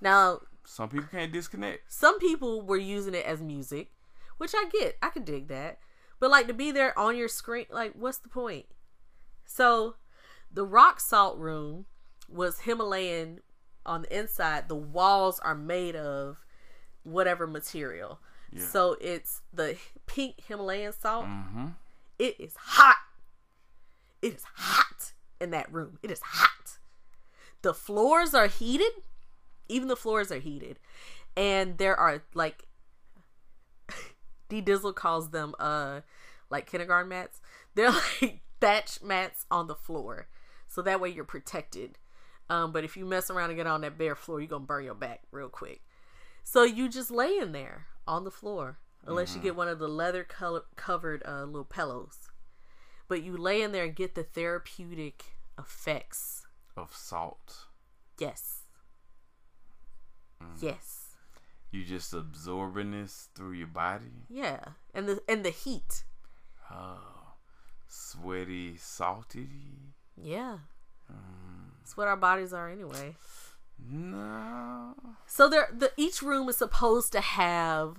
Now, 0.00 0.40
Some 0.64 0.88
people 0.88 1.08
can't 1.10 1.32
disconnect. 1.32 1.92
some 1.92 2.18
people 2.18 2.62
were 2.62 2.76
using 2.76 3.14
it 3.14 3.24
as 3.26 3.40
music, 3.40 3.92
which 4.38 4.54
I 4.54 4.66
get. 4.70 4.96
I 5.02 5.08
can 5.10 5.24
dig 5.24 5.48
that. 5.48 5.78
But 6.18 6.30
like 6.30 6.46
to 6.48 6.54
be 6.54 6.70
there 6.70 6.98
on 6.98 7.16
your 7.16 7.28
screen, 7.28 7.66
like 7.70 7.92
what's 7.94 8.18
the 8.18 8.28
point? 8.28 8.66
So, 9.44 9.96
the 10.52 10.64
rock 10.64 11.00
salt 11.00 11.38
room 11.38 11.86
was 12.28 12.60
Himalayan 12.60 13.40
on 13.84 14.02
the 14.02 14.18
inside. 14.18 14.68
The 14.68 14.74
walls 14.76 15.38
are 15.40 15.54
made 15.54 15.96
of 15.96 16.38
whatever 17.02 17.46
material. 17.46 18.20
Yeah. 18.52 18.66
So 18.66 18.96
it's 19.00 19.42
the 19.52 19.76
pink 20.06 20.36
Himalayan 20.46 20.92
salt. 20.92 21.26
Mm-hmm. 21.26 21.66
It 22.18 22.36
is 22.38 22.54
hot. 22.56 22.96
It 24.22 24.34
is 24.34 24.44
hot 24.54 25.12
in 25.40 25.50
that 25.50 25.72
room. 25.72 25.98
It 26.02 26.10
is 26.10 26.20
hot. 26.20 26.78
The 27.62 27.74
floors 27.74 28.34
are 28.34 28.46
heated. 28.46 28.92
Even 29.68 29.88
the 29.88 29.96
floors 29.96 30.32
are 30.32 30.38
heated. 30.38 30.78
And 31.36 31.78
there 31.78 31.96
are 31.96 32.22
like 32.34 32.66
D 34.48 34.60
Dizzle 34.60 34.94
calls 34.94 35.30
them 35.30 35.54
uh 35.58 36.00
like 36.50 36.70
kindergarten 36.70 37.08
mats. 37.08 37.40
They're 37.74 37.90
like 38.22 38.40
thatch 38.60 39.02
mats 39.02 39.46
on 39.50 39.66
the 39.66 39.74
floor. 39.74 40.28
So 40.68 40.82
that 40.82 41.00
way 41.00 41.10
you're 41.10 41.24
protected. 41.24 41.98
Um, 42.48 42.72
but 42.72 42.84
if 42.84 42.96
you 42.96 43.06
mess 43.06 43.30
around 43.30 43.50
and 43.50 43.56
get 43.56 43.66
on 43.66 43.80
that 43.82 43.96
bare 43.96 44.16
floor, 44.16 44.40
you're 44.40 44.48
gonna 44.48 44.64
burn 44.64 44.84
your 44.84 44.94
back 44.94 45.22
real 45.30 45.48
quick. 45.48 45.82
So 46.44 46.64
you 46.64 46.88
just 46.88 47.10
lay 47.10 47.38
in 47.38 47.52
there 47.52 47.86
on 48.06 48.24
the 48.24 48.30
floor, 48.30 48.78
unless 49.06 49.30
you 49.30 49.36
mm-hmm. 49.36 49.44
get 49.44 49.56
one 49.56 49.68
of 49.68 49.78
the 49.78 49.88
leather 49.88 50.24
color 50.24 50.62
covered 50.76 51.22
uh, 51.26 51.44
little 51.44 51.64
pillows. 51.64 52.30
But 53.08 53.22
you 53.22 53.36
lay 53.36 53.62
in 53.62 53.72
there 53.72 53.84
and 53.84 53.94
get 53.94 54.14
the 54.14 54.22
therapeutic 54.22 55.36
effects. 55.58 56.46
Of 56.76 56.94
salt. 56.94 57.66
Yes. 58.18 58.62
Mm. 60.42 60.62
Yes. 60.62 61.16
You 61.70 61.84
just 61.84 62.12
absorbing 62.12 62.92
this 62.92 63.28
through 63.34 63.52
your 63.52 63.66
body. 63.66 64.26
Yeah. 64.28 64.60
And 64.94 65.08
the 65.08 65.22
and 65.28 65.44
the 65.44 65.50
heat. 65.50 66.04
Oh, 66.70 67.34
sweaty, 67.86 68.76
salty. 68.76 69.48
Yeah. 70.16 70.58
Mm. 71.10 71.70
It's 71.82 71.96
what 71.96 72.08
our 72.08 72.16
bodies 72.16 72.52
are 72.52 72.68
anyway. 72.68 73.16
No. 73.88 74.94
So 75.26 75.48
there, 75.48 75.68
the 75.76 75.92
each 75.96 76.22
room 76.22 76.48
is 76.48 76.56
supposed 76.56 77.12
to 77.12 77.20
have 77.20 77.98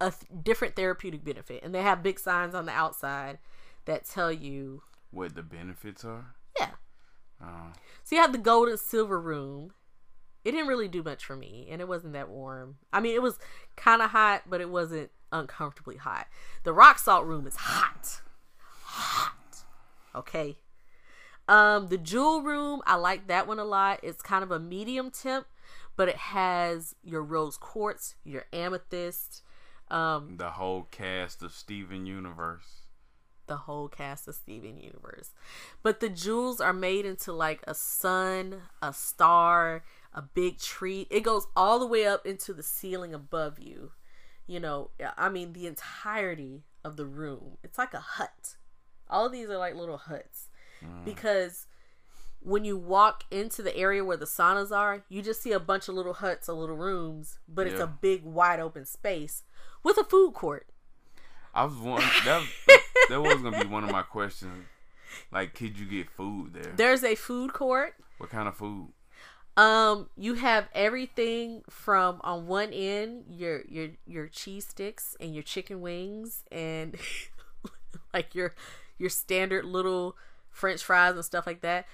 a 0.00 0.10
th- 0.10 0.42
different 0.42 0.76
therapeutic 0.76 1.24
benefit, 1.24 1.62
and 1.62 1.74
they 1.74 1.82
have 1.82 2.02
big 2.02 2.18
signs 2.18 2.54
on 2.54 2.66
the 2.66 2.72
outside 2.72 3.38
that 3.86 4.04
tell 4.04 4.32
you, 4.32 4.82
What 5.10 5.34
the 5.34 5.42
benefits 5.42 6.04
are? 6.04 6.34
yeah. 6.58 6.70
Oh, 7.42 7.72
So 8.04 8.16
you 8.16 8.22
have 8.22 8.32
the 8.32 8.38
gold 8.38 8.68
and 8.68 8.78
silver 8.78 9.20
room. 9.20 9.72
It 10.44 10.52
didn't 10.52 10.68
really 10.68 10.88
do 10.88 11.02
much 11.02 11.24
for 11.24 11.34
me, 11.36 11.66
and 11.70 11.80
it 11.80 11.88
wasn't 11.88 12.12
that 12.12 12.28
warm. 12.28 12.76
I 12.92 13.00
mean, 13.00 13.14
it 13.14 13.22
was 13.22 13.38
kind 13.76 14.00
of 14.02 14.10
hot, 14.10 14.42
but 14.48 14.60
it 14.60 14.70
wasn't 14.70 15.10
uncomfortably 15.32 15.96
hot. 15.96 16.26
The 16.62 16.72
rock 16.72 16.98
salt 16.98 17.24
room 17.26 17.46
is 17.46 17.56
hot, 17.56 18.20
hot. 18.84 19.34
Okay. 20.14 20.56
Um, 21.48 21.88
the 21.88 21.98
jewel 21.98 22.42
room, 22.42 22.82
I 22.86 22.96
like 22.96 23.28
that 23.28 23.46
one 23.46 23.58
a 23.58 23.64
lot. 23.64 24.00
It's 24.02 24.22
kind 24.22 24.42
of 24.42 24.50
a 24.50 24.58
medium 24.58 25.10
temp, 25.10 25.46
but 25.96 26.08
it 26.08 26.16
has 26.16 26.94
your 27.02 27.22
rose 27.22 27.56
quartz, 27.56 28.16
your 28.24 28.46
amethyst, 28.52 29.42
um, 29.90 30.36
the 30.38 30.50
whole 30.50 30.88
cast 30.90 31.42
of 31.42 31.52
Steven 31.52 32.04
Universe. 32.06 32.82
the 33.46 33.56
whole 33.58 33.86
cast 33.86 34.26
of 34.26 34.34
Steven 34.34 34.76
Universe. 34.80 35.30
But 35.84 36.00
the 36.00 36.08
jewels 36.08 36.60
are 36.60 36.72
made 36.72 37.06
into 37.06 37.32
like 37.32 37.62
a 37.68 37.74
sun, 37.74 38.62
a 38.82 38.92
star, 38.92 39.84
a 40.12 40.22
big 40.22 40.58
tree. 40.58 41.06
It 41.10 41.20
goes 41.20 41.46
all 41.54 41.78
the 41.78 41.86
way 41.86 42.04
up 42.06 42.26
into 42.26 42.52
the 42.52 42.64
ceiling 42.64 43.14
above 43.14 43.60
you. 43.60 43.92
You 44.48 44.58
know, 44.58 44.90
I 45.16 45.28
mean, 45.28 45.52
the 45.52 45.68
entirety 45.68 46.64
of 46.84 46.96
the 46.96 47.06
room. 47.06 47.58
It's 47.62 47.78
like 47.78 47.94
a 47.94 48.00
hut. 48.00 48.56
All 49.08 49.26
of 49.26 49.32
these 49.32 49.48
are 49.48 49.58
like 49.58 49.76
little 49.76 49.98
huts 49.98 50.48
because 51.04 51.66
when 52.40 52.64
you 52.64 52.76
walk 52.76 53.24
into 53.30 53.62
the 53.62 53.76
area 53.76 54.04
where 54.04 54.16
the 54.16 54.24
saunas 54.24 54.70
are, 54.70 55.04
you 55.08 55.20
just 55.20 55.42
see 55.42 55.52
a 55.52 55.60
bunch 55.60 55.88
of 55.88 55.94
little 55.94 56.14
huts, 56.14 56.48
or 56.48 56.54
little 56.54 56.76
rooms, 56.76 57.38
but 57.48 57.66
it's 57.66 57.80
a 57.80 57.86
big, 57.86 58.24
wide 58.24 58.60
open 58.60 58.84
space 58.84 59.42
with 59.82 59.98
a 59.98 60.04
food 60.04 60.32
court. 60.32 60.68
I 61.54 61.64
was 61.64 61.74
one 61.74 62.02
that 62.24 62.46
that 63.08 63.20
was 63.20 63.42
gonna 63.42 63.60
be 63.60 63.66
one 63.66 63.82
of 63.82 63.90
my 63.90 64.02
questions. 64.02 64.66
Like, 65.32 65.54
could 65.54 65.78
you 65.78 65.86
get 65.86 66.10
food 66.10 66.52
there? 66.54 66.72
There's 66.76 67.02
a 67.02 67.14
food 67.14 67.52
court. 67.52 67.94
What 68.18 68.30
kind 68.30 68.46
of 68.46 68.56
food? 68.56 68.92
Um, 69.56 70.10
you 70.16 70.34
have 70.34 70.68
everything 70.74 71.62
from 71.70 72.20
on 72.22 72.46
one 72.46 72.72
end 72.72 73.24
your 73.30 73.62
your 73.68 73.88
your 74.06 74.28
cheese 74.28 74.66
sticks 74.66 75.16
and 75.18 75.34
your 75.34 75.42
chicken 75.42 75.80
wings 75.80 76.44
and 76.52 76.96
like 78.14 78.34
your 78.34 78.54
your 78.98 79.08
standard 79.08 79.64
little 79.64 80.16
French 80.56 80.82
fries 80.82 81.14
and 81.14 81.24
stuff 81.24 81.46
like 81.46 81.60
that, 81.60 81.86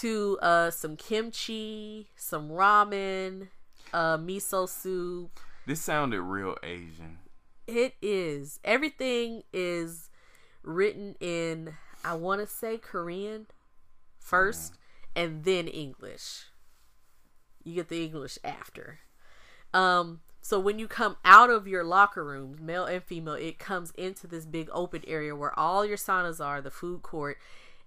to 0.00 0.38
uh 0.42 0.70
some 0.70 0.96
kimchi, 0.96 2.08
some 2.16 2.50
ramen, 2.50 3.48
uh 3.92 4.18
miso 4.18 4.68
soup. 4.68 5.38
This 5.66 5.80
sounded 5.80 6.20
real 6.20 6.56
Asian. 6.64 7.18
It 7.66 7.94
is 8.02 8.58
everything 8.64 9.44
is 9.52 10.10
written 10.64 11.14
in 11.20 11.74
I 12.04 12.14
want 12.14 12.40
to 12.40 12.46
say 12.46 12.76
Korean 12.76 13.46
first 14.18 14.78
and 15.14 15.44
then 15.44 15.68
English. 15.68 16.46
You 17.62 17.76
get 17.76 17.88
the 17.88 18.04
English 18.04 18.36
after. 18.42 18.98
Um 19.72 20.22
so 20.44 20.58
when 20.58 20.80
you 20.80 20.88
come 20.88 21.16
out 21.24 21.50
of 21.50 21.68
your 21.68 21.84
locker 21.84 22.24
rooms, 22.24 22.60
male 22.60 22.84
and 22.84 23.00
female, 23.00 23.34
it 23.34 23.60
comes 23.60 23.92
into 23.92 24.26
this 24.26 24.44
big 24.44 24.68
open 24.72 25.04
area 25.06 25.36
where 25.36 25.56
all 25.56 25.86
your 25.86 25.96
saunas 25.96 26.44
are, 26.44 26.60
the 26.60 26.68
food 26.68 27.02
court, 27.02 27.38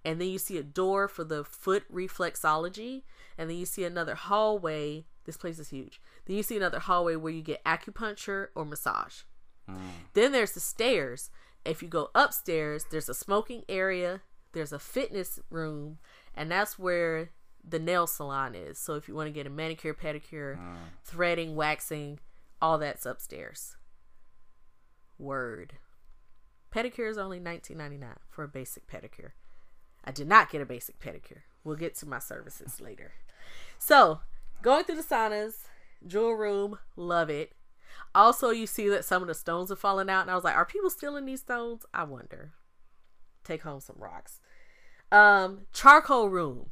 and 0.06 0.22
then 0.22 0.30
you 0.30 0.38
see 0.38 0.58
a 0.58 0.64
door 0.64 1.08
for 1.08 1.24
the 1.24 1.44
foot 1.44 1.92
reflexology, 1.92 3.02
and 3.38 3.50
then 3.50 3.58
you 3.58 3.66
see 3.66 3.84
another 3.84 4.14
hallway. 4.14 5.06
This 5.26 5.36
place 5.36 5.58
is 5.58 5.70
huge. 5.70 6.00
Then 6.26 6.38
you 6.38 6.44
see 6.44 6.56
another 6.56 6.80
hallway 6.80 7.16
where 7.16 7.34
you 7.34 7.42
get 7.42 7.64
acupuncture 7.64 8.50
or 8.54 8.64
massage. 8.64 9.24
Mm. 9.68 9.78
Then 10.14 10.32
there's 10.32 10.52
the 10.52 10.60
stairs. 10.60 11.32
If 11.66 11.82
you 11.82 11.90
go 11.90 12.12
upstairs, 12.14 12.86
there's 12.92 13.10
a 13.10 13.16
smoking 13.16 13.64
area, 13.68 14.22
there's 14.54 14.72
a 14.72 14.78
fitness 14.78 15.40
room, 15.50 15.98
and 16.36 16.52
that's 16.52 16.78
where 16.78 17.32
the 17.68 17.80
nail 17.80 18.06
salon 18.06 18.54
is. 18.54 18.78
So 18.78 18.94
if 18.94 19.08
you 19.08 19.16
want 19.16 19.28
to 19.28 19.34
get 19.34 19.48
a 19.48 19.50
manicure, 19.50 19.96
pedicure, 19.96 20.60
mm. 20.60 20.76
threading, 21.04 21.56
waxing, 21.56 22.20
all 22.62 22.78
that's 22.78 23.08
upstairs. 23.08 23.76
Word. 25.18 25.74
Pedicure 26.72 27.10
is 27.10 27.18
only 27.18 27.40
$19.99 27.40 28.18
for 28.30 28.44
a 28.44 28.48
basic 28.48 28.86
pedicure. 28.86 29.32
I 30.06 30.12
did 30.12 30.28
not 30.28 30.52
get 30.52 30.62
a 30.62 30.66
basic 30.66 31.00
pedicure. 31.00 31.42
We'll 31.64 31.76
get 31.76 31.96
to 31.96 32.08
my 32.08 32.20
services 32.20 32.80
later. 32.80 33.14
So, 33.80 34.20
going 34.62 34.84
through 34.86 34.98
the 34.98 35.04
saunas, 35.04 35.64
jewel 36.06 36.34
room, 36.34 36.78
love 36.96 37.30
it. 37.30 37.54
Also, 38.14 38.52
you 38.52 38.68
see 38.68 38.88
that 38.90 39.04
some 39.04 39.22
of 39.22 39.28
the 39.28 39.34
stones 39.34 39.72
are 39.72 39.76
falling 39.76 40.10
out, 40.10 40.22
and 40.22 40.32
I 40.32 40.36
was 40.36 40.44
like, 40.44 40.56
are 40.56 40.66
people 40.66 40.90
stealing 40.90 41.26
these 41.26 41.42
stones? 41.42 41.86
I 41.94 42.04
wonder. 42.04 42.54
Take 43.44 43.64
home 43.64 43.80
some 43.82 43.98
rocks. 44.00 44.40
Um, 45.12 45.62
charcoal 45.74 46.30
room 46.30 46.68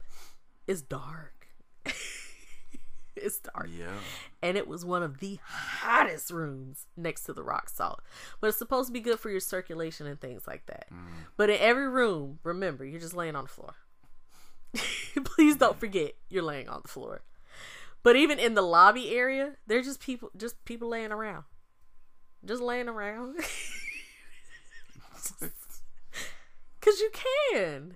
is 0.68 0.82
dark. 0.82 1.48
it's 3.24 3.40
dark. 3.40 3.70
Yeah. 3.78 3.88
And 4.42 4.58
it 4.58 4.68
was 4.68 4.84
one 4.86 5.04
of 5.04 5.20
the 5.20 5.40
hottest 5.46 6.32
rooms 6.32 6.88
next 6.98 7.24
to 7.24 7.34
the 7.34 7.44
rock 7.44 7.70
salt. 7.70 8.02
But 8.42 8.48
it's 8.48 8.58
supposed 8.58 8.90
to 8.90 8.94
be 8.94 9.00
good 9.00 9.20
for 9.20 9.30
your 9.30 9.40
circulation 9.40 10.06
and 10.06 10.20
things 10.20 10.46
like 10.46 10.66
that. 10.68 10.88
Mm. 10.92 11.06
But 11.38 11.50
in 11.50 11.58
every 11.60 11.88
room, 11.88 12.40
remember, 12.44 12.86
you're 12.86 13.00
just 13.00 13.16
laying 13.16 13.36
on 13.36 13.46
the 13.46 13.50
floor. 13.50 13.76
Please 15.24 15.56
don't 15.56 15.80
forget 15.80 16.14
you're 16.30 16.44
laying 16.44 16.68
on 16.68 16.82
the 16.82 16.88
floor. 16.88 17.22
But 18.04 18.16
even 18.18 18.38
in 18.38 18.54
the 18.54 18.62
lobby 18.62 19.16
area, 19.16 19.54
they're 19.66 19.82
just 19.82 20.02
people 20.02 20.30
just 20.36 20.64
people 20.66 20.90
laying 20.90 21.12
around. 21.12 21.46
Just 22.44 22.62
laying 22.62 22.90
around. 22.90 23.38
Cause 26.82 27.00
you 27.00 27.10
can. 27.54 27.96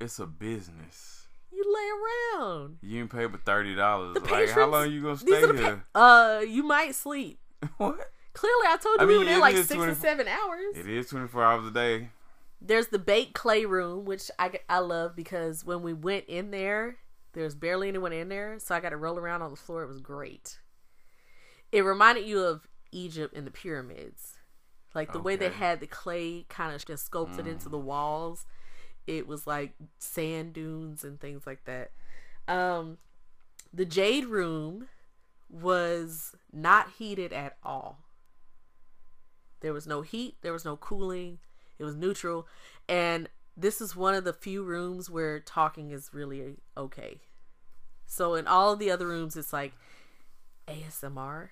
it's 0.00 0.18
a 0.18 0.26
business. 0.26 1.13
You 1.54 1.74
lay 1.74 2.40
around. 2.40 2.78
You 2.82 3.00
ain't 3.00 3.10
pay 3.10 3.26
but 3.26 3.44
thirty 3.44 3.74
dollars. 3.74 4.16
Like 4.30 4.50
how 4.50 4.66
long 4.66 4.90
you 4.90 5.02
gonna 5.02 5.16
stay 5.16 5.40
here? 5.40 5.82
pa- 5.92 6.00
uh, 6.00 6.40
you 6.40 6.62
might 6.62 6.94
sleep. 6.94 7.38
what? 7.76 8.10
Clearly, 8.32 8.66
I 8.66 8.76
told 8.82 9.00
you 9.00 9.04
I 9.04 9.06
we 9.06 9.18
were 9.18 9.24
there 9.24 9.38
like 9.38 9.56
six 9.56 9.74
or 9.74 9.94
seven 9.94 10.26
hours. 10.26 10.76
It 10.76 10.88
is 10.88 11.08
twenty 11.08 11.28
four 11.28 11.44
hours 11.44 11.66
a 11.66 11.70
day. 11.70 12.08
There's 12.60 12.88
the 12.88 12.98
baked 12.98 13.34
clay 13.34 13.66
room, 13.66 14.04
which 14.06 14.30
I, 14.38 14.58
I 14.68 14.78
love 14.78 15.14
because 15.14 15.64
when 15.64 15.82
we 15.82 15.92
went 15.92 16.24
in 16.26 16.50
there, 16.50 16.96
there's 17.34 17.54
barely 17.54 17.88
anyone 17.88 18.12
in 18.12 18.28
there, 18.28 18.58
so 18.58 18.74
I 18.74 18.80
got 18.80 18.90
to 18.90 18.96
roll 18.96 19.18
around 19.18 19.42
on 19.42 19.50
the 19.50 19.56
floor. 19.56 19.82
It 19.82 19.88
was 19.88 20.00
great. 20.00 20.58
It 21.70 21.82
reminded 21.82 22.26
you 22.26 22.40
of 22.40 22.66
Egypt 22.90 23.36
and 23.36 23.46
the 23.46 23.50
pyramids, 23.50 24.38
like 24.94 25.12
the 25.12 25.20
way 25.20 25.36
they 25.36 25.50
had 25.50 25.80
the 25.80 25.86
clay 25.86 26.46
kind 26.48 26.74
of 26.74 26.84
just 26.84 27.06
sculpted 27.06 27.46
into 27.46 27.68
the 27.68 27.78
walls. 27.78 28.46
It 29.06 29.26
was 29.26 29.46
like 29.46 29.74
sand 29.98 30.54
dunes 30.54 31.04
and 31.04 31.20
things 31.20 31.46
like 31.46 31.64
that. 31.64 31.90
Um, 32.48 32.98
the 33.72 33.84
jade 33.84 34.26
room 34.26 34.88
was 35.50 36.34
not 36.52 36.92
heated 36.98 37.32
at 37.32 37.56
all. 37.62 37.98
There 39.60 39.72
was 39.72 39.86
no 39.86 40.02
heat, 40.02 40.36
there 40.42 40.52
was 40.52 40.64
no 40.64 40.76
cooling, 40.76 41.38
it 41.78 41.84
was 41.84 41.96
neutral. 41.96 42.46
And 42.88 43.28
this 43.56 43.80
is 43.80 43.96
one 43.96 44.14
of 44.14 44.24
the 44.24 44.32
few 44.32 44.62
rooms 44.62 45.08
where 45.08 45.40
talking 45.40 45.90
is 45.90 46.10
really 46.12 46.56
okay. 46.76 47.20
So 48.06 48.34
in 48.34 48.46
all 48.46 48.72
of 48.72 48.78
the 48.78 48.90
other 48.90 49.06
rooms, 49.06 49.36
it's 49.36 49.52
like 49.52 49.72
ASMR 50.68 51.50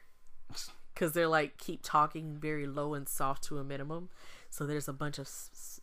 because 0.95 1.13
they're 1.15 1.29
like 1.29 1.59
keep 1.59 1.81
talking 1.83 2.37
very 2.37 2.67
low 2.67 2.95
and 2.95 3.09
soft 3.09 3.45
to 3.45 3.59
a 3.59 3.65
minimum. 3.65 4.09
So 4.51 4.67
there's 4.67 4.89
a 4.89 4.93
bunch 4.93 5.19
of. 5.19 5.27
s- 5.27 5.81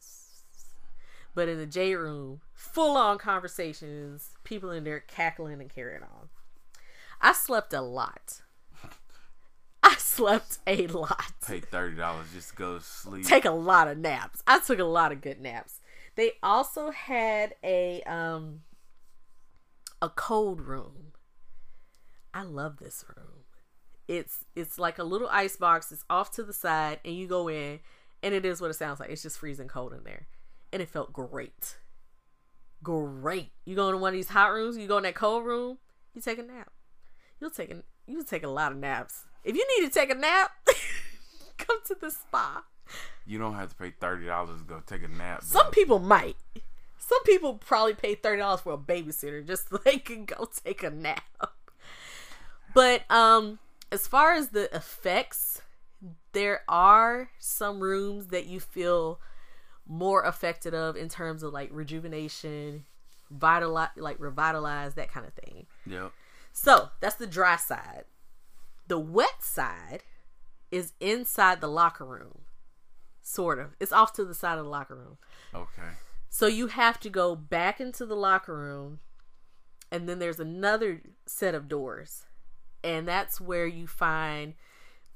But 1.39 1.47
in 1.47 1.57
the 1.57 1.65
J 1.65 1.95
room, 1.95 2.41
full 2.53 2.97
on 2.97 3.17
conversations, 3.17 4.31
people 4.43 4.71
in 4.71 4.83
there 4.83 4.99
cackling 4.99 5.61
and 5.61 5.69
carrying 5.73 6.03
on. 6.03 6.27
I 7.21 7.31
slept 7.31 7.71
a 7.71 7.79
lot. 7.79 8.41
I 9.81 9.95
slept 9.97 10.57
a 10.67 10.87
lot 10.87 11.31
Pay 11.47 11.61
thirty 11.61 11.95
dollars 11.95 12.27
just 12.33 12.49
to 12.49 12.55
go 12.57 12.77
to 12.77 12.83
sleep. 12.83 13.25
take 13.25 13.45
a 13.45 13.51
lot 13.51 13.87
of 13.87 13.97
naps. 13.97 14.43
I 14.47 14.59
took 14.59 14.79
a 14.79 14.83
lot 14.83 15.13
of 15.13 15.21
good 15.21 15.39
naps. 15.39 15.79
They 16.15 16.33
also 16.43 16.91
had 16.91 17.55
a 17.63 18.01
um 18.01 18.63
a 20.01 20.09
cold 20.09 20.59
room. 20.59 21.13
I 22.33 22.43
love 22.43 22.79
this 22.79 23.05
room. 23.15 23.45
It's 24.09 24.43
it's 24.57 24.77
like 24.77 24.99
a 24.99 25.05
little 25.05 25.29
ice 25.31 25.55
box. 25.55 25.89
It's 25.93 26.03
off 26.09 26.31
to 26.31 26.43
the 26.43 26.51
side, 26.51 26.99
and 27.05 27.15
you 27.15 27.27
go 27.27 27.47
in, 27.47 27.79
and 28.21 28.33
it 28.33 28.43
is 28.43 28.59
what 28.59 28.71
it 28.71 28.73
sounds 28.73 28.99
like. 28.99 29.09
It's 29.09 29.23
just 29.23 29.39
freezing 29.39 29.69
cold 29.69 29.93
in 29.93 30.03
there, 30.03 30.27
and 30.71 30.81
it 30.81 30.89
felt 30.89 31.13
great. 31.13 31.77
Great. 32.81 33.51
You 33.65 33.75
go 33.75 33.89
in 33.89 33.99
one 33.99 34.09
of 34.09 34.13
these 34.13 34.29
hot 34.29 34.53
rooms. 34.53 34.77
You 34.77 34.87
go 34.87 34.97
in 34.97 35.03
that 35.03 35.15
cold 35.15 35.45
room. 35.45 35.77
You 36.13 36.21
take 36.21 36.39
a 36.39 36.43
nap. 36.43 36.71
You'll 37.39 37.49
take 37.49 37.71
a 37.71 37.83
you'll 38.07 38.23
take 38.23 38.43
a 38.43 38.49
lot 38.49 38.71
of 38.71 38.77
naps. 38.77 39.25
If 39.43 39.55
you 39.55 39.65
need 39.77 39.87
to 39.87 39.93
take 39.93 40.09
a 40.09 40.15
nap, 40.15 40.51
come 41.57 41.77
to 41.85 41.95
the 41.99 42.11
spa. 42.11 42.63
You 43.25 43.37
don't 43.37 43.55
have 43.55 43.69
to 43.69 43.75
pay 43.75 43.91
thirty 43.91 44.25
dollars 44.25 44.59
to 44.59 44.65
go 44.65 44.81
take 44.85 45.03
a 45.03 45.07
nap. 45.07 45.43
Some 45.43 45.65
though. 45.65 45.71
people 45.71 45.99
might. 45.99 46.35
Some 46.97 47.23
people 47.23 47.55
probably 47.55 47.93
pay 47.93 48.15
thirty 48.15 48.39
dollars 48.39 48.61
for 48.61 48.73
a 48.73 48.77
babysitter 48.77 49.45
just 49.45 49.69
so 49.69 49.77
they 49.85 49.97
can 49.97 50.25
go 50.25 50.49
take 50.63 50.83
a 50.83 50.89
nap. 50.89 51.23
But 52.73 53.09
um, 53.09 53.59
as 53.91 54.07
far 54.07 54.33
as 54.33 54.49
the 54.49 54.73
effects, 54.75 55.61
there 56.33 56.61
are 56.67 57.29
some 57.39 57.79
rooms 57.79 58.27
that 58.27 58.45
you 58.45 58.59
feel 58.59 59.19
more 59.89 60.21
affected 60.21 60.73
of 60.73 60.95
in 60.95 61.09
terms 61.09 61.41
of 61.41 61.51
like 61.51 61.69
rejuvenation, 61.73 62.85
vitalize, 63.31 63.89
like 63.97 64.19
revitalize 64.19 64.93
that 64.93 65.11
kind 65.11 65.25
of 65.25 65.33
thing. 65.33 65.65
Yep. 65.85 66.11
So 66.53 66.89
that's 67.01 67.15
the 67.15 67.27
dry 67.27 67.57
side. 67.57 68.05
The 68.87 68.99
wet 68.99 69.43
side 69.43 70.03
is 70.71 70.93
inside 70.99 71.59
the 71.59 71.67
locker 71.67 72.05
room, 72.05 72.41
sort 73.21 73.59
of. 73.59 73.75
It's 73.79 73.91
off 73.91 74.13
to 74.13 74.25
the 74.25 74.35
side 74.35 74.59
of 74.59 74.65
the 74.65 74.69
locker 74.69 74.95
room. 74.95 75.17
Okay. 75.53 75.89
So 76.29 76.45
you 76.45 76.67
have 76.67 76.99
to 77.01 77.09
go 77.09 77.35
back 77.35 77.81
into 77.81 78.05
the 78.05 78.15
locker 78.15 78.55
room, 78.55 78.99
and 79.91 80.07
then 80.07 80.19
there's 80.19 80.39
another 80.39 81.01
set 81.25 81.55
of 81.55 81.67
doors, 81.67 82.25
and 82.83 83.07
that's 83.07 83.41
where 83.41 83.65
you 83.65 83.87
find 83.87 84.53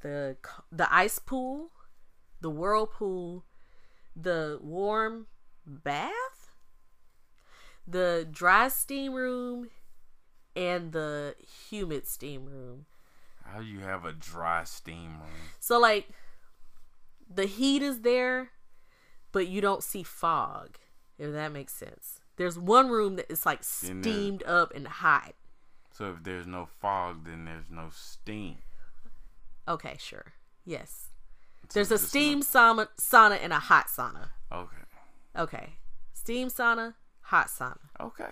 the 0.02 0.38
the 0.72 0.92
ice 0.94 1.20
pool, 1.20 1.70
the 2.42 2.50
whirlpool, 2.50 3.46
the 4.16 4.60
warm 4.62 5.28
bath, 5.66 6.52
the 7.88 8.28
dry 8.30 8.68
steam 8.68 9.14
room, 9.14 9.70
and 10.56 10.92
the 10.92 11.36
humid 11.70 12.08
steam 12.08 12.46
room. 12.46 12.86
How 13.44 13.60
do 13.60 13.66
you 13.66 13.80
have 13.80 14.06
a 14.06 14.14
dry 14.14 14.64
steam 14.64 15.20
room? 15.20 15.50
So 15.60 15.80
like 15.80 16.10
the 17.34 17.46
heat 17.46 17.82
is 17.82 18.02
there, 18.02 18.52
but 19.32 19.48
you 19.48 19.62
don't 19.62 19.84
see 19.84 20.04
fog. 20.04 20.78
If 21.20 21.32
that 21.32 21.52
makes 21.52 21.74
sense. 21.74 22.20
There's 22.38 22.58
one 22.58 22.90
room 22.90 23.16
that 23.18 23.32
is 23.32 23.46
like 23.46 23.64
steamed 23.64 24.44
up 24.44 24.74
and 24.74 24.88
hot. 24.88 25.34
So 25.92 26.10
if 26.12 26.24
there's 26.24 26.48
no 26.48 26.66
fog, 26.66 27.26
then 27.26 27.46
there's 27.46 27.70
no 27.70 27.90
steam. 27.94 28.58
Okay, 29.68 29.96
sure. 30.00 30.34
Yes. 30.66 31.10
There's 31.74 31.92
a 31.92 31.98
steam 31.98 32.42
sauna, 32.42 32.88
sauna 33.00 33.40
and 33.42 33.54
a 33.54 33.60
hot 33.60 33.88
sauna. 33.88 34.30
okay. 34.52 34.78
Okay. 35.36 35.74
Steam 36.14 36.50
sauna, 36.50 36.94
hot 37.22 37.48
sauna. 37.48 37.78
Okay. 38.00 38.30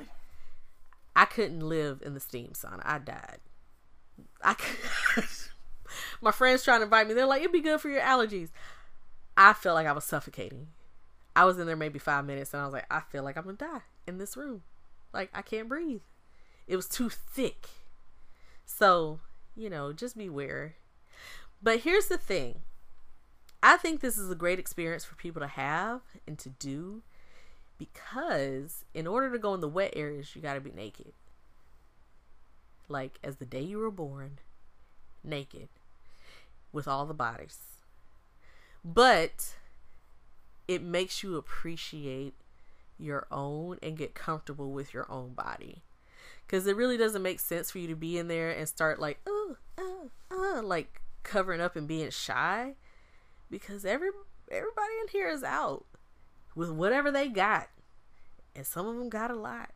I 1.16 1.26
couldn't 1.26 1.62
live 1.68 2.02
in 2.06 2.14
the 2.14 2.20
steam 2.20 2.52
sauna. 2.54 2.82
I 2.84 3.00
died. 3.00 3.40
I 4.44 4.56
my 6.22 6.32
friends 6.32 6.64
trying 6.64 6.80
to 6.80 6.86
invite 6.86 7.08
me. 7.08 7.14
They're 7.14 7.26
like, 7.26 7.42
"It'd 7.42 7.52
be 7.52 7.62
good 7.62 7.82
for 7.82 7.90
your 7.90 8.02
allergies." 8.02 8.50
I 9.36 9.54
felt 9.54 9.76
like 9.76 9.88
I 9.88 9.92
was 9.92 10.04
suffocating. 10.04 10.68
I 11.36 11.46
was 11.46 11.58
in 11.58 11.68
there 11.68 11.76
maybe 11.76 12.00
five 12.00 12.26
minutes, 12.26 12.54
and 12.54 12.62
I 12.62 12.66
was 12.66 12.74
like, 12.74 12.86
"I 12.90 13.02
feel 13.02 13.24
like 13.24 13.38
I'm 13.38 13.44
gonna 13.44 13.58
die 13.58 13.82
in 14.08 14.18
this 14.18 14.38
room. 14.38 14.64
Like 15.14 15.30
I 15.34 15.42
can't 15.42 15.68
breathe. 15.68 16.02
It 16.68 16.76
was 16.76 16.88
too 16.88 17.10
thick." 17.10 17.68
So 18.66 19.20
you 19.56 19.70
know, 19.70 19.92
just 19.94 20.18
beware. 20.18 20.76
But 21.62 21.82
here's 21.82 22.08
the 22.08 22.18
thing. 22.18 22.62
I 23.64 23.78
think 23.78 24.00
this 24.00 24.18
is 24.18 24.32
a 24.32 24.36
great 24.36 24.60
experience 24.60 25.06
for 25.06 25.16
people 25.16 25.42
to 25.42 25.48
have 25.48 26.02
and 26.28 26.38
to 26.40 26.50
do 26.50 27.04
because 27.78 28.86
in 28.94 29.06
order 29.08 29.32
to 29.32 29.40
go 29.40 29.54
in 29.54 29.62
the 29.62 29.68
wet 29.68 29.94
areas, 29.96 30.36
you 30.36 30.42
got 30.42 30.56
to 30.56 30.62
be 30.62 30.72
naked. 30.72 31.14
Like 32.88 33.20
as 33.24 33.38
the 33.38 33.46
day 33.46 33.62
you 33.62 33.78
were 33.78 33.92
born, 33.92 34.40
naked 35.24 35.70
with 36.72 36.88
all 36.88 37.06
the 37.06 37.14
bodies. 37.14 37.60
But 38.84 39.56
it 40.68 40.82
makes 40.82 41.22
you 41.22 41.36
appreciate 41.36 42.34
your 42.98 43.28
own 43.32 43.78
and 43.84 43.98
get 43.98 44.16
comfortable 44.16 44.72
with 44.72 44.94
your 44.94 45.12
own 45.12 45.34
body. 45.34 45.84
Cuz 46.48 46.66
it 46.66 46.76
really 46.76 46.98
doesn't 46.98 47.22
make 47.22 47.40
sense 47.40 47.72
for 47.72 47.78
you 47.78 47.88
to 47.88 47.96
be 47.96 48.18
in 48.18 48.28
there 48.28 48.50
and 48.50 48.68
start 48.68 49.00
like, 49.00 49.20
"Oh, 49.26 49.58
oh, 49.78 50.10
oh," 50.30 50.62
like 50.64 51.02
covering 51.24 51.62
up 51.62 51.76
and 51.76 51.88
being 51.88 52.10
shy 52.10 52.76
because 53.52 53.86
every 53.86 54.10
everybody 54.50 54.94
in 55.02 55.10
here 55.10 55.30
is 55.30 55.44
out 55.44 55.86
with 56.56 56.72
whatever 56.72 57.12
they 57.12 57.28
got. 57.28 57.68
And 58.56 58.66
some 58.66 58.88
of 58.88 58.98
them 58.98 59.10
got 59.10 59.30
a 59.30 59.36
lot. 59.36 59.72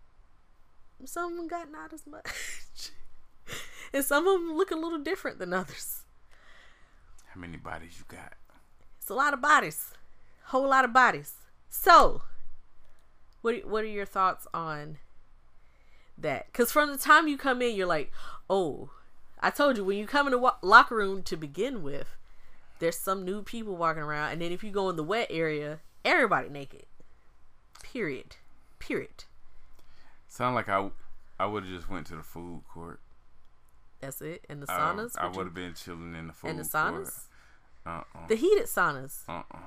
Some 1.05 1.33
of 1.33 1.37
them 1.37 1.47
got 1.47 1.71
not 1.71 1.93
as 1.93 2.07
much. 2.07 2.91
and 3.93 4.03
some 4.03 4.25
of 4.27 4.41
them 4.41 4.57
look 4.57 4.71
a 4.71 4.75
little 4.75 4.99
different 4.99 5.37
than 5.37 5.53
others. 5.53 6.03
How 7.27 7.39
many 7.39 7.57
bodies 7.57 7.97
you 7.99 8.05
got? 8.07 8.33
It's 8.99 9.09
a 9.09 9.13
lot 9.13 9.33
of 9.33 9.41
bodies. 9.41 9.91
Whole 10.45 10.69
lot 10.69 10.85
of 10.85 10.93
bodies. 10.93 11.33
So, 11.69 12.23
what 13.41 13.65
what 13.65 13.83
are 13.83 13.87
your 13.87 14.05
thoughts 14.05 14.47
on 14.53 14.97
that? 16.17 16.51
Cuz 16.53 16.71
from 16.71 16.91
the 16.91 16.97
time 16.97 17.27
you 17.27 17.37
come 17.37 17.61
in 17.61 17.75
you're 17.75 17.85
like, 17.85 18.11
"Oh, 18.49 18.89
I 19.39 19.49
told 19.49 19.77
you 19.77 19.83
when 19.83 19.97
you 19.97 20.07
come 20.07 20.27
in 20.27 20.31
the 20.31 20.39
wa- 20.39 20.57
locker 20.61 20.95
room 20.95 21.21
to 21.23 21.35
begin 21.35 21.83
with, 21.83 22.15
there's 22.79 22.97
some 22.97 23.23
new 23.25 23.41
people 23.41 23.75
walking 23.75 24.03
around 24.03 24.31
and 24.33 24.41
then 24.41 24.51
if 24.51 24.63
you 24.63 24.71
go 24.71 24.89
in 24.89 24.95
the 24.95 25.03
wet 25.03 25.27
area, 25.29 25.79
everybody 26.03 26.49
naked." 26.49 26.85
Period. 27.83 28.35
Period. 28.79 29.23
Sound 30.27 30.55
like 30.55 30.67
I 30.69 30.89
I 31.39 31.45
would 31.45 31.63
have 31.63 31.71
just 31.73 31.89
went 31.89 32.07
to 32.07 32.15
the 32.15 32.23
food 32.23 32.63
court. 32.71 32.99
That's 34.01 34.21
it. 34.21 34.45
And 34.49 34.61
the 34.61 34.71
I- 34.71 34.77
saunas. 34.77 35.17
I, 35.17 35.27
Would 35.27 35.35
would 35.37 35.45
have 35.47 35.53
been 35.53 35.73
chilling 35.73 36.15
in 36.15 36.27
the 36.27 36.33
food 36.33 36.41
court. 36.47 36.55
and 36.55 36.59
the 36.59 36.69
saunas. 36.69 37.23
Uh 37.85 38.01
uh 38.15 38.27
The 38.27 38.35
heated 38.35 38.65
saunas. 38.65 39.23
uh 39.29 39.43
uh. 39.51 39.57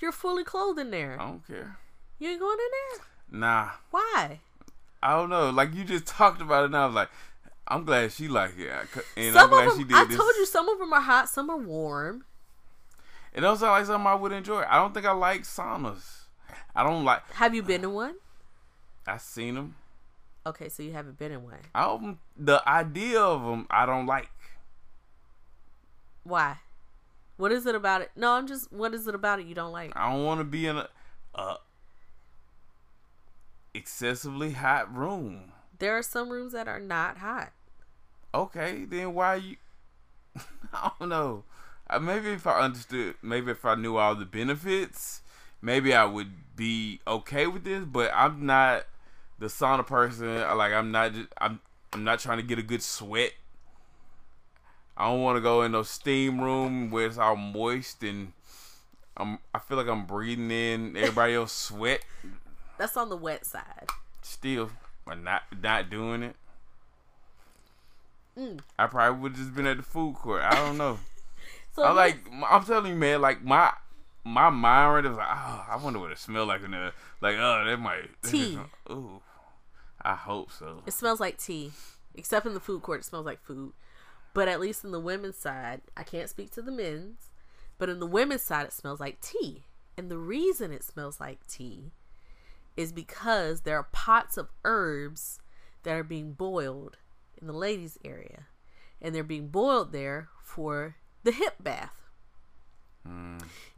You're 0.00 0.12
fully 0.12 0.44
clothed 0.44 0.78
in 0.78 0.90
there. 0.90 1.18
I 1.20 1.24
don't 1.26 1.46
care. 1.46 1.78
You 2.18 2.30
ain't 2.30 2.40
going 2.40 2.58
in 2.58 2.98
there. 2.98 3.40
Nah, 3.40 3.70
Why? 3.90 4.40
I 5.02 5.16
don't 5.16 5.30
know. 5.30 5.50
Like 5.50 5.74
you 5.74 5.84
just 5.84 6.06
talked 6.06 6.40
about 6.40 6.62
it, 6.62 6.66
and 6.66 6.76
I 6.76 6.86
was 6.86 6.94
like, 6.94 7.08
I'm 7.68 7.84
glad 7.84 8.12
she 8.12 8.28
like 8.28 8.58
it, 8.58 8.70
I 8.70 8.84
and 9.20 9.34
some 9.34 9.44
I'm 9.44 9.50
glad 9.50 9.68
of 9.68 9.72
she 9.74 9.78
them. 9.80 9.88
did 9.88 9.96
I 9.96 10.04
this. 10.04 10.16
told 10.16 10.32
you 10.36 10.46
some 10.46 10.68
of 10.68 10.78
them 10.78 10.92
are 10.92 11.00
hot, 11.00 11.28
some 11.28 11.50
are 11.50 11.56
warm. 11.56 12.24
It 13.36 13.42
don't 13.42 13.58
sound 13.58 13.72
like 13.72 13.84
something 13.84 14.06
I 14.06 14.14
would 14.14 14.32
enjoy. 14.32 14.64
I 14.66 14.76
don't 14.76 14.94
think 14.94 15.04
I 15.04 15.12
like 15.12 15.42
saunas. 15.42 16.22
I 16.74 16.82
don't 16.82 17.04
like. 17.04 17.20
Have 17.34 17.54
you 17.54 17.62
been 17.62 17.82
to 17.82 17.90
one? 17.90 18.14
I've 19.06 19.20
seen 19.20 19.56
them. 19.56 19.76
Okay, 20.46 20.70
so 20.70 20.82
you 20.82 20.92
haven't 20.92 21.18
been 21.18 21.32
in 21.32 21.42
one. 21.42 21.58
I 21.74 21.82
don't, 21.82 22.18
the 22.34 22.66
idea 22.66 23.20
of 23.20 23.42
them 23.42 23.66
I 23.68 23.84
don't 23.84 24.06
like. 24.06 24.30
Why? 26.24 26.56
What 27.36 27.52
is 27.52 27.66
it 27.66 27.74
about 27.74 28.00
it? 28.00 28.10
No, 28.16 28.32
I'm 28.32 28.46
just. 28.46 28.72
What 28.72 28.94
is 28.94 29.06
it 29.06 29.14
about 29.14 29.38
it 29.38 29.46
you 29.46 29.54
don't 29.54 29.72
like? 29.72 29.92
I 29.94 30.10
don't 30.10 30.24
want 30.24 30.40
to 30.40 30.44
be 30.44 30.66
in 30.66 30.78
a, 30.78 30.88
a 31.34 31.56
excessively 33.74 34.52
hot 34.52 34.96
room. 34.96 35.52
There 35.78 35.94
are 35.94 36.02
some 36.02 36.30
rooms 36.30 36.54
that 36.54 36.68
are 36.68 36.80
not 36.80 37.18
hot. 37.18 37.52
Okay, 38.34 38.86
then 38.86 39.12
why 39.12 39.34
you? 39.34 39.56
I 40.72 40.90
don't 40.98 41.10
know. 41.10 41.44
Uh, 41.88 41.98
maybe 42.00 42.30
if 42.30 42.46
I 42.46 42.60
understood, 42.60 43.14
maybe 43.22 43.52
if 43.52 43.64
I 43.64 43.74
knew 43.76 43.96
all 43.96 44.14
the 44.14 44.24
benefits, 44.24 45.22
maybe 45.62 45.94
I 45.94 46.04
would 46.04 46.32
be 46.56 47.00
okay 47.06 47.46
with 47.46 47.64
this. 47.64 47.84
But 47.84 48.10
I'm 48.14 48.46
not 48.46 48.86
the 49.38 49.46
sauna 49.46 49.86
person. 49.86 50.40
Like 50.56 50.72
I'm 50.72 50.90
not. 50.90 51.12
I'm. 51.38 51.60
I'm 51.92 52.04
not 52.04 52.18
trying 52.18 52.38
to 52.38 52.42
get 52.42 52.58
a 52.58 52.62
good 52.62 52.82
sweat. 52.82 53.32
I 54.96 55.08
don't 55.08 55.22
want 55.22 55.36
to 55.36 55.40
go 55.40 55.62
in 55.62 55.72
no 55.72 55.82
steam 55.82 56.40
room 56.40 56.90
where 56.90 57.06
it's 57.06 57.18
all 57.18 57.36
moist 57.36 58.02
and 58.02 58.32
I'm. 59.16 59.38
I 59.54 59.58
feel 59.60 59.76
like 59.76 59.88
I'm 59.88 60.06
breathing 60.06 60.50
in 60.50 60.96
everybody 60.96 61.34
else 61.34 61.52
sweat. 61.68 62.04
That's 62.78 62.96
on 62.96 63.08
the 63.08 63.16
wet 63.16 63.46
side. 63.46 63.88
Still, 64.22 64.70
but 65.06 65.22
not 65.22 65.44
not 65.62 65.88
doing 65.88 66.22
it. 66.22 66.36
Mm. 68.36 68.60
I 68.78 68.86
probably 68.86 69.20
would 69.20 69.34
just 69.34 69.54
been 69.54 69.66
at 69.66 69.78
the 69.78 69.82
food 69.82 70.16
court. 70.16 70.42
I 70.42 70.54
don't 70.56 70.76
know. 70.76 70.98
So 71.76 71.82
I 71.82 71.88
yes, 71.88 72.16
like. 72.32 72.50
I'm 72.50 72.64
telling 72.64 72.92
you, 72.92 72.98
man. 72.98 73.20
Like 73.20 73.44
my 73.44 73.70
my 74.24 74.48
mind 74.48 74.94
right 74.94 75.04
is 75.04 75.16
like, 75.16 75.28
oh, 75.30 75.66
I 75.70 75.76
wonder 75.76 75.98
what 76.00 76.10
it 76.10 76.18
smell 76.18 76.46
like 76.46 76.64
in 76.64 76.70
there. 76.70 76.92
Like, 77.20 77.36
oh, 77.38 77.64
that 77.66 77.78
might 77.78 78.08
Tea. 78.22 78.58
Ooh, 78.90 79.20
I 80.00 80.14
hope 80.14 80.50
so. 80.50 80.82
it 80.86 80.92
smells 80.92 81.20
like 81.20 81.36
tea. 81.36 81.72
Except 82.14 82.46
in 82.46 82.54
the 82.54 82.60
food 82.60 82.80
court, 82.80 83.00
it 83.00 83.04
smells 83.04 83.26
like 83.26 83.42
food. 83.42 83.74
But 84.32 84.48
at 84.48 84.58
least 84.58 84.84
in 84.84 84.90
the 84.90 85.00
women's 85.00 85.36
side, 85.36 85.82
I 85.96 86.02
can't 86.02 86.30
speak 86.30 86.50
to 86.52 86.62
the 86.62 86.72
men's, 86.72 87.30
but 87.78 87.90
in 87.90 88.00
the 88.00 88.06
women's 88.06 88.42
side, 88.42 88.66
it 88.66 88.72
smells 88.72 89.00
like 89.00 89.20
tea. 89.20 89.64
And 89.98 90.10
the 90.10 90.18
reason 90.18 90.72
it 90.72 90.82
smells 90.82 91.20
like 91.20 91.46
tea 91.46 91.92
is 92.74 92.92
because 92.92 93.62
there 93.62 93.76
are 93.76 93.88
pots 93.92 94.38
of 94.38 94.50
herbs 94.64 95.40
that 95.82 95.94
are 95.94 96.02
being 96.02 96.32
boiled 96.32 96.96
in 97.40 97.46
the 97.46 97.52
ladies' 97.52 97.98
area. 98.02 98.46
And 99.00 99.14
they're 99.14 99.22
being 99.22 99.48
boiled 99.48 99.92
there 99.92 100.28
for 100.42 100.96
the 101.26 101.32
hip 101.32 101.56
bath. 101.60 101.92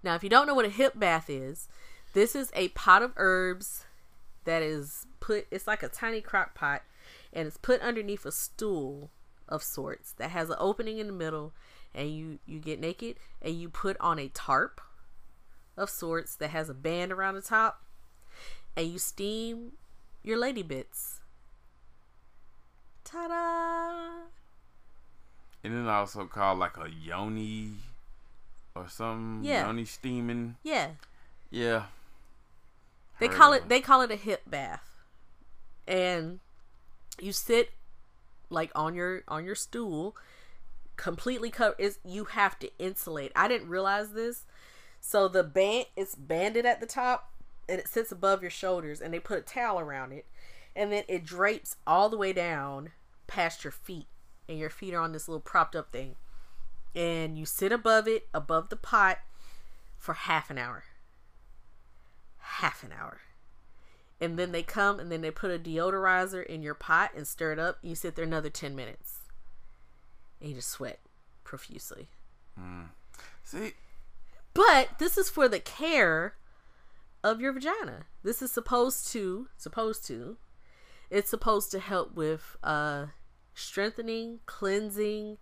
Now, 0.03 0.15
if 0.15 0.23
you 0.23 0.31
don't 0.31 0.47
know 0.47 0.55
what 0.55 0.65
a 0.65 0.71
hip 0.71 0.99
bath 0.99 1.29
is, 1.29 1.69
this 2.13 2.37
is 2.37 2.53
a 2.55 2.69
pot 2.69 3.03
of 3.03 3.13
herbs 3.17 3.85
that 4.45 4.63
is 4.63 5.07
put, 5.19 5.47
it's 5.51 5.67
like 5.67 5.83
a 5.83 5.89
tiny 5.89 6.21
crock 6.21 6.55
pot, 6.55 6.83
and 7.33 7.49
it's 7.49 7.57
put 7.57 7.81
underneath 7.81 8.25
a 8.25 8.33
stool 8.33 9.11
of 9.49 9.63
sorts 9.63 10.13
that 10.13 10.31
has 10.31 10.51
an 10.51 10.57
opening 10.59 10.99
in 10.99 11.07
the 11.07 11.13
middle. 11.13 11.53
And 11.95 12.11
you, 12.11 12.39
you 12.47 12.61
get 12.61 12.81
naked 12.81 13.17
and 13.41 13.55
you 13.55 13.71
put 13.71 13.97
on 13.99 14.19
a 14.19 14.29
tarp 14.29 14.81
of 15.77 15.91
sorts 15.91 16.37
that 16.37 16.51
has 16.51 16.69
a 16.69 16.75
band 16.75 17.13
around 17.13 17.35
the 17.35 17.43
top, 17.43 17.83
and 18.77 18.87
you 18.87 18.99
steam 18.99 19.73
your 20.23 20.37
lady 20.37 20.63
bits. 20.63 21.21
Ta 23.05 23.27
da! 23.27 24.38
And 25.65 25.75
then 25.75 25.87
also 25.89 26.25
called 26.27 26.59
like 26.59 26.77
a 26.77 26.89
yoni 26.89 27.73
or 28.75 28.89
some 28.89 29.41
Yeah. 29.43 29.67
yoni 29.67 29.85
steaming. 29.85 30.57
Yeah. 30.63 30.93
Yeah. 31.51 31.87
They 33.19 33.27
Heard 33.27 33.37
call 33.37 33.53
it 33.53 33.59
them. 33.61 33.69
they 33.69 33.81
call 33.81 34.03
it 34.03 34.11
a 34.11 34.17
hip 34.17 34.43
bath. 34.47 34.89
And 35.87 36.41
you 37.21 37.33
sit 37.33 37.71
like 38.51 38.71
on 38.75 38.95
your 38.95 39.23
on 39.29 39.45
your 39.45 39.55
stool 39.55 40.17
completely 40.97 41.51
covered 41.51 41.79
is 41.79 41.99
you 42.05 42.25
have 42.27 42.59
to 42.61 42.71
insulate. 42.79 43.33
I 43.37 43.49
didn't 43.49 43.69
realize 43.69 44.11
this. 44.13 44.45
So 45.01 45.29
the 45.29 45.45
band 45.45 45.87
it's 45.97 46.15
banded 46.15 46.67
at 46.67 46.81
the 46.81 46.87
top 46.87 47.33
and 47.69 47.81
it 47.81 47.89
sits 47.89 48.13
above 48.13 48.43
your 48.43 48.51
shoulders 48.51 49.01
and 49.01 49.13
they 49.13 49.19
put 49.21 49.39
a 49.39 49.43
towel 49.43 49.81
around 49.81 50.13
it 50.13 50.27
and 50.77 50.93
then 50.93 51.05
it 51.09 51.25
drapes 51.25 51.77
all 51.87 52.09
the 52.09 52.17
way 52.17 52.33
down 52.33 52.91
past 53.27 53.65
your 53.65 53.71
feet 53.73 54.07
and 54.49 54.59
your 54.59 54.71
feet 54.71 54.95
are 54.95 55.01
on 55.01 55.13
this 55.13 55.29
little 55.29 55.41
propped 55.41 55.77
up 55.77 55.91
thing. 55.91 56.17
And 56.95 57.39
you 57.39 57.45
sit 57.47 57.71
above 57.71 58.09
it, 58.09 58.29
above 58.33 58.71
the 58.71 58.77
pot 58.77 59.19
for 59.99 60.15
half 60.15 60.51
an 60.51 60.59
hour 60.59 60.85
half 62.49 62.83
an 62.83 62.93
hour. 62.99 63.21
And 64.21 64.39
then 64.39 64.53
they 64.53 64.63
come 64.63 64.99
and 64.99 65.13
then 65.13 65.21
they 65.21 65.31
put 65.31 65.51
a 65.51 65.59
deodorizer 65.59 66.45
in 66.45 66.63
your 66.63 66.75
pot 66.75 67.13
and 67.17 67.27
stir 67.27 67.53
it 67.53 67.59
up. 67.59 67.79
You 67.83 67.95
sit 67.95 68.17
there 68.17 68.25
another 68.25 68.51
10 68.51 68.75
minutes. 68.75 69.19
And 70.41 70.51
you 70.51 70.57
just 70.57 70.71
sweat 70.71 70.99
profusely. 71.45 72.09
See, 73.45 73.75
But 74.55 74.99
this 74.99 75.17
is 75.17 75.31
for 75.31 75.49
the 75.49 75.61
care 75.61 76.35
of 77.23 77.41
your 77.41 77.53
vagina. 77.53 78.07
This 78.25 78.43
is 78.43 78.51
supposed 78.51 79.09
to, 79.13 79.49
supposed 79.57 80.05
to, 80.07 80.37
it's 81.11 81.31
supposed 81.31 81.71
to 81.71 81.79
help 81.79 82.15
with 82.15 82.57
uh 82.63 83.07
strengthening, 83.59 84.41
cleansing, 84.47 85.39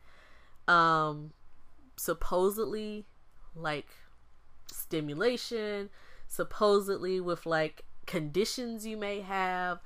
um 0.69 1.33
supposedly 1.97 3.07
like 3.55 3.89
stimulation, 4.71 5.91
supposedly 6.29 7.21
with 7.21 7.47
like 7.47 7.85
conditions 8.07 8.87
you 8.87 8.97
may 8.97 9.21
have, 9.21 9.79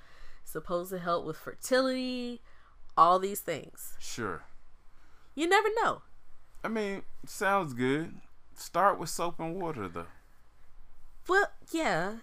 supposed 0.45 0.91
to 0.91 0.99
help 0.99 1.25
with 1.25 1.37
fertility, 1.37 2.41
all 2.97 3.19
these 3.19 3.41
things. 3.41 3.95
sure. 3.99 4.45
You 5.35 5.49
never 5.49 5.69
know. 5.83 6.03
I 6.63 6.69
mean, 6.69 7.03
sounds 7.25 7.73
good. 7.73 8.17
Start 8.55 8.99
with 8.99 9.09
soap 9.09 9.39
and 9.39 9.55
water 9.55 9.89
though. 9.89 10.07
Well, 11.29 11.47
yeah. 11.73 12.17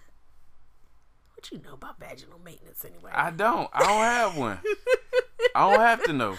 What 1.34 1.48
do 1.48 1.56
you 1.56 1.62
know 1.62 1.74
about 1.74 1.98
vaginal 1.98 2.38
maintenance 2.44 2.84
anyway? 2.84 3.10
I 3.14 3.30
don't. 3.30 3.68
I 3.72 3.78
don't 3.80 4.02
have 4.02 4.36
one. 4.36 4.58
I 5.54 5.70
don't 5.70 5.80
have 5.80 6.04
to 6.04 6.12
know. 6.12 6.36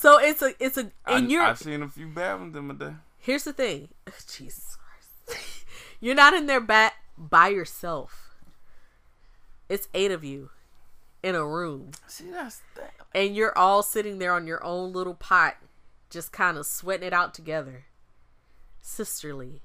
so 0.00 0.18
it's 0.18 0.42
a 0.42 0.54
it's 0.58 0.78
a 0.78 0.90
I, 1.04 1.18
and 1.18 1.30
you're 1.30 1.42
I've 1.42 1.58
seen 1.58 1.82
a 1.82 1.88
few 1.88 2.08
bad 2.08 2.40
ones 2.40 2.56
in 2.56 2.66
my 2.66 2.74
day. 2.74 2.94
here's 3.18 3.44
the 3.44 3.52
thing. 3.52 3.88
Jesus 4.28 4.76
Christ. 4.76 5.44
you're 6.00 6.14
not 6.14 6.34
in 6.34 6.46
there 6.46 6.60
by, 6.60 6.92
by 7.18 7.48
yourself. 7.48 8.34
It's 9.68 9.88
eight 9.94 10.12
of 10.12 10.22
you 10.24 10.50
in 11.22 11.34
a 11.34 11.44
room. 11.44 11.90
See, 12.06 12.30
that's 12.30 12.62
that. 12.76 12.92
And 13.14 13.34
you're 13.34 13.56
all 13.56 13.82
sitting 13.82 14.18
there 14.18 14.32
on 14.32 14.46
your 14.46 14.64
own 14.64 14.92
little 14.92 15.14
pot, 15.14 15.56
just 16.08 16.32
kind 16.32 16.56
of 16.56 16.66
sweating 16.66 17.06
it 17.06 17.12
out 17.12 17.34
together. 17.34 17.86
Sisterly. 18.80 19.62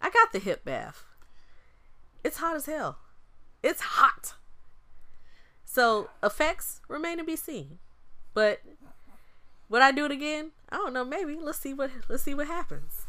I 0.00 0.08
got 0.10 0.32
the 0.32 0.38
hip 0.38 0.64
bath. 0.64 1.04
It's 2.24 2.38
hot 2.38 2.56
as 2.56 2.66
hell. 2.66 2.98
It's 3.62 3.80
hot. 3.80 4.34
So 5.76 6.08
effects 6.22 6.80
remain 6.88 7.18
to 7.18 7.24
be 7.24 7.36
seen. 7.36 7.80
But 8.32 8.62
would 9.68 9.82
I 9.82 9.92
do 9.92 10.06
it 10.06 10.10
again? 10.10 10.52
I 10.70 10.76
don't 10.78 10.94
know. 10.94 11.04
Maybe. 11.04 11.36
Let's 11.38 11.58
see 11.58 11.74
what 11.74 11.90
let's 12.08 12.22
see 12.22 12.32
what 12.32 12.46
happens. 12.46 13.02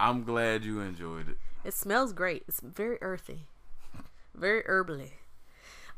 I'm 0.00 0.24
glad 0.24 0.64
you 0.64 0.80
enjoyed 0.80 1.28
it. 1.28 1.36
It 1.62 1.74
smells 1.74 2.14
great. 2.14 2.44
It's 2.48 2.60
very 2.60 2.96
earthy, 3.02 3.48
very 4.34 4.62
herbally. 4.62 5.10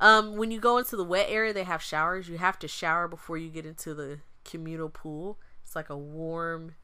Um, 0.00 0.36
when 0.36 0.50
you 0.50 0.58
go 0.58 0.76
into 0.78 0.96
the 0.96 1.04
wet 1.04 1.28
area, 1.28 1.52
they 1.52 1.62
have 1.62 1.80
showers. 1.80 2.28
You 2.28 2.38
have 2.38 2.58
to 2.58 2.66
shower 2.66 3.06
before 3.06 3.38
you 3.38 3.48
get 3.48 3.64
into 3.64 3.94
the 3.94 4.18
communal 4.44 4.88
pool. 4.88 5.38
It's 5.62 5.76
like 5.76 5.88
a 5.88 5.96
warm 5.96 6.74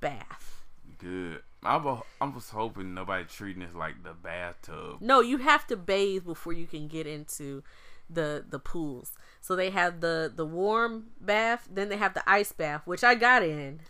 bath. 0.00 0.59
Good. 1.00 1.42
I 1.62 1.76
was, 1.76 2.02
I 2.20 2.26
was 2.26 2.50
hoping 2.50 2.94
nobody 2.94 3.24
treating 3.24 3.62
this 3.62 3.74
like 3.74 4.02
the 4.02 4.12
bathtub. 4.12 4.98
No, 5.00 5.20
you 5.20 5.38
have 5.38 5.66
to 5.68 5.76
bathe 5.76 6.24
before 6.24 6.52
you 6.52 6.66
can 6.66 6.88
get 6.88 7.06
into 7.06 7.62
the 8.08 8.44
the 8.48 8.58
pools. 8.58 9.12
So 9.40 9.56
they 9.56 9.70
have 9.70 10.00
the 10.00 10.32
the 10.34 10.46
warm 10.46 11.06
bath, 11.20 11.68
then 11.70 11.88
they 11.88 11.96
have 11.96 12.14
the 12.14 12.28
ice 12.28 12.52
bath, 12.52 12.82
which 12.86 13.04
I 13.04 13.14
got 13.14 13.42
in. 13.42 13.80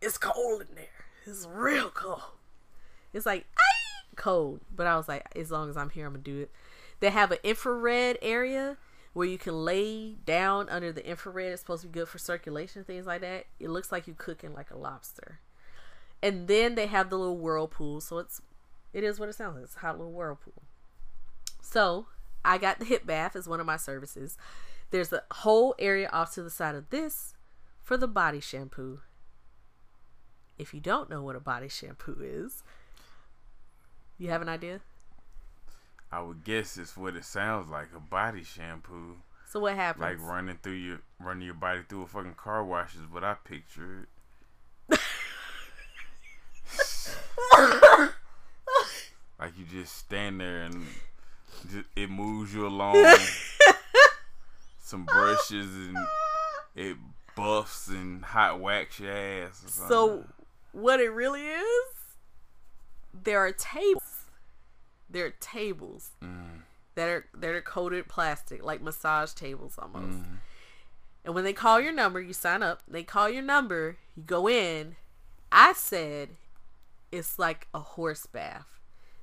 It's 0.00 0.18
cold 0.18 0.62
in 0.62 0.74
there. 0.74 0.84
It's 1.26 1.46
real 1.46 1.90
cold. 1.90 2.22
It's 3.12 3.26
like 3.26 3.46
"Aye!" 3.58 3.88
cold, 4.16 4.60
but 4.74 4.86
I 4.86 4.96
was 4.96 5.08
like, 5.08 5.26
as 5.34 5.50
long 5.50 5.70
as 5.70 5.76
I'm 5.76 5.90
here, 5.90 6.06
I'm 6.06 6.12
gonna 6.12 6.22
do 6.22 6.40
it. 6.40 6.50
They 7.00 7.10
have 7.10 7.30
an 7.30 7.38
infrared 7.42 8.18
area 8.20 8.76
where 9.14 9.26
you 9.26 9.38
can 9.38 9.64
lay 9.64 10.16
down 10.26 10.68
under 10.68 10.92
the 10.92 11.08
infrared. 11.08 11.52
It's 11.52 11.62
supposed 11.62 11.82
to 11.82 11.88
be 11.88 11.98
good 11.98 12.08
for 12.08 12.18
circulation, 12.18 12.84
things 12.84 13.06
like 13.06 13.22
that. 13.22 13.46
It 13.58 13.70
looks 13.70 13.90
like 13.90 14.06
you're 14.06 14.16
cooking 14.16 14.52
like 14.52 14.70
a 14.70 14.76
lobster. 14.76 15.40
And 16.22 16.48
then 16.48 16.74
they 16.74 16.86
have 16.86 17.10
the 17.10 17.18
little 17.18 17.38
whirlpool, 17.38 18.00
so 18.00 18.18
it's 18.18 18.40
it 18.92 19.04
is 19.04 19.20
what 19.20 19.28
it 19.28 19.34
sounds 19.34 19.54
like. 19.54 19.64
It's 19.64 19.76
a 19.76 19.80
hot 19.80 19.98
little 19.98 20.12
whirlpool. 20.12 20.62
So 21.60 22.06
I 22.44 22.58
got 22.58 22.78
the 22.78 22.84
hip 22.84 23.06
bath 23.06 23.36
as 23.36 23.48
one 23.48 23.60
of 23.60 23.66
my 23.66 23.76
services. 23.76 24.36
There's 24.90 25.12
a 25.12 25.22
whole 25.30 25.74
area 25.78 26.08
off 26.12 26.34
to 26.34 26.42
the 26.42 26.50
side 26.50 26.74
of 26.74 26.90
this 26.90 27.34
for 27.80 27.96
the 27.96 28.08
body 28.08 28.40
shampoo. 28.40 29.00
If 30.58 30.74
you 30.74 30.80
don't 30.80 31.10
know 31.10 31.22
what 31.22 31.36
a 31.36 31.40
body 31.40 31.68
shampoo 31.68 32.16
is, 32.20 32.62
you 34.18 34.30
have 34.30 34.42
an 34.42 34.48
idea? 34.48 34.80
I 36.10 36.22
would 36.22 36.42
guess 36.42 36.76
it's 36.78 36.96
what 36.96 37.16
it 37.16 37.24
sounds 37.24 37.70
like 37.70 37.88
a 37.94 38.00
body 38.00 38.42
shampoo. 38.42 39.18
So 39.46 39.60
what 39.60 39.74
happens? 39.74 40.02
Like 40.02 40.20
running 40.20 40.58
through 40.62 40.72
your 40.72 41.00
running 41.20 41.44
your 41.44 41.54
body 41.54 41.80
through 41.88 42.02
a 42.02 42.06
fucking 42.06 42.34
car 42.34 42.64
wash 42.64 42.94
is 42.94 43.10
what 43.10 43.24
I 43.24 43.34
pictured. 43.44 44.08
like 49.38 49.52
you 49.58 49.64
just 49.70 49.96
stand 49.96 50.40
there 50.40 50.62
and 50.62 50.86
just, 51.70 51.86
it 51.96 52.10
moves 52.10 52.52
you 52.54 52.66
along. 52.66 53.04
some 54.80 55.04
brushes 55.04 55.74
and 55.74 55.96
it 56.74 56.96
buffs 57.36 57.88
and 57.88 58.24
hot 58.24 58.58
wax 58.60 58.98
your 59.00 59.12
ass. 59.12 59.62
Or 59.64 59.68
something. 59.68 59.88
So, 59.88 60.24
what 60.72 61.00
it 61.00 61.10
really 61.10 61.44
is, 61.46 61.94
there 63.12 63.38
are 63.38 63.52
tables. 63.52 64.02
There 65.10 65.26
are 65.26 65.34
tables 65.40 66.10
Mm. 66.22 66.62
that 66.94 67.08
are 67.08 67.26
that 67.34 67.50
are 67.50 67.60
coated 67.62 68.08
plastic, 68.08 68.62
like 68.64 68.82
massage 68.82 69.32
tables 69.32 69.78
almost. 69.78 70.18
Mm. 70.18 70.38
And 71.24 71.34
when 71.34 71.44
they 71.44 71.52
call 71.52 71.80
your 71.80 71.92
number, 71.92 72.20
you 72.20 72.32
sign 72.32 72.62
up. 72.62 72.82
They 72.88 73.02
call 73.02 73.28
your 73.28 73.42
number, 73.42 73.96
you 74.16 74.22
go 74.22 74.48
in. 74.48 74.96
I 75.52 75.72
said 75.74 76.30
it's 77.10 77.38
like 77.38 77.68
a 77.74 77.80
horse 77.80 78.26
bath. 78.26 78.80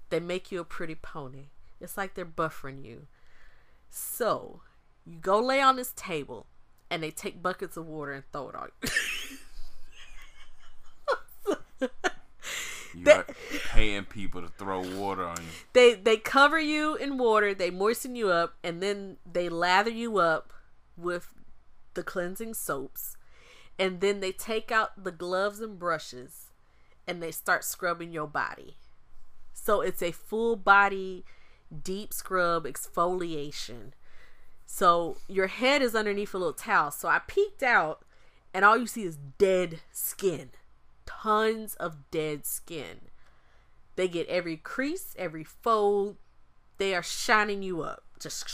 They 0.10 0.20
make 0.20 0.52
you 0.52 0.60
a 0.60 0.66
pretty 0.66 0.96
pony. 0.96 1.48
It's 1.80 1.98
like 1.98 2.14
they're 2.14 2.26
buffering 2.26 2.86
you. 2.86 3.08
So, 3.90 4.62
you 5.06 5.18
go 5.18 5.40
lay 5.40 5.62
on 5.62 5.76
this 5.76 5.94
table 5.96 6.48
and 6.90 7.02
they 7.04 7.12
take 7.12 7.42
buckets 7.42 7.78
of 7.78 7.88
water 7.88 8.14
and 8.14 8.24
throw 8.32 8.50
it 8.50 8.56
on 8.56 8.70
you. 8.82 8.90
You 12.98 13.12
are 13.12 13.26
paying 13.72 14.06
people 14.06 14.42
to 14.42 14.48
throw 14.48 14.80
water 14.80 15.26
on 15.26 15.38
you. 15.38 15.50
they 15.74 15.96
they 15.96 16.16
cover 16.16 16.60
you 16.60 16.96
in 16.96 17.18
water, 17.18 17.54
they 17.54 17.70
moisten 17.70 18.16
you 18.16 18.30
up, 18.30 18.56
and 18.64 18.82
then 18.82 19.18
they 19.30 19.50
lather 19.50 19.90
you 19.90 20.18
up 20.18 20.54
with 20.96 21.34
the 21.94 22.04
cleansing 22.04 22.54
soaps. 22.54 23.18
And 23.78 24.00
then 24.00 24.22
they 24.22 24.32
take 24.32 24.72
out 24.72 25.04
the 25.04 25.12
gloves 25.12 25.60
and 25.60 25.78
brushes 25.78 26.45
and 27.08 27.22
they 27.22 27.32
start 27.32 27.64
scrubbing 27.64 28.12
your 28.12 28.28
body. 28.28 28.78
So 29.54 29.82
it's 29.82 30.02
a 30.02 30.12
full 30.12 30.56
body 30.56 31.26
deep 31.84 32.14
scrub 32.14 32.66
exfoliation. 32.66 33.92
So 34.66 35.18
your 35.28 35.48
head 35.48 35.82
is 35.82 35.96
underneath 35.96 36.34
a 36.34 36.38
little 36.38 36.54
towel. 36.54 36.92
So 36.92 37.08
I 37.08 37.20
peeked 37.20 37.64
out 37.64 38.04
and 38.54 38.64
all 38.64 38.78
you 38.78 38.88
see 38.88 39.04
is 39.04 39.18
dead 39.38 39.82
skin. 39.92 40.52
Tons 41.06 41.76
of 41.76 42.10
dead 42.12 42.46
skin. 42.46 43.10
They 43.96 44.08
get 44.08 44.28
every 44.28 44.58
crease, 44.58 45.16
every 45.18 45.44
fold. 45.44 46.18
They 46.78 46.94
are 46.94 47.04
shining 47.04 47.64
you 47.64 47.82
up. 47.82 48.04
Just 48.20 48.46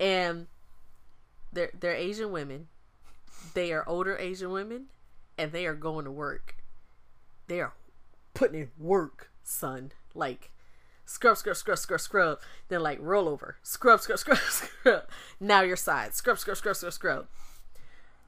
and 0.00 0.46
they're 1.52 1.70
they're 1.78 1.94
Asian 1.94 2.32
women. 2.32 2.68
They 3.54 3.72
are 3.72 3.88
older 3.88 4.16
Asian 4.18 4.50
women 4.50 4.86
and 5.38 5.52
they 5.52 5.66
are 5.66 5.74
going 5.74 6.04
to 6.04 6.10
work. 6.10 6.55
They 7.48 7.60
are 7.60 7.74
putting 8.34 8.60
in 8.60 8.70
work, 8.78 9.30
son. 9.42 9.92
Like 10.14 10.50
scrub, 11.04 11.36
scrub, 11.36 11.56
scrub, 11.56 11.78
scrub, 11.78 12.00
scrub. 12.00 12.38
Then 12.68 12.82
like 12.82 12.98
roll 13.00 13.28
over. 13.28 13.56
Scrub, 13.62 14.00
scrub, 14.00 14.18
scrub, 14.20 14.38
scrub. 14.38 15.02
Now 15.40 15.62
your 15.62 15.76
side. 15.76 16.14
Scrub, 16.14 16.38
scrub, 16.38 16.56
scrub, 16.56 16.76
scrub, 16.76 16.92
scrub. 16.92 17.26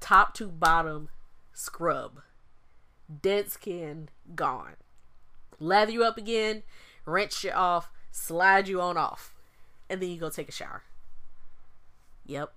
Top 0.01 0.35
to 0.35 0.47
bottom 0.47 1.09
scrub. 1.53 2.21
Dead 3.23 3.51
skin 3.51 4.09
gone. 4.35 4.77
Lather 5.61 5.93
you 5.93 6.05
up 6.05 6.17
again, 6.17 6.63
rinse 7.05 7.43
you 7.43 7.51
off, 7.51 7.91
slide 8.13 8.69
you 8.69 8.81
on 8.81 8.97
off. 8.97 9.35
And 9.91 10.01
then 10.01 10.11
you 10.11 10.19
go 10.19 10.31
take 10.31 10.49
a 10.49 10.53
shower. 10.53 10.83
Yep. 12.27 12.53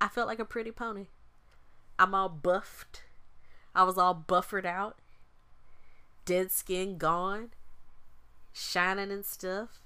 I 0.00 0.08
felt 0.08 0.28
like 0.28 0.38
a 0.38 0.44
pretty 0.44 0.70
pony. 0.70 1.06
I'm 1.98 2.14
all 2.14 2.28
buffed. 2.28 3.02
I 3.74 3.82
was 3.82 3.98
all 3.98 4.14
buffered 4.14 4.66
out. 4.66 4.98
Dead 6.28 6.50
skin 6.50 6.98
gone. 6.98 7.52
Shining 8.52 9.10
and 9.10 9.24
stuff. 9.24 9.80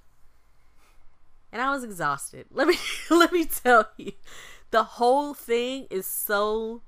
And 1.53 1.63
I 1.63 1.71
was 1.71 1.85
exhausted. 1.85 2.47
Let 2.51 2.67
me 2.67 2.77
let 3.11 3.33
me 3.33 3.45
tell 3.45 3.89
you. 3.97 4.11
The 4.73 4.83
whole 4.83 5.35
thing 5.35 5.87
is 5.89 6.05
so 6.05 6.83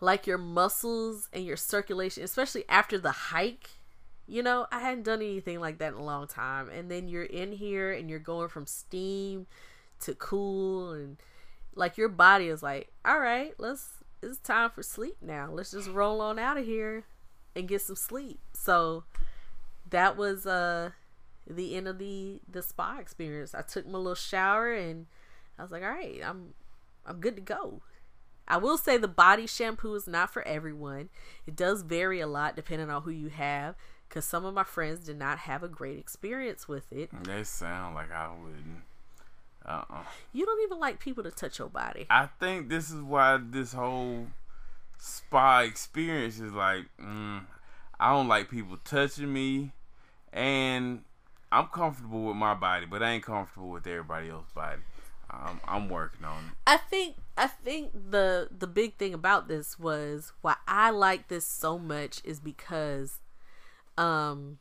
like 0.00 0.24
your 0.24 0.38
muscles 0.38 1.28
and 1.32 1.44
your 1.44 1.56
circulation, 1.56 2.22
especially 2.22 2.64
after 2.68 2.96
the 2.96 3.10
hike. 3.10 3.70
You 4.28 4.44
know, 4.44 4.68
I 4.70 4.78
hadn't 4.78 5.02
done 5.02 5.20
anything 5.20 5.58
like 5.58 5.78
that 5.78 5.94
in 5.94 5.98
a 5.98 6.04
long 6.04 6.28
time. 6.28 6.68
And 6.68 6.88
then 6.88 7.08
you're 7.08 7.24
in 7.24 7.50
here 7.50 7.90
and 7.90 8.08
you're 8.08 8.20
going 8.20 8.50
from 8.50 8.66
steam 8.66 9.48
to 10.02 10.14
cool 10.14 10.92
and 10.92 11.16
like 11.74 11.98
your 11.98 12.08
body 12.08 12.46
is 12.46 12.62
like, 12.62 12.92
all 13.04 13.18
right, 13.18 13.52
let's 13.58 14.04
it's 14.22 14.38
time 14.38 14.70
for 14.70 14.84
sleep 14.84 15.16
now. 15.20 15.48
Let's 15.50 15.72
just 15.72 15.90
roll 15.90 16.20
on 16.20 16.38
out 16.38 16.56
of 16.56 16.64
here 16.64 17.04
and 17.58 17.68
get 17.68 17.82
some 17.82 17.96
sleep. 17.96 18.38
So 18.52 19.04
that 19.90 20.16
was 20.16 20.46
uh 20.46 20.90
the 21.46 21.74
end 21.74 21.88
of 21.88 21.98
the 21.98 22.40
the 22.50 22.62
spa 22.62 22.98
experience. 22.98 23.54
I 23.54 23.62
took 23.62 23.86
my 23.86 23.98
little 23.98 24.14
shower 24.14 24.72
and 24.72 25.06
I 25.58 25.62
was 25.62 25.70
like, 25.70 25.82
all 25.82 25.90
right, 25.90 26.20
I'm 26.24 26.54
I'm 27.04 27.20
good 27.20 27.36
to 27.36 27.42
go. 27.42 27.82
I 28.46 28.56
will 28.56 28.78
say 28.78 28.96
the 28.96 29.08
body 29.08 29.46
shampoo 29.46 29.94
is 29.94 30.06
not 30.06 30.32
for 30.32 30.46
everyone. 30.46 31.10
It 31.46 31.54
does 31.56 31.82
vary 31.82 32.20
a 32.20 32.26
lot 32.26 32.56
depending 32.56 32.88
on 32.88 33.02
who 33.02 33.10
you 33.10 33.28
have. 33.28 33.74
Because 34.08 34.24
some 34.24 34.46
of 34.46 34.54
my 34.54 34.64
friends 34.64 35.04
did 35.04 35.18
not 35.18 35.40
have 35.40 35.62
a 35.62 35.68
great 35.68 35.98
experience 35.98 36.66
with 36.66 36.90
it. 36.90 37.10
They 37.24 37.44
sound 37.44 37.94
like 37.94 38.10
I 38.10 38.30
wouldn't. 38.30 38.82
Uh 39.66 39.82
uh 39.90 40.02
You 40.32 40.46
don't 40.46 40.62
even 40.62 40.78
like 40.78 40.98
people 40.98 41.22
to 41.24 41.30
touch 41.30 41.58
your 41.58 41.68
body. 41.68 42.06
I 42.08 42.28
think 42.40 42.70
this 42.70 42.90
is 42.90 43.02
why 43.02 43.38
this 43.38 43.74
whole 43.74 44.28
spa 44.98 45.60
experience 45.60 46.38
is 46.40 46.52
like, 46.52 46.84
mm, 47.00 47.42
I 47.98 48.12
don't 48.12 48.28
like 48.28 48.50
people 48.50 48.76
touching 48.84 49.32
me, 49.32 49.72
and 50.32 51.02
I'm 51.50 51.66
comfortable 51.66 52.24
with 52.24 52.36
my 52.36 52.54
body, 52.54 52.86
but 52.86 53.02
I 53.02 53.12
ain't 53.12 53.24
comfortable 53.24 53.70
with 53.70 53.86
everybody 53.86 54.28
else's 54.28 54.52
body. 54.52 54.82
Um, 55.30 55.60
I'm 55.66 55.88
working 55.88 56.24
on 56.24 56.38
it. 56.38 56.52
I 56.66 56.78
think 56.78 57.16
I 57.36 57.48
think 57.48 57.92
the 57.92 58.48
the 58.56 58.66
big 58.66 58.96
thing 58.96 59.12
about 59.12 59.46
this 59.46 59.78
was 59.78 60.32
why 60.40 60.56
I 60.66 60.90
like 60.90 61.28
this 61.28 61.44
so 61.44 61.78
much 61.78 62.22
is 62.24 62.40
because 62.40 63.20
um 63.98 64.58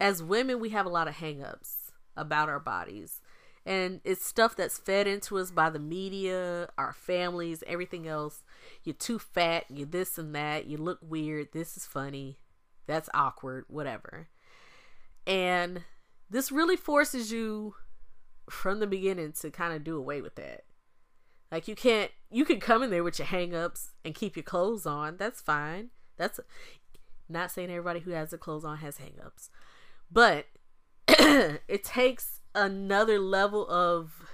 as 0.00 0.22
women 0.22 0.60
we 0.60 0.70
have 0.70 0.86
a 0.86 0.88
lot 0.88 1.08
of 1.08 1.16
hangups 1.16 1.90
about 2.16 2.48
our 2.48 2.60
bodies 2.60 3.20
and 3.66 4.00
it's 4.02 4.24
stuff 4.24 4.56
that's 4.56 4.78
fed 4.78 5.06
into 5.06 5.36
us 5.36 5.50
by 5.50 5.68
the 5.68 5.78
media, 5.78 6.70
our 6.78 6.94
families, 6.94 7.62
everything 7.66 8.08
else. 8.08 8.42
You're 8.84 8.94
too 8.94 9.18
fat, 9.18 9.64
you're 9.68 9.86
this 9.86 10.18
and 10.18 10.34
that, 10.34 10.66
you 10.66 10.76
look 10.76 10.98
weird, 11.02 11.48
this 11.52 11.76
is 11.76 11.86
funny, 11.86 12.38
that's 12.86 13.08
awkward, 13.14 13.64
whatever. 13.68 14.28
And 15.26 15.84
this 16.30 16.50
really 16.50 16.76
forces 16.76 17.30
you 17.32 17.74
from 18.50 18.80
the 18.80 18.86
beginning 18.86 19.32
to 19.32 19.50
kind 19.50 19.74
of 19.74 19.84
do 19.84 19.96
away 19.96 20.20
with 20.20 20.36
that. 20.36 20.64
Like 21.52 21.68
you 21.68 21.74
can't 21.74 22.10
you 22.30 22.44
can 22.44 22.60
come 22.60 22.82
in 22.82 22.90
there 22.90 23.04
with 23.04 23.18
your 23.18 23.26
hang-ups 23.26 23.90
and 24.04 24.14
keep 24.14 24.36
your 24.36 24.42
clothes 24.42 24.86
on. 24.86 25.16
That's 25.16 25.40
fine. 25.40 25.90
That's 26.16 26.40
not 27.28 27.50
saying 27.50 27.70
everybody 27.70 28.00
who 28.00 28.10
has 28.10 28.30
their 28.30 28.38
clothes 28.38 28.64
on 28.64 28.78
has 28.78 28.98
hang-ups. 28.98 29.50
But 30.10 30.46
it 31.08 31.84
takes 31.84 32.40
another 32.54 33.18
level 33.18 33.68
of 33.68 34.30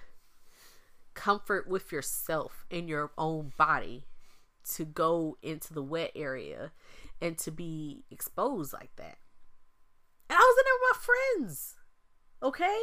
comfort 1.14 1.68
with 1.68 1.92
yourself 1.92 2.66
in 2.70 2.88
your 2.88 3.12
own 3.16 3.52
body 3.56 4.04
to 4.74 4.84
go 4.84 5.36
into 5.42 5.74
the 5.74 5.82
wet 5.82 6.12
area 6.14 6.72
and 7.20 7.38
to 7.38 7.50
be 7.50 8.04
exposed 8.10 8.72
like 8.72 8.94
that. 8.96 9.18
And 10.28 10.36
I 10.36 10.40
was 10.40 10.56
in 10.58 10.64
there 10.64 10.74
with 10.80 10.96
my 10.96 11.44
friends. 11.46 11.74
Okay? 12.42 12.82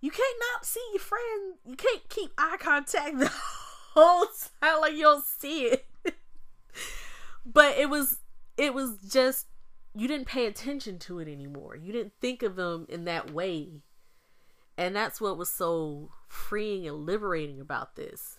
You 0.00 0.10
can't 0.10 0.42
not 0.54 0.64
see 0.64 0.82
your 0.92 1.00
friend. 1.00 1.54
You 1.66 1.76
can't 1.76 2.08
keep 2.08 2.32
eye 2.38 2.56
contact 2.58 3.18
the 3.18 3.30
whole 3.94 4.26
time 4.62 4.80
like 4.80 4.94
you 4.94 5.02
don't 5.02 5.24
see 5.24 5.64
it. 5.64 5.86
but 7.46 7.76
it 7.76 7.90
was 7.90 8.18
it 8.56 8.74
was 8.74 8.98
just 9.08 9.46
you 9.94 10.06
didn't 10.06 10.26
pay 10.26 10.46
attention 10.46 10.98
to 11.00 11.18
it 11.18 11.28
anymore. 11.28 11.76
You 11.76 11.92
didn't 11.92 12.12
think 12.20 12.42
of 12.42 12.56
them 12.56 12.86
in 12.88 13.04
that 13.04 13.32
way. 13.32 13.82
And 14.78 14.96
that's 14.96 15.20
what 15.20 15.36
was 15.36 15.50
so 15.50 16.10
freeing 16.28 16.86
and 16.86 17.04
liberating 17.04 17.60
about 17.60 17.96
this 17.96 18.38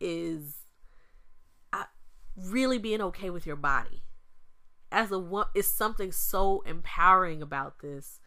is 0.00 0.61
really 2.36 2.78
being 2.78 3.00
okay 3.00 3.30
with 3.30 3.46
your 3.46 3.56
body. 3.56 4.02
As 4.90 5.10
a 5.10 5.44
is 5.54 5.72
something 5.72 6.12
so 6.12 6.62
empowering 6.66 7.40
about 7.42 7.80
this 7.80 8.20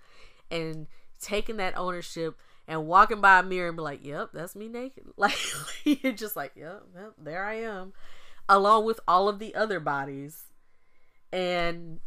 and 0.50 0.88
taking 1.20 1.58
that 1.58 1.78
ownership 1.78 2.38
and 2.68 2.88
walking 2.88 3.22
by 3.22 3.40
a 3.40 3.44
mirror 3.44 3.68
and 3.68 3.78
be 3.78 3.84
like, 3.84 4.04
"Yep, 4.04 4.32
that's 4.34 4.56
me 4.56 4.68
naked." 4.68 5.06
Like 5.18 5.38
you're 5.84 6.14
just 6.14 6.36
like, 6.36 6.54
"Yep, 6.56 6.84
yep, 6.96 7.14
there 7.18 7.46
I 7.46 7.56
am," 7.56 7.94
along 8.50 8.86
with 8.86 9.00
all 9.08 9.30
of 9.30 9.40
the 9.40 9.54
other 9.54 9.80
bodies, 9.80 10.46
and 11.32 12.00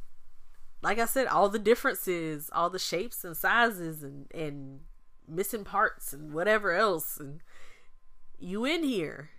like 0.83 0.99
I 0.99 1.07
said, 1.07 1.27
all 1.27 1.49
the 1.49 1.59
differences, 1.59 2.51
all 2.53 2.71
the 2.71 2.79
shapes 2.79 3.25
and 3.25 3.37
sizes 3.37 4.03
and 4.03 4.27
and 4.33 4.81
missing 5.27 5.65
parts 5.65 6.13
and 6.13 6.33
whatever 6.33 6.73
else 6.73 7.19
and 7.19 7.41
you 8.39 8.65
in 8.65 8.83
here. 8.83 9.31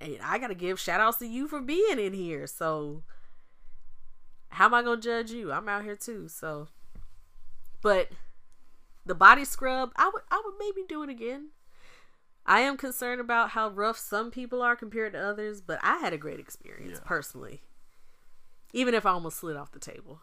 And 0.00 0.18
I 0.22 0.38
gotta 0.38 0.54
give 0.54 0.78
shout 0.78 1.00
outs 1.00 1.18
to 1.18 1.26
you 1.26 1.48
for 1.48 1.60
being 1.60 1.98
in 1.98 2.12
here. 2.12 2.46
So 2.46 3.02
how 4.50 4.66
am 4.66 4.74
I 4.74 4.82
gonna 4.82 5.00
judge 5.00 5.30
you? 5.30 5.52
I'm 5.52 5.68
out 5.68 5.84
here 5.84 5.96
too, 5.96 6.28
so 6.28 6.68
but 7.82 8.10
the 9.04 9.14
body 9.14 9.44
scrub, 9.44 9.90
I 9.96 10.10
would 10.12 10.22
I 10.30 10.40
would 10.44 10.54
maybe 10.58 10.86
do 10.88 11.02
it 11.02 11.08
again. 11.10 11.50
I 12.46 12.60
am 12.60 12.76
concerned 12.78 13.20
about 13.20 13.50
how 13.50 13.68
rough 13.68 13.98
some 13.98 14.30
people 14.30 14.62
are 14.62 14.74
compared 14.76 15.12
to 15.12 15.18
others, 15.20 15.60
but 15.60 15.78
I 15.82 15.98
had 15.98 16.12
a 16.12 16.18
great 16.18 16.40
experience 16.40 16.98
Yeah. 17.02 17.06
personally. 17.06 17.60
Even 18.72 18.94
if 18.94 19.04
I 19.04 19.10
almost 19.10 19.38
slid 19.38 19.56
off 19.56 19.72
the 19.72 19.78
table. 19.78 20.20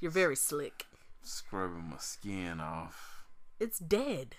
You're 0.00 0.10
very 0.10 0.34
slick. 0.36 0.86
Scrubbing 1.22 1.90
my 1.90 1.98
skin 1.98 2.60
off. 2.60 3.26
It's 3.60 3.78
dead. 3.78 4.34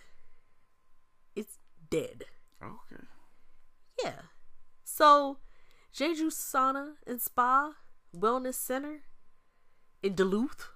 It's 1.36 1.57
dead. 1.89 2.26
Okay. 2.61 3.03
Yeah. 4.03 4.19
So, 4.96 5.38
Jeju 5.91 6.28
Sauna 6.28 6.98
and 7.08 7.20
Spa 7.20 7.74
Wellness 8.16 8.54
Center 8.54 9.02
in 10.04 10.14
Duluth, 10.14 10.70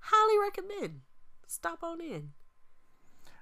highly 0.00 0.38
recommend. 0.38 1.00
Stop 1.46 1.82
on 1.82 2.02
in. 2.02 2.32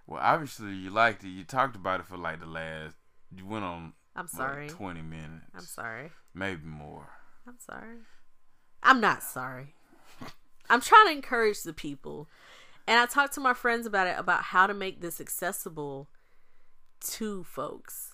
Well, 0.07 0.21
obviously 0.23 0.75
you 0.75 0.91
liked 0.91 1.25
it. 1.25 1.31
You 1.31 1.43
talked 1.43 1.75
about 1.75 1.99
it 1.99 2.07
for 2.07 2.17
like 2.17 2.39
the 2.39 2.47
last. 2.47 2.95
You 3.35 3.47
went 3.47 3.65
on. 3.65 3.95
I'm 4.15 4.27
like, 4.27 4.31
sorry. 4.31 4.69
Twenty 4.69 5.03
minutes. 5.03 5.47
I'm 5.53 5.63
sorry. 5.63 6.13
Maybe 6.33 6.65
more. 6.65 7.09
I'm 7.45 7.59
sorry. 7.59 7.99
I'm 8.85 9.01
not 9.01 9.25
sorry. 9.25 9.75
I'm 10.71 10.83
trying 10.83 11.07
to 11.07 11.13
encourage 11.15 11.65
the 11.65 11.73
people. 11.73 12.29
And 12.87 13.01
I 13.01 13.07
talked 13.07 13.35
to 13.35 13.41
my 13.41 13.55
friends 13.55 13.87
about 13.87 14.07
it 14.07 14.15
about 14.17 14.45
how 14.45 14.69
to 14.69 14.75
make 14.75 15.01
this 15.01 15.21
accessible 15.21 16.07
to 17.01 17.43
folks. 17.43 18.13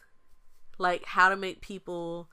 Like 0.83 1.05
how 1.07 1.29
to 1.29 1.37
make 1.37 1.61
people 1.61 2.29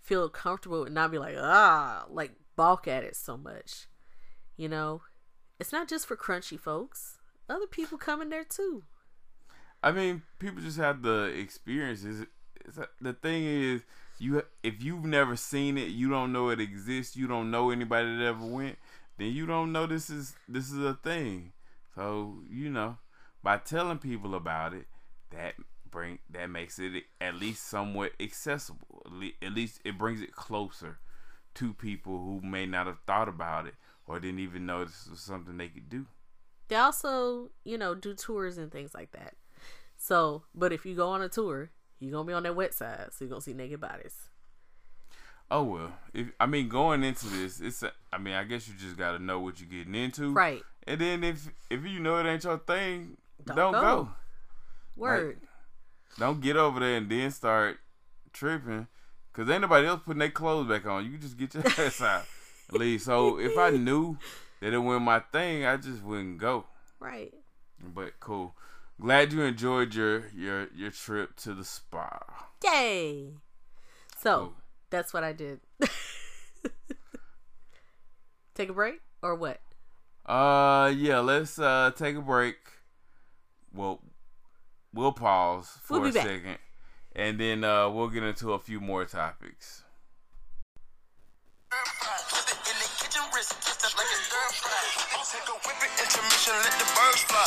feel 0.00 0.30
comfortable 0.30 0.84
and 0.84 0.94
not 0.94 1.10
be 1.10 1.18
like, 1.18 1.36
ah, 1.38 2.06
like 2.08 2.32
balk 2.56 2.88
at 2.88 3.04
it 3.04 3.14
so 3.14 3.36
much. 3.36 3.88
You 4.56 4.70
know? 4.70 5.02
It's 5.60 5.70
not 5.70 5.86
just 5.86 6.06
for 6.06 6.16
crunchy 6.16 6.58
folks. 6.58 7.18
Other 7.48 7.66
people 7.66 7.98
come 7.98 8.22
in 8.22 8.30
there 8.30 8.44
too. 8.44 8.84
I 9.82 9.92
mean, 9.92 10.22
people 10.38 10.62
just 10.62 10.78
have 10.78 11.02
the 11.02 11.24
experiences. 11.24 12.24
The 13.02 13.12
thing 13.12 13.44
is, 13.44 13.82
you 14.18 14.42
if 14.62 14.82
you've 14.82 15.04
never 15.04 15.36
seen 15.36 15.76
it, 15.76 15.88
you 15.88 16.08
don't 16.08 16.32
know 16.32 16.48
it 16.48 16.60
exists. 16.60 17.16
You 17.16 17.26
don't 17.26 17.50
know 17.50 17.70
anybody 17.70 18.16
that 18.16 18.24
ever 18.24 18.46
went. 18.46 18.78
Then 19.18 19.32
you 19.32 19.44
don't 19.46 19.72
know 19.72 19.86
this 19.86 20.08
is 20.08 20.34
this 20.48 20.70
is 20.70 20.78
a 20.78 20.94
thing. 20.94 21.52
So 21.94 22.38
you 22.50 22.70
know, 22.70 22.96
by 23.42 23.58
telling 23.58 23.98
people 23.98 24.34
about 24.34 24.72
it, 24.72 24.86
that 25.32 25.54
bring 25.94 26.18
that 26.30 26.50
makes 26.50 26.78
it 26.78 27.04
at 27.20 27.36
least 27.36 27.66
somewhat 27.66 28.12
accessible. 28.20 29.02
At 29.40 29.54
least 29.54 29.80
it 29.84 29.96
brings 29.96 30.20
it 30.20 30.34
closer 30.34 30.98
to 31.54 31.72
people 31.72 32.18
who 32.18 32.40
may 32.46 32.66
not 32.66 32.88
have 32.88 32.98
thought 33.06 33.28
about 33.28 33.66
it 33.66 33.74
or 34.06 34.18
didn't 34.18 34.40
even 34.40 34.66
know 34.66 34.84
this 34.84 35.06
was 35.08 35.20
something 35.20 35.56
they 35.56 35.68
could 35.68 35.88
do. 35.88 36.06
They 36.68 36.76
also, 36.76 37.50
you 37.64 37.78
know, 37.78 37.94
do 37.94 38.12
tours 38.12 38.58
and 38.58 38.72
things 38.72 38.92
like 38.92 39.12
that. 39.12 39.34
So, 39.96 40.42
but 40.54 40.72
if 40.72 40.84
you 40.84 40.96
go 40.96 41.08
on 41.10 41.22
a 41.22 41.28
tour, 41.28 41.70
you're 42.00 42.10
gonna 42.10 42.26
be 42.26 42.32
on 42.32 42.42
that 42.42 42.56
wet 42.56 42.74
side, 42.74 43.10
so 43.12 43.24
you're 43.24 43.30
gonna 43.30 43.40
see 43.40 43.54
naked 43.54 43.80
bodies. 43.80 44.28
Oh 45.50 45.62
well, 45.62 45.92
if 46.12 46.32
I 46.40 46.46
mean 46.46 46.68
going 46.68 47.04
into 47.04 47.26
this, 47.26 47.60
it's 47.60 47.82
a, 47.84 47.92
I 48.12 48.18
mean 48.18 48.34
I 48.34 48.44
guess 48.44 48.66
you 48.66 48.74
just 48.74 48.96
got 48.96 49.12
to 49.12 49.18
know 49.22 49.38
what 49.40 49.60
you're 49.60 49.68
getting 49.68 49.94
into, 49.94 50.32
Right. 50.32 50.62
And 50.86 51.00
then 51.00 51.22
if 51.22 51.48
if 51.70 51.84
you 51.84 52.00
know 52.00 52.18
it 52.18 52.26
ain't 52.26 52.44
your 52.44 52.58
thing, 52.58 53.16
Don't 53.44 53.56
don't, 53.56 53.72
go. 53.72 53.80
go. 53.80 54.08
Word. 54.96 55.40
Don't 56.18 56.40
get 56.40 56.56
over 56.56 56.80
there 56.80 56.96
and 56.96 57.10
then 57.10 57.30
start 57.30 57.78
tripping, 58.32 58.86
cause 59.32 59.48
ain't 59.50 59.62
nobody 59.62 59.86
else 59.86 60.00
putting 60.04 60.20
their 60.20 60.30
clothes 60.30 60.68
back 60.68 60.86
on. 60.86 61.04
You 61.10 61.18
just 61.18 61.36
get 61.36 61.54
your 61.54 61.64
ass 61.78 62.00
out, 62.00 62.24
leave. 62.70 63.02
So 63.02 63.38
if 63.38 63.56
I 63.58 63.70
knew 63.70 64.16
that 64.60 64.72
it 64.72 64.78
wasn't 64.78 65.04
my 65.04 65.20
thing, 65.20 65.64
I 65.66 65.76
just 65.76 66.02
wouldn't 66.02 66.38
go. 66.38 66.66
right. 67.00 67.32
But 67.82 68.18
cool. 68.20 68.54
Glad 69.00 69.32
you 69.32 69.42
enjoyed 69.42 69.94
your 69.94 70.28
your 70.34 70.68
your 70.74 70.90
trip 70.90 71.34
to 71.40 71.52
the 71.52 71.64
spa. 71.64 72.20
Yay. 72.64 73.30
So 74.22 74.38
Cool. 74.38 74.54
that's 74.90 75.12
what 75.12 75.24
I 75.24 75.32
did. 75.32 75.60
Take 78.54 78.68
a 78.68 78.72
break 78.72 79.00
or 79.20 79.34
what? 79.34 79.60
Uh, 80.24 80.92
yeah. 80.96 81.18
Let's 81.18 81.58
uh 81.58 81.90
take 81.96 82.16
a 82.16 82.20
break. 82.22 82.56
Well, 83.74 84.00
we'll 84.94 85.12
pause 85.12 85.78
for 85.82 86.00
We'll 86.00 86.10
a 86.10 86.12
back. 86.12 86.22
second, 86.26 86.58
and 87.14 87.38
then 87.38 87.64
uh 87.64 87.90
we'll 87.90 88.08
get 88.08 88.22
into 88.22 88.52
a 88.52 88.58
few 88.58 88.80
more 88.80 89.04
topics. 89.04 89.82
Put 91.70 92.46
it 92.46 92.58
in 92.70 92.76
the 92.78 92.88
kitchen, 93.02 93.22
wrist, 93.34 93.50
twist 93.60 93.82
up 93.84 93.92
like 93.98 94.06
a 94.06 94.18
stir 94.22 94.46
fry. 94.62 94.78
Take 95.26 95.48
a 95.50 95.56
whip 95.66 95.80
it, 95.82 95.90
intermission, 95.98 96.54
let 96.62 96.74
the 96.78 96.86
birds 96.94 97.22
fly. 97.26 97.42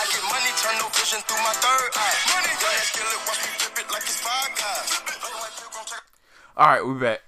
I 0.00 0.04
get 0.08 0.24
money, 0.32 0.50
turn 0.64 0.76
no 0.80 0.88
vision 0.96 1.20
through 1.28 1.42
my 1.44 1.52
third 1.60 1.90
eye. 1.92 2.16
Money, 2.32 2.52
got 2.56 2.72
that 2.72 2.86
skillet, 2.88 3.20
watch 3.28 3.40
me 3.44 3.50
flip 3.60 3.76
it 3.84 3.88
like 3.92 4.02
it's 4.08 4.20
five 4.24 4.50
guys. 4.56 4.90
All 6.56 6.66
right, 6.66 6.80
we 6.86 6.94
back. 6.98 7.20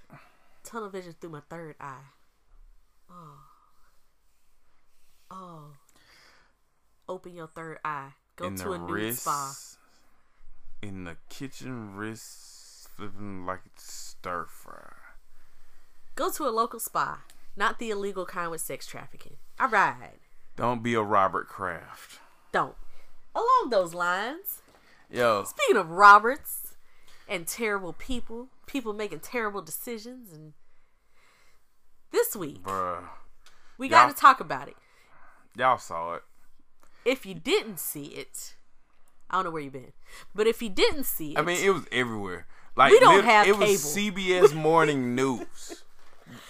Tunnel 0.64 0.89
vision 0.89 1.14
through 1.21 1.31
my 1.31 1.43
third 1.51 1.77
eye. 1.81 2.09
Oh. 3.11 3.39
Oh. 5.31 5.61
Open 7.09 7.35
your 7.35 7.47
third 7.49 7.79
eye. 7.85 8.12
Go 8.39 8.47
in 8.47 8.57
to 8.57 8.64
the 8.64 8.72
a 8.72 8.78
nude 8.78 8.91
wrist, 8.91 9.22
spa. 9.22 9.55
in 10.80 11.05
the 11.05 11.16
kitchen, 11.28 11.95
wrist 11.97 12.89
flipping 12.97 13.45
like 13.45 13.61
stir 13.76 14.45
fry. 14.47 14.93
Go 16.14 16.30
to 16.30 16.47
a 16.47 16.51
local 16.51 16.80
spa. 16.80 17.22
Not 17.57 17.78
the 17.80 17.91
illegal 17.91 18.24
kind 18.24 18.51
with 18.51 18.61
sex 18.61 18.86
trafficking. 18.86 19.36
All 19.59 19.68
right. 19.68 20.18
Don't 20.57 20.82
be 20.82 20.95
a 20.95 21.03
Robert 21.03 21.49
Kraft. 21.49 22.20
Don't. 22.53 22.76
Along 23.34 23.70
those 23.70 23.93
lines, 23.95 24.62
Yo, 25.11 25.45
speaking 25.45 25.76
of 25.76 25.91
Roberts 25.91 26.74
and 27.28 27.47
terrible 27.47 27.93
people, 27.93 28.49
people 28.66 28.93
making 28.93 29.20
terrible 29.20 29.62
decisions, 29.62 30.32
and 30.32 30.55
this 32.11 32.34
week 32.34 32.62
bruh, 32.62 33.03
we 33.76 33.89
got 33.89 34.09
to 34.09 34.14
talk 34.14 34.41
about 34.41 34.68
it. 34.68 34.76
y'all 35.57 35.78
saw 35.78 36.14
it. 36.14 36.22
If 37.09 37.24
you 37.24 37.34
didn't 37.34 37.78
see 37.80 38.04
it, 38.06 38.54
I 39.30 39.36
don't 39.36 39.44
know 39.46 39.50
where 39.50 39.62
you've 39.62 39.72
been, 39.72 39.92
but 40.34 40.46
if 40.46 40.61
you 40.62 40.68
didn't 40.68 41.04
see 41.04 41.32
it, 41.32 41.38
I 41.38 41.42
mean, 41.42 41.59
it 41.64 41.70
was 41.70 41.84
everywhere. 41.90 42.46
Like 42.76 42.92
We 42.92 43.00
don't 43.00 43.16
lit- 43.16 43.24
have 43.24 43.46
it 43.48 43.56
was. 43.56 43.82
CBS 43.96 44.54
Morning 44.68 45.14
News. 45.14 45.84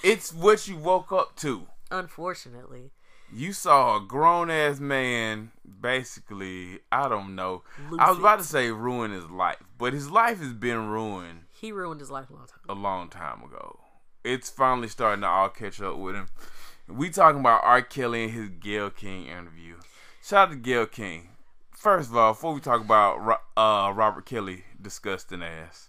It's 0.03 0.33
what 0.33 0.67
you 0.67 0.77
woke 0.77 1.13
up 1.13 1.37
to. 1.37 1.67
unfortunately, 1.91 2.91
You 3.33 3.53
saw 3.53 3.97
a 3.99 4.01
grown 4.01 4.51
ass 4.51 4.81
man 4.81 5.53
basically, 5.81 6.81
I 6.91 7.09
don't 7.09 7.35
know. 7.37 7.63
Lose 7.91 8.01
I 8.01 8.11
was 8.11 8.19
about 8.19 8.41
it. 8.41 8.43
to 8.43 8.49
say 8.49 8.71
ruin 8.71 9.13
his 9.13 9.31
life, 9.31 9.63
but 9.79 9.93
his 9.93 10.11
life 10.11 10.39
has 10.41 10.53
been 10.55 10.89
ruined 10.89 11.43
he 11.53 11.73
ruined 11.73 12.01
his 12.01 12.11
life 12.11 12.31
a 12.31 12.35
long 12.35 12.47
time. 12.47 12.61
a 12.69 12.75
long 12.75 13.09
time 13.09 13.43
ago. 13.43 13.81
It's 14.25 14.49
finally 14.51 14.89
starting 14.89 15.23
to 15.23 15.29
all 15.29 15.49
catch 15.49 15.81
up 15.81 15.97
with 15.97 16.15
him. 16.15 16.29
We 16.89 17.11
talking 17.11 17.41
about 17.41 17.63
R. 17.65 17.83
Kelly 17.83 18.25
and 18.25 18.33
his 18.33 18.49
Gayle 18.49 18.91
King 18.91 19.27
interview. 19.27 19.77
Shout 20.29 20.49
out 20.49 20.51
to 20.51 20.57
Gayle 20.59 20.85
King. 20.85 21.31
First 21.73 22.11
of 22.11 22.17
all, 22.19 22.35
before 22.35 22.53
we 22.53 22.61
talk 22.61 22.83
about 22.83 23.41
uh, 23.57 23.91
Robert 23.95 24.27
Kelly 24.27 24.65
disgusting 24.79 25.43
ass, 25.43 25.89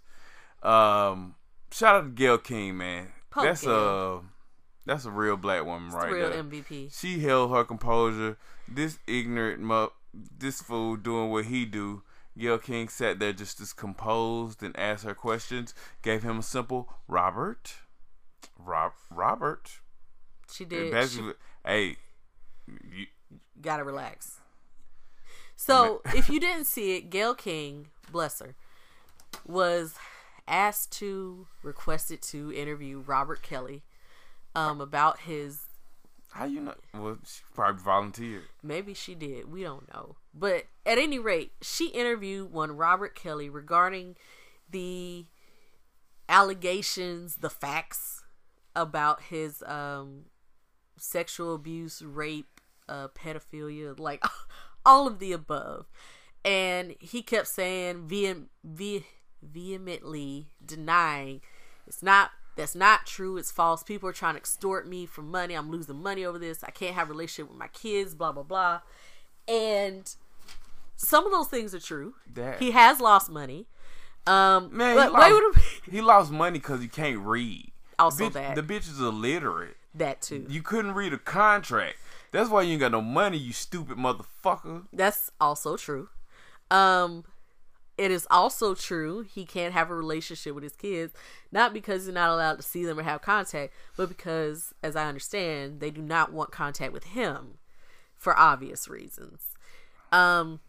um, 0.64 1.36
shout 1.74 1.96
out 1.96 2.02
to 2.04 2.10
Gayle 2.12 2.38
King, 2.38 2.78
man. 2.78 3.08
That's 3.36 3.64
Gayle. 3.64 3.74
a 3.74 4.22
that's 4.86 5.04
a 5.04 5.12
real 5.12 5.36
black 5.36 5.66
woman 5.66 5.88
It's 5.88 5.96
right 5.96 6.14
real 6.14 6.30
there. 6.30 6.42
MVP. 6.42 6.98
She 6.98 7.20
held 7.20 7.52
her 7.52 7.66
composure. 7.66 8.38
This 8.66 9.00
ignorant 9.08 9.60
mu- 9.60 9.90
this 10.14 10.62
fool 10.62 10.96
doing 10.96 11.32
what 11.32 11.44
he 11.46 11.66
do. 11.66 12.04
Gayle 12.38 12.60
King 12.60 12.88
sat 12.88 13.20
there 13.20 13.34
just 13.34 13.60
as 13.60 13.74
composed 13.74 14.64
and 14.64 14.74
asked 14.80 15.04
her 15.04 15.14
questions. 15.14 15.74
Gave 16.02 16.24
him 16.24 16.40
a 16.40 16.44
simple 16.44 16.88
Robert, 17.10 17.74
Rob, 18.58 18.94
Robert. 19.12 19.82
She 20.50 20.64
did. 20.64 20.94
Basically, 20.94 21.34
hey, 21.66 21.98
you, 22.68 23.08
gotta 23.62 23.84
relax. 23.84 24.40
So, 25.56 26.02
if 26.16 26.30
you 26.30 26.40
didn't 26.40 26.66
see 26.66 26.96
it, 26.96 27.10
Gayle 27.10 27.36
King, 27.36 27.88
bless 28.12 28.40
her, 28.40 28.56
was 29.46 29.96
asked 30.48 30.92
to, 31.00 31.48
requested 31.64 32.22
to 32.24 32.54
interview 32.54 33.04
Robert 33.06 33.42
Kelly 33.42 33.84
um, 34.56 34.82
about 34.82 35.22
his. 35.22 35.66
how 36.32 36.46
you 36.46 36.62
know? 36.62 36.76
Well, 36.94 37.18
she 37.26 37.42
probably 37.54 37.82
volunteered. 37.84 38.44
Maybe 38.64 38.94
she 38.94 39.16
did. 39.16 39.52
We 39.52 39.64
don't 39.64 39.92
know. 39.94 40.16
But 40.34 40.66
at 40.86 40.98
any 40.98 41.20
rate, 41.20 41.52
she 41.62 41.90
interviewed 41.90 42.52
one 42.52 42.72
Robert 42.78 43.14
Kelly 43.16 43.50
regarding 43.50 44.16
the 44.70 45.26
allegations, 46.28 47.38
the 47.38 47.50
facts 47.50 48.24
about 48.76 49.24
his 49.24 49.62
um, 49.64 50.26
sexual 50.98 51.56
abuse, 51.56 52.02
rape, 52.02 52.59
uh, 52.90 53.08
pedophilia, 53.10 54.00
like 54.00 54.24
all 54.86 55.08
of 55.08 55.20
the 55.20 55.32
above. 55.32 55.86
And 56.46 56.96
he 57.00 57.22
kept 57.22 57.48
saying 57.48 58.08
vehem- 58.08 58.46
ve- 58.64 59.06
vehemently 59.42 60.48
denying 60.66 61.42
it's 61.88 62.04
not 62.04 62.32
that's 62.56 62.76
not 62.76 63.06
true 63.06 63.38
it's 63.38 63.52
false 63.52 63.84
people 63.84 64.08
are 64.10 64.14
trying 64.14 64.34
to 64.34 64.38
extort 64.38 64.86
me 64.88 65.06
for 65.06 65.22
money 65.22 65.54
i'm 65.54 65.72
losing 65.72 65.96
money 66.02 66.26
over 66.26 66.38
this 66.38 66.62
i 66.64 66.70
can't 66.72 66.94
have 66.94 67.08
a 67.10 67.12
relationship 67.12 67.50
with 67.50 67.58
my 67.58 67.68
kids 67.70 68.14
blah 68.14 68.32
blah 68.34 68.44
blah 68.44 68.82
and 69.48 70.16
some 70.98 71.26
of 71.26 71.32
those 71.32 71.48
things 71.48 71.74
are 71.74 71.80
true 71.80 72.16
That- 72.34 72.60
he 72.60 72.72
has 72.72 73.00
lost 73.00 73.30
money 73.30 73.66
um 74.28 74.76
Man, 74.76 74.96
but 74.98 75.08
he, 75.08 75.34
lost, 75.34 75.60
he 75.92 76.02
lost 76.02 76.32
money 76.32 76.60
because 76.60 76.82
he 76.82 76.90
can't 76.90 77.20
read. 77.20 77.72
Also 77.98 78.30
bitch, 78.30 78.34
that. 78.34 78.56
The 78.56 78.62
bitch 78.62 78.90
is 78.90 79.00
illiterate. 79.00 79.78
that 79.96 80.22
too 80.22 80.46
You 80.50 80.62
couldn't 80.62 80.92
read 80.94 81.14
a 81.14 81.18
contract. 81.18 81.96
That's 82.32 82.50
why 82.50 82.62
you 82.62 82.74
ain't 82.74 82.82
got 82.82 82.92
no 82.92 83.02
money, 83.02 83.38
you 83.38 83.54
stupid 83.54 83.98
motherfucker. 83.98 84.86
That's 84.94 85.32
also 85.40 85.78
true. 85.78 86.10
Um, 86.70 87.24
it 87.98 88.12
is 88.12 88.28
also 88.32 88.76
true 88.76 89.22
he 89.22 89.46
can't 89.46 89.74
have 89.74 89.90
a 89.90 89.96
relationship 89.96 90.56
with 90.56 90.64
his 90.64 90.76
kids, 90.76 91.14
not 91.52 91.74
because 91.74 92.06
he's 92.06 92.14
not 92.14 92.30
allowed 92.30 92.58
to 92.58 92.64
see 92.64 92.86
them 92.86 93.00
or 93.00 93.04
have 93.04 93.22
contact, 93.22 93.74
but 93.98 94.08
because, 94.08 94.74
as 94.82 94.96
I 94.96 95.08
understand, 95.08 95.80
they 95.80 95.92
do 95.92 96.02
not 96.02 96.32
want 96.32 96.52
contact 96.52 96.94
with 96.94 97.04
him 97.06 97.58
for 98.16 98.38
obvious 98.38 98.88
reasons. 98.88 99.42
Um, 100.12 100.60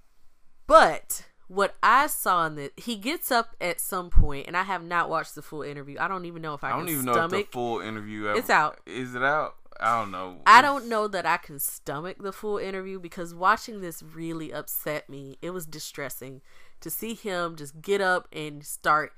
but 0.66 1.26
what 1.46 1.76
I 1.82 2.06
saw 2.06 2.46
in 2.46 2.54
that 2.56 2.78
he 2.78 2.96
gets 2.96 3.30
up 3.30 3.54
at 3.60 3.80
some 3.80 4.10
point, 4.10 4.46
and 4.46 4.56
I 4.56 4.62
have 4.62 4.82
not 4.82 5.10
watched 5.10 5.34
the 5.34 5.42
full 5.42 5.62
interview. 5.62 5.98
I 6.00 6.08
don't 6.08 6.24
even 6.24 6.42
know 6.42 6.54
if 6.54 6.64
I, 6.64 6.70
I 6.70 6.76
don't 6.76 6.88
even 6.88 7.04
know 7.04 7.24
if 7.24 7.30
the 7.30 7.46
full 7.50 7.80
interview 7.80 8.26
ever, 8.26 8.38
It's 8.38 8.50
out. 8.50 8.80
Is 8.86 9.14
it 9.14 9.22
out? 9.22 9.56
I 9.80 9.98
don't 10.00 10.10
know. 10.10 10.36
I 10.46 10.60
don't 10.62 10.88
know 10.88 11.08
that 11.08 11.24
I 11.26 11.38
can 11.38 11.58
stomach 11.58 12.18
the 12.20 12.32
full 12.32 12.58
interview 12.58 12.98
because 13.00 13.34
watching 13.34 13.80
this 13.80 14.02
really 14.02 14.52
upset 14.52 15.08
me. 15.08 15.38
It 15.40 15.50
was 15.50 15.66
distressing 15.66 16.42
to 16.80 16.90
see 16.90 17.14
him 17.14 17.56
just 17.56 17.80
get 17.80 18.00
up 18.00 18.28
and 18.32 18.64
start 18.64 19.12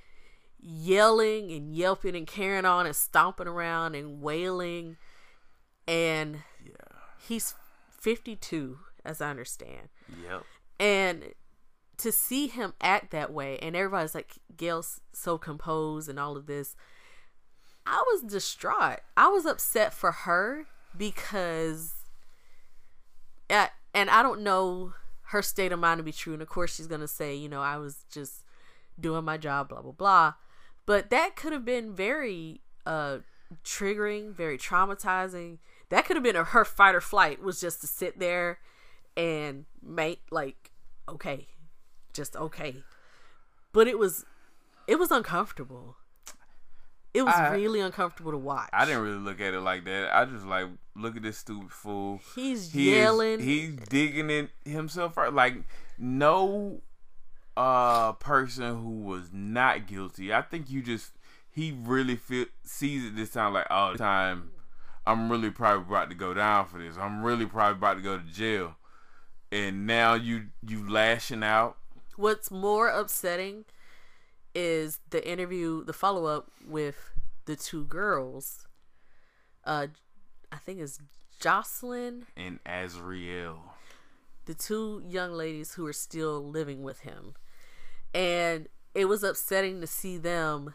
yelling 0.60 1.50
and 1.50 1.74
yelping 1.74 2.14
and 2.16 2.26
carrying 2.26 2.64
on 2.64 2.86
and 2.86 2.94
stomping 2.94 3.48
around 3.48 3.94
and 3.94 4.22
wailing. 4.22 4.96
And 5.88 6.42
Yeah. 6.64 6.72
he's 7.26 7.54
52, 7.90 8.78
as 9.04 9.20
I 9.20 9.30
understand. 9.30 9.88
Yep. 10.22 10.44
And 10.78 11.34
to 11.98 12.12
see 12.12 12.46
him 12.48 12.74
act 12.80 13.10
that 13.10 13.32
way, 13.32 13.58
and 13.58 13.74
everybody's 13.76 14.14
like, 14.14 14.34
Gayle's 14.56 15.00
so 15.12 15.38
composed 15.38 16.08
and 16.08 16.18
all 16.18 16.36
of 16.36 16.46
this, 16.46 16.74
I 17.86 18.02
was 18.12 18.22
distraught. 18.22 19.00
I 19.16 19.28
was 19.28 19.46
upset 19.46 19.92
for 19.92 20.12
her 20.12 20.66
because, 20.96 21.94
and 23.48 23.70
I 23.94 24.22
don't 24.22 24.42
know 24.42 24.94
her 25.24 25.42
state 25.42 25.72
of 25.72 25.80
mind 25.80 25.98
to 25.98 26.04
be 26.04 26.12
true. 26.12 26.32
And 26.32 26.42
of 26.42 26.48
course, 26.48 26.76
she's 26.76 26.86
going 26.86 27.00
to 27.00 27.08
say, 27.08 27.34
you 27.34 27.48
know, 27.48 27.62
I 27.62 27.78
was 27.78 28.04
just 28.10 28.44
doing 29.00 29.24
my 29.24 29.36
job, 29.36 29.68
blah, 29.68 29.82
blah, 29.82 29.92
blah. 29.92 30.34
But 30.86 31.10
that 31.10 31.36
could 31.36 31.52
have 31.52 31.64
been 31.64 31.94
very 31.94 32.60
uh, 32.86 33.18
triggering, 33.64 34.34
very 34.34 34.58
traumatizing. 34.58 35.58
That 35.88 36.04
could 36.04 36.16
have 36.16 36.24
been 36.24 36.36
a, 36.36 36.44
her 36.44 36.64
fight 36.64 36.94
or 36.94 37.00
flight 37.00 37.42
was 37.42 37.60
just 37.60 37.80
to 37.80 37.86
sit 37.86 38.18
there 38.18 38.58
and 39.16 39.66
make 39.82 40.22
like 40.30 40.70
okay 41.08 41.46
just 42.12 42.36
okay 42.36 42.76
but 43.72 43.86
it 43.86 43.98
was 43.98 44.24
it 44.86 44.98
was 44.98 45.10
uncomfortable 45.10 45.96
it 47.14 47.22
was 47.22 47.34
I- 47.34 47.54
really 47.54 47.80
uncomfortable 47.80 48.32
to 48.32 48.38
watch 48.38 48.70
I 48.72 48.84
didn't 48.84 49.02
really 49.02 49.18
look 49.18 49.40
at 49.40 49.54
it 49.54 49.60
like 49.60 49.84
that. 49.84 50.14
I 50.16 50.24
just 50.24 50.46
like 50.46 50.66
look 50.96 51.16
at 51.16 51.22
this 51.22 51.38
stupid 51.38 51.70
fool. 51.70 52.20
he's 52.34 52.72
He 52.72 52.92
is- 52.92 52.96
yelling 52.98 53.40
he's 53.40 53.76
digging 53.88 54.30
it 54.30 54.50
himself 54.64 55.18
out. 55.18 55.34
Like 55.34 55.56
no 55.98 56.80
uh 57.56 58.12
person 58.14 58.80
who 58.82 59.00
was 59.02 59.30
not 59.32 59.86
guilty. 59.86 60.32
I 60.32 60.42
think 60.42 60.70
you 60.70 60.82
just 60.82 61.12
he 61.50 61.76
really 61.84 62.16
feel 62.16 62.46
sees 62.64 63.04
it 63.04 63.16
this 63.16 63.30
time 63.30 63.52
like 63.52 63.66
all 63.70 63.92
the 63.92 63.98
time. 63.98 64.50
I'm 65.06 65.30
really 65.30 65.50
probably 65.50 65.82
about 65.94 66.08
to 66.10 66.16
go 66.16 66.32
down 66.32 66.66
for 66.66 66.78
this. 66.78 66.96
I'm 66.96 67.22
really 67.22 67.44
probably 67.44 67.76
about 67.76 67.94
to 67.94 68.02
go 68.02 68.16
to 68.18 68.24
jail. 68.24 68.76
And 69.50 69.86
now 69.86 70.14
you 70.14 70.46
you 70.66 70.88
lashing 70.88 71.42
out. 71.42 71.76
what's 72.16 72.50
more 72.50 72.88
upsetting 72.88 73.64
is 74.54 75.00
the 75.10 75.26
interview 75.28 75.84
the 75.84 75.92
follow-up 75.92 76.50
with 76.66 77.10
the 77.46 77.56
two 77.56 77.84
girls 77.84 78.66
uh 79.64 79.86
i 80.50 80.56
think 80.56 80.80
it's 80.80 80.98
Joycelyn 81.40 82.24
And 82.36 82.58
Azriel. 82.64 83.56
the 84.46 84.54
two 84.54 85.02
young 85.04 85.32
ladies 85.32 85.74
who 85.74 85.84
are 85.86 85.92
still 85.92 86.40
living 86.48 86.82
with 86.84 87.00
him. 87.00 87.34
And 88.14 88.68
it 88.94 89.06
was 89.06 89.24
upsetting 89.24 89.80
to 89.80 89.86
see 89.88 90.18
them 90.18 90.74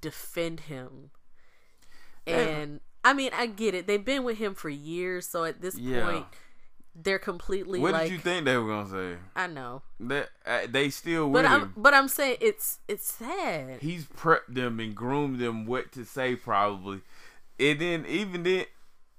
defend 0.00 0.60
him. 0.60 1.10
And 2.26 2.80
I 3.04 3.12
mean, 3.12 3.30
I 3.34 3.46
get 3.46 3.74
it. 3.74 3.86
They've 3.86 4.04
been 4.04 4.24
with 4.24 4.38
him 4.38 4.54
for 4.54 4.68
years, 4.70 5.26
so 5.26 5.44
at 5.44 5.60
this 5.60 5.76
Yeah. 5.76 6.04
point 6.10 6.26
they're 7.00 7.18
completely 7.18 7.78
What 7.78 7.92
like 7.92 8.04
did 8.08 8.12
you 8.12 8.18
think 8.18 8.44
they 8.44 8.56
were 8.56 8.66
gonna 8.68 8.88
say? 8.90 9.18
I 9.36 9.46
know. 9.46 9.82
That 10.00 10.28
uh, 10.46 10.60
they 10.68 10.90
still 10.90 11.30
But 11.30 11.44
I'm 11.46 11.60
him. 11.62 11.74
but 11.76 11.94
I'm 11.94 12.08
saying 12.08 12.38
it's 12.40 12.78
it's 12.88 13.10
sad. 13.10 13.80
he's 13.80 14.06
prepped 14.06 14.54
them 14.54 14.80
and 14.80 14.94
groomed 14.94 15.38
them 15.38 15.64
what 15.66 15.92
to 15.92 16.04
say 16.04 16.34
probably 16.36 17.00
and 17.60 17.80
then 17.80 18.06
even 18.06 18.42
then 18.42 18.64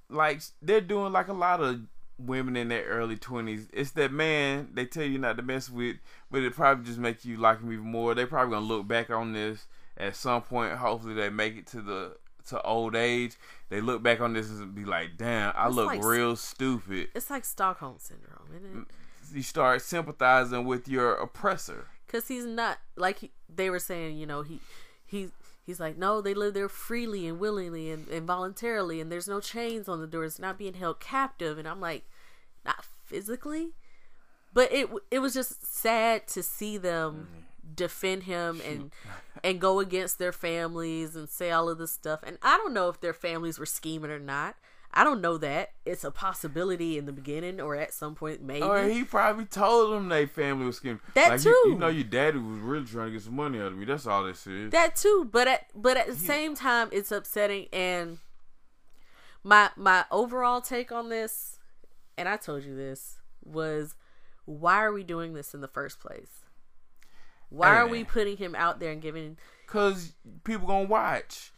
like 0.09 0.41
they're 0.61 0.81
doing 0.81 1.13
like 1.13 1.27
a 1.27 1.33
lot 1.33 1.61
of 1.61 1.81
women 2.17 2.57
in 2.57 2.67
their 2.67 2.83
early 2.83 3.15
20s 3.15 3.67
it's 3.71 3.91
that 3.91 4.11
man 4.11 4.67
they 4.73 4.85
tell 4.85 5.03
you 5.05 5.17
not 5.17 5.37
to 5.37 5.43
mess 5.43 5.69
with 5.69 5.95
but 6.29 6.41
it 6.43 6.53
probably 6.53 6.83
just 6.85 6.97
make 6.99 7.23
you 7.23 7.37
like 7.37 7.61
him 7.61 7.71
even 7.71 7.85
more 7.85 8.13
they 8.13 8.25
probably 8.25 8.53
gonna 8.53 8.65
look 8.65 8.85
back 8.87 9.09
on 9.09 9.31
this 9.33 9.67
at 9.97 10.15
some 10.15 10.41
point 10.41 10.73
hopefully 10.73 11.13
they 11.13 11.29
make 11.29 11.55
it 11.55 11.65
to 11.67 11.81
the 11.81 12.11
to 12.49 12.61
old 12.63 12.95
age 12.95 13.35
they 13.69 13.81
look 13.81 14.01
back 14.03 14.19
on 14.21 14.33
this 14.33 14.49
and 14.49 14.73
be 14.75 14.85
like 14.85 15.17
damn 15.17 15.53
i 15.55 15.67
It's 15.67 15.75
look 15.75 15.87
like- 15.87 16.03
real 16.03 16.35
stupid. 16.35 17.09
It's 17.15 17.29
like 17.29 17.45
Stockholm 17.45 17.95
syndrome, 17.97 18.49
isn't 18.55 18.65
it? 18.65 18.87
Mm, 18.87 19.35
you 19.35 19.43
start 19.43 19.81
sympathizing 19.81 20.65
with 20.65 20.87
your 20.87 21.13
oppressor. 21.13 21.87
Because 22.07 22.27
he's 22.27 22.45
not 22.45 22.79
like 22.95 23.19
he, 23.19 23.31
they 23.53 23.69
were 23.69 23.79
saying 23.79 24.17
you 24.17 24.25
know 24.25 24.41
he 24.41 24.59
he 25.05 25.29
he's 25.65 25.79
like 25.79 25.97
no 25.97 26.21
they 26.21 26.33
live 26.33 26.53
there 26.55 26.69
freely 26.69 27.27
and 27.27 27.39
willingly 27.39 27.91
and, 27.91 28.07
and 28.07 28.25
voluntarily 28.25 28.99
and 28.99 29.11
there's 29.11 29.27
no 29.27 29.39
chains 29.39 29.87
on 29.87 29.99
the 30.01 30.07
doors 30.07 30.39
not 30.39 30.57
being 30.57 30.73
held 30.73 30.99
captive. 30.99 31.57
And 31.57 31.67
i'm 31.67 31.79
like 31.79 32.03
not 32.65 32.83
physically? 33.05 33.73
But 34.51 34.71
it 34.71 34.89
it 35.11 35.19
was 35.19 35.35
just 35.35 35.63
sad 35.75 36.27
to 36.29 36.41
see 36.41 36.77
them 36.77 37.27
mm-hmm. 37.31 37.41
Defend 37.75 38.23
him 38.23 38.61
and 38.65 38.91
and 39.43 39.59
go 39.59 39.79
against 39.79 40.19
their 40.19 40.31
families 40.31 41.15
and 41.15 41.29
say 41.29 41.51
all 41.51 41.69
of 41.69 41.77
this 41.77 41.91
stuff. 41.91 42.21
And 42.23 42.37
i 42.41 42.57
don't 42.57 42.73
know 42.73 42.89
if 42.89 42.99
their 42.99 43.13
families 43.13 43.59
were 43.59 43.65
scheming 43.65 44.11
or 44.11 44.19
not. 44.19 44.55
I 44.91 45.03
don't 45.03 45.21
know 45.21 45.37
that. 45.37 45.69
It's 45.85 46.03
a 46.03 46.09
possibility 46.09 46.97
in 46.97 47.05
the 47.05 47.11
beginning 47.11 47.61
or 47.61 47.75
at 47.75 47.93
some 47.93 48.15
point 48.15 48.41
maybe. 48.41 48.63
Or 48.63 48.83
he 48.87 49.03
probably 49.03 49.45
told 49.45 49.93
them 49.93 50.09
they 50.09 50.25
family 50.25 50.65
was 50.65 50.77
scheming. 50.77 50.99
That 51.13 51.29
like, 51.29 51.45
You, 51.45 51.63
you 51.67 51.77
know, 51.77 51.89
your 51.89 52.05
daddy 52.05 52.39
was 52.39 52.57
really 52.59 52.85
trying 52.85 53.07
to 53.07 53.11
get 53.11 53.21
some 53.21 53.35
money 53.35 53.59
out 53.59 53.67
of 53.67 53.77
me. 53.77 53.85
That's 53.85 54.07
all 54.07 54.23
this 54.23 54.47
is. 54.47 54.71
that 54.71 54.95
too. 54.95 55.29
But 55.31 55.47
at 55.47 55.67
but 55.75 55.95
at 55.95 56.07
the 56.07 56.15
same 56.15 56.55
time 56.55 56.89
it's 56.91 57.11
upsetting. 57.11 57.67
And 57.71 58.17
my 59.43 59.69
my 59.75 60.05
overall 60.11 60.61
take 60.61 60.91
on 60.91 61.09
this 61.09 61.59
and 62.17 62.27
i 62.27 62.37
told 62.37 62.63
you 62.63 62.75
this 62.75 63.19
was 63.43 63.95
why 64.45 64.83
are 64.83 64.91
we 64.91 65.03
doing 65.03 65.33
this 65.33 65.53
in 65.53 65.61
the 65.61 65.67
first 65.67 65.99
place 65.99 66.45
why 67.49 67.75
are 67.75 67.87
we 67.87 68.03
putting 68.03 68.37
him 68.37 68.55
out 68.55 68.79
there 68.79 68.91
and 68.91 69.01
giving 69.01 69.37
Cause 69.67 70.13
people 70.43 70.67
gonna 70.67 70.87
watch. 70.87 71.51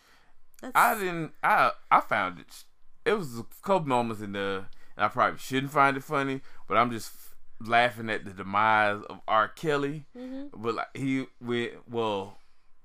that's, 0.61 0.73
I 0.75 0.95
didn't. 0.95 1.31
I 1.43 1.71
I 1.89 2.01
found 2.01 2.39
it. 2.39 2.63
It 3.05 3.17
was 3.17 3.39
a 3.39 3.45
couple 3.63 3.87
moments 3.87 4.21
in 4.21 4.33
there, 4.33 4.67
and 4.97 5.05
I 5.05 5.07
probably 5.07 5.39
shouldn't 5.39 5.71
find 5.71 5.95
it 5.95 6.03
funny, 6.03 6.41
but 6.67 6.77
I'm 6.77 6.91
just 6.91 7.13
laughing 7.59 8.09
at 8.09 8.25
the 8.25 8.31
demise 8.31 9.01
of 9.09 9.21
R. 9.27 9.47
Kelly. 9.47 10.05
Mm-hmm. 10.17 10.61
But 10.61 10.75
like 10.75 10.95
he 10.95 11.27
with 11.39 11.71
well 11.89 12.37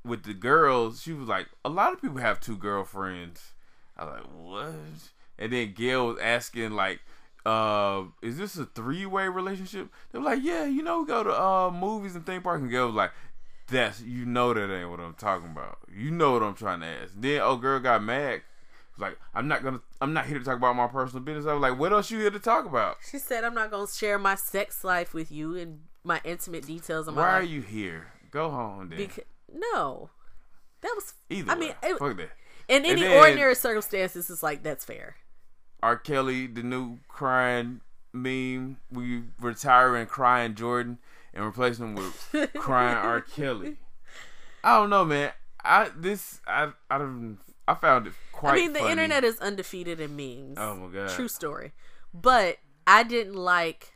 with 0.05 0.23
the 0.23 0.35
girls, 0.35 1.03
she 1.03 1.13
was 1.13 1.29
like, 1.29 1.49
a 1.65 1.69
lot 1.69 1.93
of 1.93 2.01
people 2.01 2.19
have 2.19 2.41
two 2.41 2.57
girlfriends. 2.57 3.53
I 3.97 4.05
was 4.05 4.15
like, 4.15 4.33
what? 4.33 4.75
And 5.39 5.53
then 5.53 5.73
Gayle 5.73 6.07
was 6.07 6.19
asking 6.19 6.73
like, 6.73 7.01
uh, 7.47 8.05
is 8.23 8.37
this 8.39 8.57
a 8.57 8.67
three 8.67 9.07
way 9.07 9.29
relationship? 9.29 9.89
They 10.13 10.19
were 10.19 10.25
like, 10.25 10.41
yeah, 10.43 10.65
you 10.65 10.83
know, 10.83 11.01
we 11.01 11.07
go 11.07 11.23
to 11.23 11.31
uh 11.33 11.71
movies 11.71 12.15
and 12.17 12.27
theme 12.27 12.43
parks. 12.43 12.63
And 12.63 12.73
was 12.73 12.95
like, 12.95 13.13
that's 13.69 14.03
you 14.03 14.25
know 14.27 14.53
that 14.55 14.73
ain't 14.73 14.91
what 14.91 15.01
I'm 15.01 15.15
talking 15.15 15.51
about. 15.51 15.79
You 15.95 16.11
know 16.11 16.33
what 16.33 16.43
I'm 16.43 16.55
trying 16.55 16.81
to 16.81 16.87
ask. 16.87 17.13
Then 17.17 17.41
oh 17.43 17.57
girl 17.57 17.79
got 17.81 18.03
mad. 18.03 18.43
Like, 18.99 19.19
I'm 19.35 19.47
not 19.47 19.63
gonna, 19.63 19.81
I'm 20.01 20.15
not 20.15 20.25
here 20.25 20.39
to 20.39 20.45
talk 20.45 20.57
about 20.57 20.75
my 20.75 20.87
personal 20.87 21.23
business. 21.23 21.47
I 21.47 21.53
was 21.53 21.61
like, 21.61 21.79
what 21.79 21.93
else 21.93 22.11
you 22.11 22.19
here 22.19 22.31
to 22.31 22.39
talk 22.39 22.65
about? 22.65 22.97
she 23.11 23.19
said 23.19 23.45
i'm 23.45 23.55
not 23.55 23.71
to 23.71 23.87
share 23.93 24.19
my 24.19 24.35
sex 24.35 24.83
life 24.85 25.13
with 25.13 25.31
you 25.31 25.55
and 25.57 25.81
my 26.03 26.21
intimate 26.25 26.67
details 26.67 27.07
of 27.07 27.15
my 27.15 27.21
Why 27.21 27.33
are 27.39 27.43
you 27.43 27.61
here? 27.61 28.07
Go 28.31 28.51
home 28.51 28.89
then. 28.89 28.99
Beca- 28.99 29.25
no 29.55 30.11
that 30.81 30.93
was 30.95 31.15
Either 31.31 31.51
i 31.53 31.55
way, 31.55 31.61
mean 31.61 31.75
it, 31.83 31.99
fuck 31.99 32.17
that. 32.17 32.31
in 32.69 32.85
any 32.85 33.07
ordinary 33.07 33.55
circumstances 33.55 34.29
it's 34.31 34.43
like 34.43 34.63
that's 34.63 34.85
fair 34.85 35.17
R. 35.83 35.97
Kelly, 35.97 36.47
the 36.47 36.63
new 36.63 36.99
crying 37.09 37.81
meme. 38.13 38.79
We 38.91 39.23
retiring 39.41 40.07
crying 40.07 40.55
Jordan 40.55 40.99
and 41.35 41.45
replacing 41.45 41.89
him 41.89 41.95
with 41.97 42.51
crying 42.55 42.97
R. 42.97 43.21
Kelly. 43.21 43.77
I 44.65 44.79
don't 44.79 44.91
know, 44.91 45.05
man. 45.05 45.33
I 45.65 45.91
this 45.97 46.41
I 46.47 46.73
I 46.91 46.99
don't 46.99 47.39
I 47.69 47.75
found 47.75 48.07
it 48.07 48.13
quite. 48.33 48.53
I 48.53 48.57
mean, 48.57 48.73
the 48.73 48.81
funny. 48.81 48.93
internet 48.93 49.25
is 49.25 49.39
undefeated 49.41 50.01
in 50.01 50.17
memes. 50.17 50.57
Oh 50.59 50.77
my 50.77 50.93
god. 50.93 51.11
True 51.11 51.29
story. 51.29 51.73
But 52.15 52.59
I 52.87 53.03
didn't 53.03 53.35
like 53.35 53.93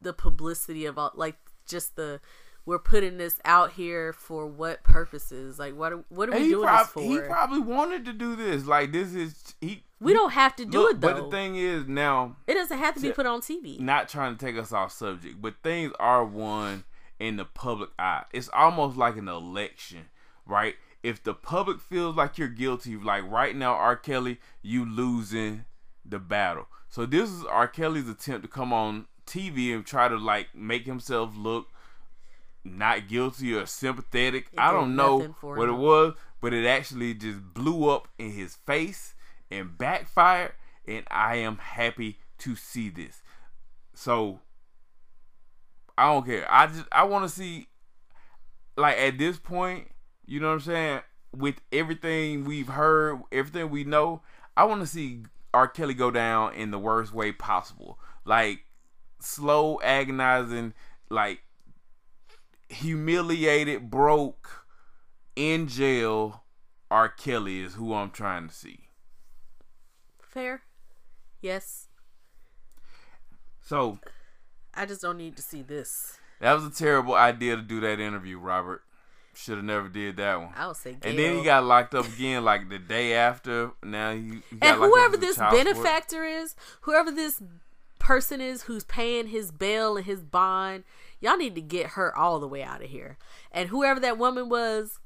the 0.00 0.12
publicity 0.12 0.86
of 0.86 0.98
all, 0.98 1.12
like, 1.14 1.36
just 1.66 1.96
the 1.96 2.20
we're 2.66 2.78
putting 2.78 3.18
this 3.18 3.40
out 3.44 3.72
here 3.72 4.12
for 4.12 4.46
what 4.46 4.82
purposes? 4.84 5.58
Like, 5.58 5.74
what 5.74 5.92
are, 5.92 6.04
what 6.08 6.28
are 6.28 6.32
we 6.32 6.50
doing 6.50 6.66
prob- 6.66 6.88
he 6.96 7.18
probably 7.20 7.60
wanted 7.60 8.04
to 8.04 8.12
do 8.12 8.36
this. 8.36 8.66
Like 8.66 8.92
this 8.92 9.14
is 9.14 9.54
he. 9.60 9.84
We 10.00 10.12
don't 10.12 10.32
have 10.32 10.56
to 10.56 10.64
do 10.64 10.78
look, 10.78 10.92
it 10.92 11.00
though. 11.00 11.14
But 11.14 11.24
the 11.24 11.30
thing 11.30 11.56
is 11.56 11.86
now, 11.86 12.36
it 12.46 12.54
doesn't 12.54 12.78
have 12.78 12.94
to 12.94 13.00
be 13.00 13.12
put 13.12 13.26
on 13.26 13.40
TV. 13.40 13.78
not 13.78 14.08
trying 14.08 14.36
to 14.36 14.44
take 14.44 14.56
us 14.56 14.72
off 14.72 14.92
subject, 14.92 15.40
but 15.40 15.54
things 15.62 15.92
are 16.00 16.24
won 16.24 16.84
in 17.18 17.36
the 17.36 17.44
public 17.44 17.90
eye. 17.98 18.24
It's 18.32 18.48
almost 18.52 18.96
like 18.96 19.16
an 19.16 19.28
election, 19.28 20.06
right? 20.46 20.74
If 21.02 21.22
the 21.22 21.34
public 21.34 21.80
feels 21.80 22.16
like 22.16 22.38
you're 22.38 22.48
guilty, 22.48 22.96
like 22.96 23.30
right 23.30 23.54
now, 23.54 23.74
R. 23.74 23.96
Kelly, 23.96 24.40
you 24.62 24.84
losing 24.84 25.64
the 26.04 26.18
battle. 26.18 26.66
So 26.88 27.06
this 27.06 27.30
is 27.30 27.44
R. 27.44 27.68
Kelly's 27.68 28.08
attempt 28.08 28.42
to 28.42 28.48
come 28.48 28.72
on 28.72 29.06
TV 29.26 29.74
and 29.74 29.86
try 29.86 30.08
to 30.08 30.16
like 30.16 30.54
make 30.54 30.86
himself 30.86 31.32
look 31.36 31.68
not 32.64 33.08
guilty 33.08 33.54
or 33.54 33.66
sympathetic. 33.66 34.48
It 34.52 34.58
I 34.58 34.72
don't 34.72 34.96
know 34.96 35.20
what 35.40 35.68
him. 35.68 35.74
it 35.74 35.78
was, 35.78 36.14
but 36.40 36.52
it 36.52 36.66
actually 36.66 37.14
just 37.14 37.40
blew 37.54 37.88
up 37.88 38.08
in 38.18 38.32
his 38.32 38.56
face 38.56 39.14
and 39.50 39.76
backfired. 39.76 40.52
And 40.86 41.04
I 41.10 41.36
am 41.36 41.58
happy 41.58 42.18
to 42.38 42.56
see 42.56 42.88
this. 42.88 43.22
So 43.94 44.40
I 45.96 46.12
don't 46.12 46.24
care. 46.24 46.46
I 46.50 46.66
just 46.66 46.86
I 46.90 47.04
want 47.04 47.28
to 47.28 47.34
see 47.34 47.68
like 48.76 48.96
at 48.98 49.18
this 49.18 49.38
point, 49.38 49.88
you 50.26 50.40
know 50.40 50.48
what 50.48 50.54
I'm 50.54 50.60
saying? 50.60 51.00
With 51.36 51.60
everything 51.70 52.44
we've 52.44 52.68
heard, 52.68 53.20
everything 53.30 53.70
we 53.70 53.84
know, 53.84 54.22
I 54.56 54.64
want 54.64 54.80
to 54.80 54.86
see 54.86 55.24
R. 55.52 55.68
Kelly 55.68 55.94
go 55.94 56.10
down 56.10 56.54
in 56.54 56.70
the 56.70 56.78
worst 56.78 57.12
way 57.12 57.32
possible. 57.32 57.98
Like 58.24 58.60
slow, 59.20 59.78
agonizing, 59.82 60.74
like 61.08 61.40
humiliated, 62.68 63.90
broke, 63.90 64.66
in 65.36 65.68
jail. 65.68 66.44
R. 66.90 67.08
Kelly 67.08 67.60
is 67.60 67.74
who 67.74 67.94
I'm 67.94 68.10
trying 68.10 68.48
to 68.48 68.54
see. 68.54 68.88
Fair. 70.30 70.62
Yes. 71.42 71.88
So 73.62 73.98
I 74.74 74.86
just 74.86 75.02
don't 75.02 75.18
need 75.18 75.36
to 75.36 75.42
see 75.42 75.62
this. 75.62 76.18
that 76.40 76.52
was 76.54 76.64
a 76.64 76.70
terrible 76.70 77.14
idea 77.14 77.56
to 77.56 77.62
do 77.62 77.80
that 77.80 78.00
interview, 78.00 78.38
Robert. 78.38 78.82
Should 79.34 79.56
have 79.56 79.64
never 79.64 79.88
did 79.88 80.16
that 80.16 80.40
one. 80.40 80.52
I 80.56 80.66
would 80.66 80.76
say 80.76 80.96
Gayle. 81.00 81.10
And 81.10 81.18
then 81.18 81.38
he 81.38 81.44
got 81.44 81.64
locked 81.64 81.94
up 81.94 82.06
again, 82.06 82.44
like 82.44 82.68
the 82.68 82.78
day 82.78 83.14
after. 83.14 83.72
Now 83.82 84.12
he, 84.12 84.42
he 84.50 84.56
got 84.56 84.74
and 84.74 84.82
whoever 84.82 85.16
this 85.16 85.38
benefactor 85.38 86.24
is, 86.24 86.54
whoever 86.82 87.10
this 87.10 87.40
person 87.98 88.40
is 88.40 88.62
who's 88.62 88.84
paying 88.84 89.28
his 89.28 89.50
bail 89.50 89.96
and 89.96 90.04
his 90.04 90.22
bond, 90.22 90.84
y'all 91.20 91.36
need 91.36 91.54
to 91.54 91.60
get 91.60 91.90
her 91.90 92.16
all 92.16 92.40
the 92.40 92.48
way 92.48 92.62
out 92.62 92.82
of 92.82 92.90
here. 92.90 93.18
And 93.52 93.68
whoever 93.68 94.00
that 94.00 94.18
woman 94.18 94.48
was, 94.48 94.98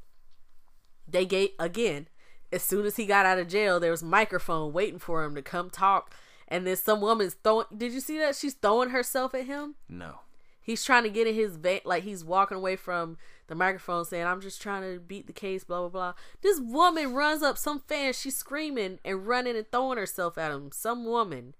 they 1.07 1.27
gave 1.27 1.51
again. 1.59 2.09
As 2.55 2.63
soon 2.63 2.87
as 2.87 2.97
he 2.97 3.05
got 3.05 3.27
out 3.27 3.39
of 3.39 3.49
jail, 3.49 3.81
there 3.81 3.91
was 3.91 4.03
a 4.03 4.07
microphone 4.07 4.73
waiting 4.73 5.01
for 5.01 5.25
him 5.25 5.35
to 5.35 5.43
come 5.43 5.71
talk. 5.71 6.15
And 6.47 6.67
then 6.67 6.77
some 6.77 7.01
woman's 7.01 7.35
throwing. 7.35 7.67
Did 7.77 7.93
you 7.93 8.01
see 8.01 8.19
that? 8.19 8.37
She's 8.37 8.55
throwing 8.55 8.91
herself 8.91 9.35
at 9.35 9.47
him. 9.47 9.75
No, 9.89 10.21
He's 10.65 10.83
trying 10.83 11.03
to 11.03 11.11
get 11.11 11.27
in 11.27 11.35
his 11.35 11.57
vein, 11.57 11.81
like 11.85 12.05
he's 12.05 12.25
walking 12.25 12.57
away 12.57 12.77
from 12.77 13.19
the 13.49 13.55
microphone, 13.55 14.07
saying, 14.07 14.27
"I'm 14.27 14.41
just 14.41 14.63
trying 14.63 14.83
to 14.83 14.99
beat 14.99 15.27
the 15.27 15.33
case." 15.35 15.63
Blah 15.63 15.81
blah 15.81 15.89
blah. 15.89 16.15
This 16.43 16.59
woman 16.59 17.13
runs 17.13 17.43
up, 17.43 17.59
some 17.59 17.81
fan, 17.81 18.15
she's 18.15 18.37
screaming 18.37 18.99
and 19.05 19.27
running 19.27 19.57
and 19.57 19.71
throwing 19.71 19.99
herself 19.99 20.39
at 20.39 20.53
him. 20.53 20.71
Some 20.73 21.05
woman, 21.05 21.55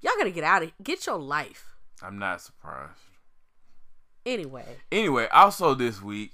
y'all 0.00 0.14
gotta 0.16 0.30
get 0.30 0.44
out 0.44 0.62
of, 0.62 0.72
get 0.82 1.06
your 1.06 1.18
life. 1.18 1.74
I'm 2.00 2.18
not 2.18 2.40
surprised. 2.40 3.00
Anyway, 4.24 4.78
Anyway, 4.90 5.28
also 5.28 5.74
this 5.74 6.00
week, 6.00 6.32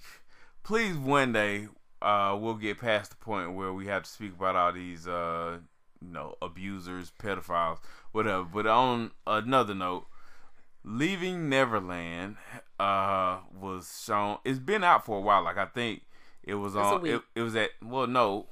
please 0.63 0.97
one 0.97 1.33
day 1.33 1.69
uh, 2.03 2.37
we'll 2.37 2.55
get 2.55 2.81
past 2.81 3.11
the 3.11 3.17
point 3.17 3.55
where 3.55 3.73
we 3.73 3.87
have 3.87 4.05
to 4.05 4.11
speak 4.11 4.35
about 4.35 4.57
all 4.57 4.73
these, 4.73 5.07
uh, 5.07 5.59
you 6.01 6.13
know, 6.13 6.35
abusers, 6.43 7.13
pedophiles, 7.19 7.79
whatever. 8.13 8.45
But 8.45 8.67
on 8.67 9.13
another 9.27 9.75
note, 9.75 10.07
Leaving 10.85 11.49
Neverland 11.49 12.37
uh, 12.81 13.39
was 13.59 14.03
shown. 14.05 14.39
It's 14.45 14.59
been 14.59 14.83
out 14.83 15.07
for 15.07 15.19
a 15.19 15.21
while. 15.21 15.45
Like 15.45 15.59
I 15.59 15.67
think 15.67 16.03
it 16.43 16.55
was 16.57 16.75
on. 16.75 17.07
It, 17.07 17.23
it 17.37 17.43
was 17.43 17.55
at. 17.55 17.71
Well, 17.81 18.09
no, 18.09 18.47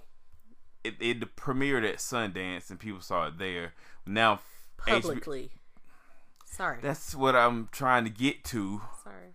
it 0.85 0.95
it 1.01 1.37
premiered 1.37 1.89
at 1.89 1.97
Sundance 1.97 2.71
and 2.71 2.79
people 2.79 3.01
saw 3.01 3.27
it 3.27 3.39
there. 3.39 3.75
Now 4.07 4.41
HB 4.87 5.03
publicly. 5.03 5.51
Sorry, 6.45 6.79
that's 6.81 7.15
what 7.17 7.35
I'm 7.35 7.69
trying 7.73 8.05
to 8.05 8.11
get 8.11 8.45
to. 8.45 8.83
sorry. 9.03 9.35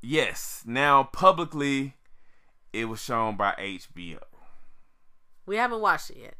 Yes, 0.00 0.62
now 0.66 1.04
publicly, 1.04 1.94
it 2.74 2.86
was 2.86 3.00
shown 3.00 3.36
by 3.36 3.54
HBO. 3.56 4.18
We 5.46 5.56
haven't 5.56 5.80
watched 5.80 6.10
it 6.10 6.16
yet. 6.18 6.34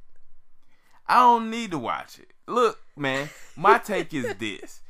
I 1.06 1.20
don't 1.20 1.48
need 1.48 1.70
to 1.70 1.78
watch 1.78 2.18
it. 2.18 2.32
Look, 2.48 2.80
man, 2.96 3.30
my 3.56 3.78
take 3.78 4.12
is 4.12 4.34
this: 4.38 4.80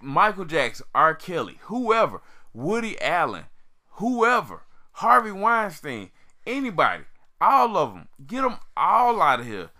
Michael 0.00 0.44
Jackson, 0.44 0.86
R. 0.94 1.14
Kelly, 1.14 1.58
whoever, 1.62 2.22
Woody 2.54 3.00
Allen, 3.00 3.46
whoever, 3.92 4.62
Harvey 4.92 5.32
Weinstein, 5.32 6.10
anybody, 6.46 7.04
all 7.40 7.76
of 7.76 7.94
them, 7.94 8.08
get 8.24 8.42
them 8.42 8.58
all 8.76 9.20
out 9.20 9.40
of 9.40 9.46
here. 9.46 9.70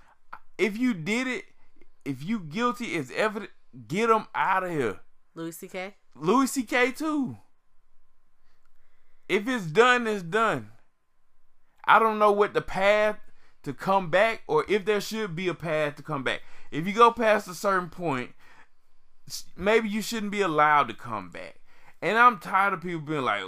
If 0.58 0.76
you 0.76 0.92
did 0.92 1.28
it, 1.28 1.44
if 2.04 2.24
you 2.24 2.40
guilty 2.40 2.94
is 2.94 3.12
evident, 3.14 3.52
get 3.86 4.08
them 4.08 4.26
out 4.34 4.64
of 4.64 4.70
here. 4.70 5.00
Louis 5.34 5.52
C.K. 5.52 5.94
Louis 6.16 6.50
C.K. 6.50 6.92
too. 6.92 7.36
If 9.28 9.46
it's 9.46 9.66
done, 9.66 10.06
it's 10.06 10.22
done. 10.22 10.70
I 11.86 11.98
don't 11.98 12.18
know 12.18 12.32
what 12.32 12.54
the 12.54 12.62
path 12.62 13.18
to 13.62 13.72
come 13.72 14.10
back 14.10 14.42
or 14.46 14.64
if 14.68 14.84
there 14.84 15.00
should 15.00 15.34
be 15.36 15.48
a 15.48 15.54
path 15.54 15.96
to 15.96 16.02
come 16.02 16.22
back. 16.22 16.42
If 16.70 16.86
you 16.86 16.92
go 16.92 17.10
past 17.10 17.48
a 17.48 17.54
certain 17.54 17.88
point, 17.88 18.30
maybe 19.56 19.88
you 19.88 20.02
shouldn't 20.02 20.32
be 20.32 20.40
allowed 20.40 20.88
to 20.88 20.94
come 20.94 21.30
back. 21.30 21.60
And 22.02 22.18
I'm 22.18 22.38
tired 22.38 22.74
of 22.74 22.82
people 22.82 23.00
being 23.00 23.22
like, 23.22 23.42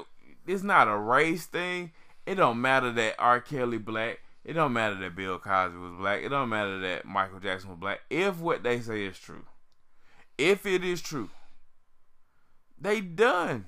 it's 0.46 0.62
not 0.62 0.88
a 0.88 0.96
race 0.96 1.46
thing. 1.46 1.92
It 2.26 2.36
don't 2.36 2.60
matter 2.60 2.90
that 2.92 3.14
R. 3.18 3.40
Kelly 3.40 3.78
black. 3.78 4.20
It 4.44 4.54
don't 4.54 4.72
matter 4.72 4.94
that 4.94 5.14
Bill 5.14 5.38
Cosby 5.38 5.78
was 5.78 5.92
black. 5.98 6.22
It 6.22 6.30
don't 6.30 6.48
matter 6.48 6.78
that 6.80 7.04
Michael 7.04 7.40
Jackson 7.40 7.70
was 7.70 7.78
black. 7.78 8.00
If 8.08 8.40
what 8.40 8.62
they 8.62 8.80
say 8.80 9.04
is 9.04 9.18
true, 9.18 9.44
if 10.38 10.64
it 10.64 10.84
is 10.84 11.02
true, 11.02 11.28
they 12.80 13.00
done. 13.00 13.66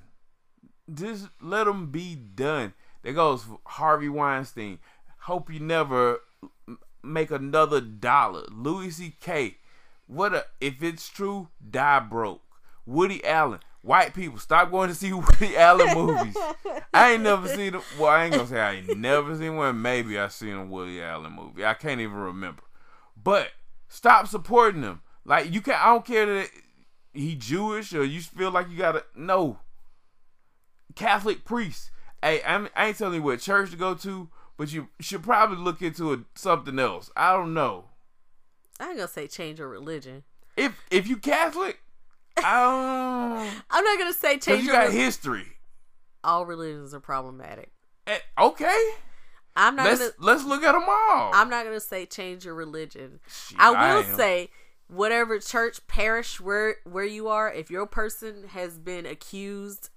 Just 0.91 1.29
let 1.39 1.65
them 1.65 1.91
be 1.91 2.15
done. 2.15 2.73
There 3.03 3.13
goes 3.13 3.45
Harvey 3.65 4.09
Weinstein. 4.09 4.79
Hope 5.19 5.51
you 5.51 5.59
never 5.59 6.19
make 7.03 7.31
another 7.31 7.81
dollar. 7.81 8.43
Louis 8.51 8.91
C.K. 8.91 9.57
What 10.07 10.33
a, 10.33 10.45
if 10.59 10.83
it's 10.83 11.07
true, 11.07 11.49
die 11.69 11.99
broke. 11.99 12.41
Woody 12.85 13.23
Allen. 13.23 13.59
White 13.83 14.13
people, 14.13 14.37
stop 14.37 14.69
going 14.69 14.89
to 14.89 14.95
see 14.95 15.11
Woody 15.13 15.57
Allen 15.57 15.95
movies. 15.97 16.37
I 16.93 17.13
ain't 17.13 17.23
never 17.23 17.47
seen 17.47 17.73
them. 17.73 17.81
Well, 17.97 18.09
I 18.09 18.25
ain't 18.25 18.33
gonna 18.33 18.47
say 18.47 18.59
I 18.59 18.73
ain't 18.73 18.97
never 18.97 19.35
seen 19.35 19.55
one. 19.55 19.81
Maybe 19.81 20.19
I 20.19 20.27
seen 20.27 20.53
a 20.53 20.65
Woody 20.65 21.01
Allen 21.01 21.33
movie. 21.33 21.65
I 21.65 21.73
can't 21.73 22.01
even 22.01 22.15
remember. 22.15 22.61
But 23.21 23.51
stop 23.87 24.27
supporting 24.27 24.83
him. 24.83 25.01
Like 25.25 25.51
you 25.51 25.61
can. 25.61 25.75
I 25.75 25.85
don't 25.85 26.05
care 26.05 26.25
that 26.25 26.49
he 27.13 27.35
Jewish 27.35 27.93
or 27.93 28.03
you 28.03 28.21
feel 28.21 28.51
like 28.51 28.69
you 28.69 28.77
gotta. 28.77 29.05
No. 29.15 29.59
Catholic 30.95 31.45
priest. 31.45 31.90
Hey, 32.21 32.41
I'm, 32.45 32.69
I 32.75 32.87
ain't 32.87 32.97
telling 32.97 33.15
you 33.15 33.23
what 33.23 33.39
church 33.39 33.71
to 33.71 33.77
go 33.77 33.93
to, 33.95 34.29
but 34.57 34.71
you 34.71 34.89
should 34.99 35.23
probably 35.23 35.57
look 35.57 35.81
into 35.81 36.13
a, 36.13 36.19
something 36.35 36.77
else. 36.79 37.09
I 37.15 37.33
don't 37.33 37.53
know. 37.53 37.85
I 38.79 38.89
ain't 38.89 38.97
gonna 38.97 39.07
say 39.07 39.27
change 39.27 39.59
your 39.59 39.67
religion. 39.69 40.23
If 40.57 40.79
if 40.91 41.07
you 41.07 41.17
Catholic, 41.17 41.79
I 42.37 42.61
don't. 42.63 43.63
I'm 43.69 43.83
not 43.83 43.99
gonna 43.99 44.13
say 44.13 44.37
change 44.37 44.61
you 44.63 44.71
your. 44.71 44.73
got 44.75 44.91
history. 44.91 45.45
all 46.23 46.45
religions 46.45 46.93
are 46.93 46.99
problematic. 46.99 47.71
Eh, 48.07 48.17
Okay, 48.39 48.89
I'm 49.55 49.75
not 49.75 49.85
let's 49.85 49.99
gonna. 49.99 50.11
let's 50.19 50.43
look 50.45 50.63
at 50.63 50.71
them 50.73 50.85
all. 50.87 51.31
I'm 51.33 51.49
not 51.49 51.63
gonna 51.65 51.79
say 51.79 52.05
change 52.05 52.45
your 52.45 52.55
religion. 52.55 53.19
Shit, 53.27 53.59
I 53.59 53.71
will 53.71 54.03
am. 54.03 54.15
say 54.17 54.49
whatever 54.87 55.39
church 55.39 55.85
parish 55.87 56.39
where 56.41 56.77
where 56.83 57.05
you 57.05 57.27
are, 57.27 57.51
if 57.53 57.69
your 57.69 57.85
person 57.85 58.47
has 58.49 58.77
been 58.79 59.05
accused, 59.05 59.89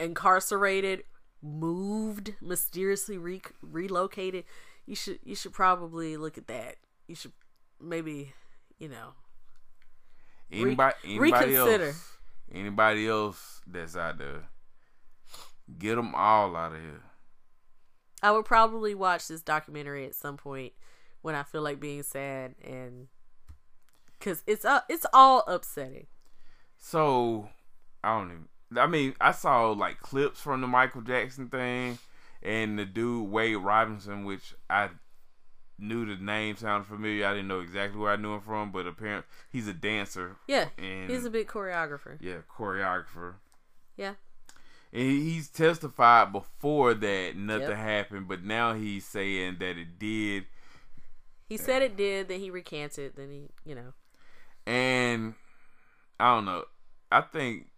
incarcerated, 0.00 1.04
moved, 1.46 2.34
mysteriously 2.40 3.16
re- 3.18 3.40
relocated, 3.62 4.44
you 4.86 4.94
should 4.94 5.18
you 5.24 5.34
should 5.34 5.52
probably 5.52 6.16
look 6.16 6.36
at 6.38 6.46
that. 6.48 6.76
You 7.06 7.14
should 7.14 7.32
maybe 7.80 8.32
you 8.78 8.88
know, 8.88 9.14
Anybody, 10.50 10.94
anybody 11.04 11.32
reconsider. 11.32 11.86
else, 11.86 12.12
anybody 12.52 13.08
else 13.08 13.60
that's 13.66 13.96
out 13.96 14.18
there, 14.18 14.44
get 15.78 15.96
them 15.96 16.14
all 16.14 16.54
out 16.54 16.72
of 16.72 16.80
here. 16.80 17.02
I 18.22 18.32
would 18.32 18.44
probably 18.44 18.94
watch 18.94 19.28
this 19.28 19.42
documentary 19.42 20.04
at 20.06 20.14
some 20.14 20.36
point 20.36 20.72
when 21.22 21.34
I 21.34 21.42
feel 21.42 21.62
like 21.62 21.80
being 21.80 22.02
sad 22.02 22.54
and 22.64 23.08
because 24.18 24.42
it's 24.46 24.64
uh, 24.64 24.80
it's 24.88 25.06
all 25.12 25.42
upsetting. 25.46 26.06
So 26.78 27.48
I 28.04 28.18
don't 28.18 28.30
even. 28.30 28.48
I 28.76 28.86
mean, 28.86 29.14
I 29.20 29.32
saw 29.32 29.70
like 29.70 30.00
clips 30.00 30.40
from 30.40 30.60
the 30.60 30.66
Michael 30.66 31.02
Jackson 31.02 31.48
thing, 31.48 31.98
and 32.42 32.78
the 32.78 32.84
dude 32.84 33.30
Wade 33.30 33.56
Robinson, 33.58 34.24
which 34.24 34.54
I 34.68 34.90
knew 35.78 36.06
the 36.06 36.16
name 36.22 36.56
sounded 36.56 36.86
familiar. 36.86 37.26
I 37.26 37.32
didn't 37.34 37.48
know 37.48 37.60
exactly 37.60 38.00
where 38.00 38.12
I 38.12 38.16
knew 38.16 38.34
him 38.34 38.40
from, 38.40 38.72
but 38.72 38.86
apparently 38.86 39.28
he's 39.52 39.68
a 39.68 39.74
dancer. 39.74 40.36
Yeah, 40.48 40.68
and 40.78 41.10
he's 41.10 41.24
a 41.24 41.30
big 41.30 41.46
choreographer. 41.48 42.16
yeah 42.20 42.38
choreographer. 42.50 43.34
Yeah, 43.96 44.14
And 44.92 45.02
he's 45.10 45.48
testified 45.48 46.32
before 46.32 46.92
that 46.94 47.36
nothing 47.36 47.68
Yep. 47.68 47.76
happened, 47.78 48.28
but 48.28 48.42
now 48.44 48.74
he's 48.74 49.06
saying 49.06 49.56
that 49.60 49.78
it 49.78 49.98
did. 49.98 50.44
he 51.48 51.56
said 51.56 51.80
it 51.82 51.96
did. 51.96 52.28
Then 52.28 52.40
he 52.40 52.50
recanted. 52.50 53.14
Then 53.16 53.30
he, 53.30 53.48
you 53.64 53.74
know, 53.74 53.92
And 54.66 55.34
I 56.20 56.34
don't 56.34 56.44
know. 56.44 56.64
I 57.12 57.20
think 57.22 57.68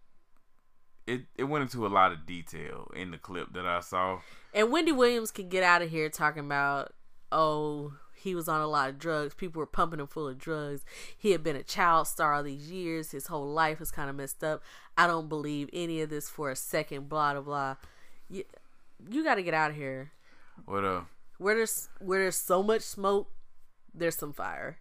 it 1.09 1.21
it 1.35 1.43
went 1.45 1.63
into 1.63 1.85
a 1.85 1.89
lot 1.89 2.11
of 2.11 2.25
detail 2.25 2.91
in 2.95 3.11
the 3.11 3.17
clip 3.17 3.53
that 3.53 3.65
I 3.65 3.79
saw. 3.79 4.19
and 4.53 4.71
Wendy 4.71 4.91
Williams 4.91 5.31
can 5.31 5.49
get 5.49 5.63
out 5.63 5.81
of 5.81 5.89
here 5.89 6.09
talking 6.09 6.45
about 6.45 6.93
oh 7.31 7.93
he 8.15 8.35
was 8.35 8.49
on 8.49 8.59
a 8.59 8.67
lot 8.67 8.89
of 8.89 8.99
drugs. 8.99 9.33
People 9.33 9.61
were 9.61 9.65
pumping 9.65 10.01
him 10.01 10.07
full 10.07 10.27
of 10.27 10.37
drugs. 10.37 10.83
He 11.17 11.31
had 11.31 11.41
been 11.41 11.55
a 11.55 11.63
child 11.63 12.05
star 12.05 12.33
all 12.33 12.43
these 12.43 12.69
years. 12.69 13.11
His 13.11 13.27
whole 13.27 13.47
life 13.47 13.79
was 13.79 13.91
kind 13.91 14.09
of 14.09 14.15
messed 14.17 14.43
up. 14.43 14.61
I 14.97 15.07
don't 15.07 15.29
believe 15.29 15.69
any 15.71 16.01
of 16.01 16.09
this 16.09 16.29
for 16.29 16.51
a 16.51 16.55
second. 16.55 17.07
Blah 17.07 17.33
blah 17.33 17.41
blah. 17.41 17.75
You, 18.29 18.43
you 19.09 19.23
got 19.23 19.35
to 19.35 19.41
get 19.43 19.53
out 19.53 19.71
of 19.71 19.77
here. 19.77 20.11
What 20.65 20.83
uh 20.83 21.01
Where 21.37 21.55
there's 21.55 21.87
where 21.99 22.19
there's 22.19 22.35
so 22.35 22.61
much 22.61 22.81
smoke, 22.81 23.31
there's 23.93 24.17
some 24.17 24.33
fire. 24.33 24.79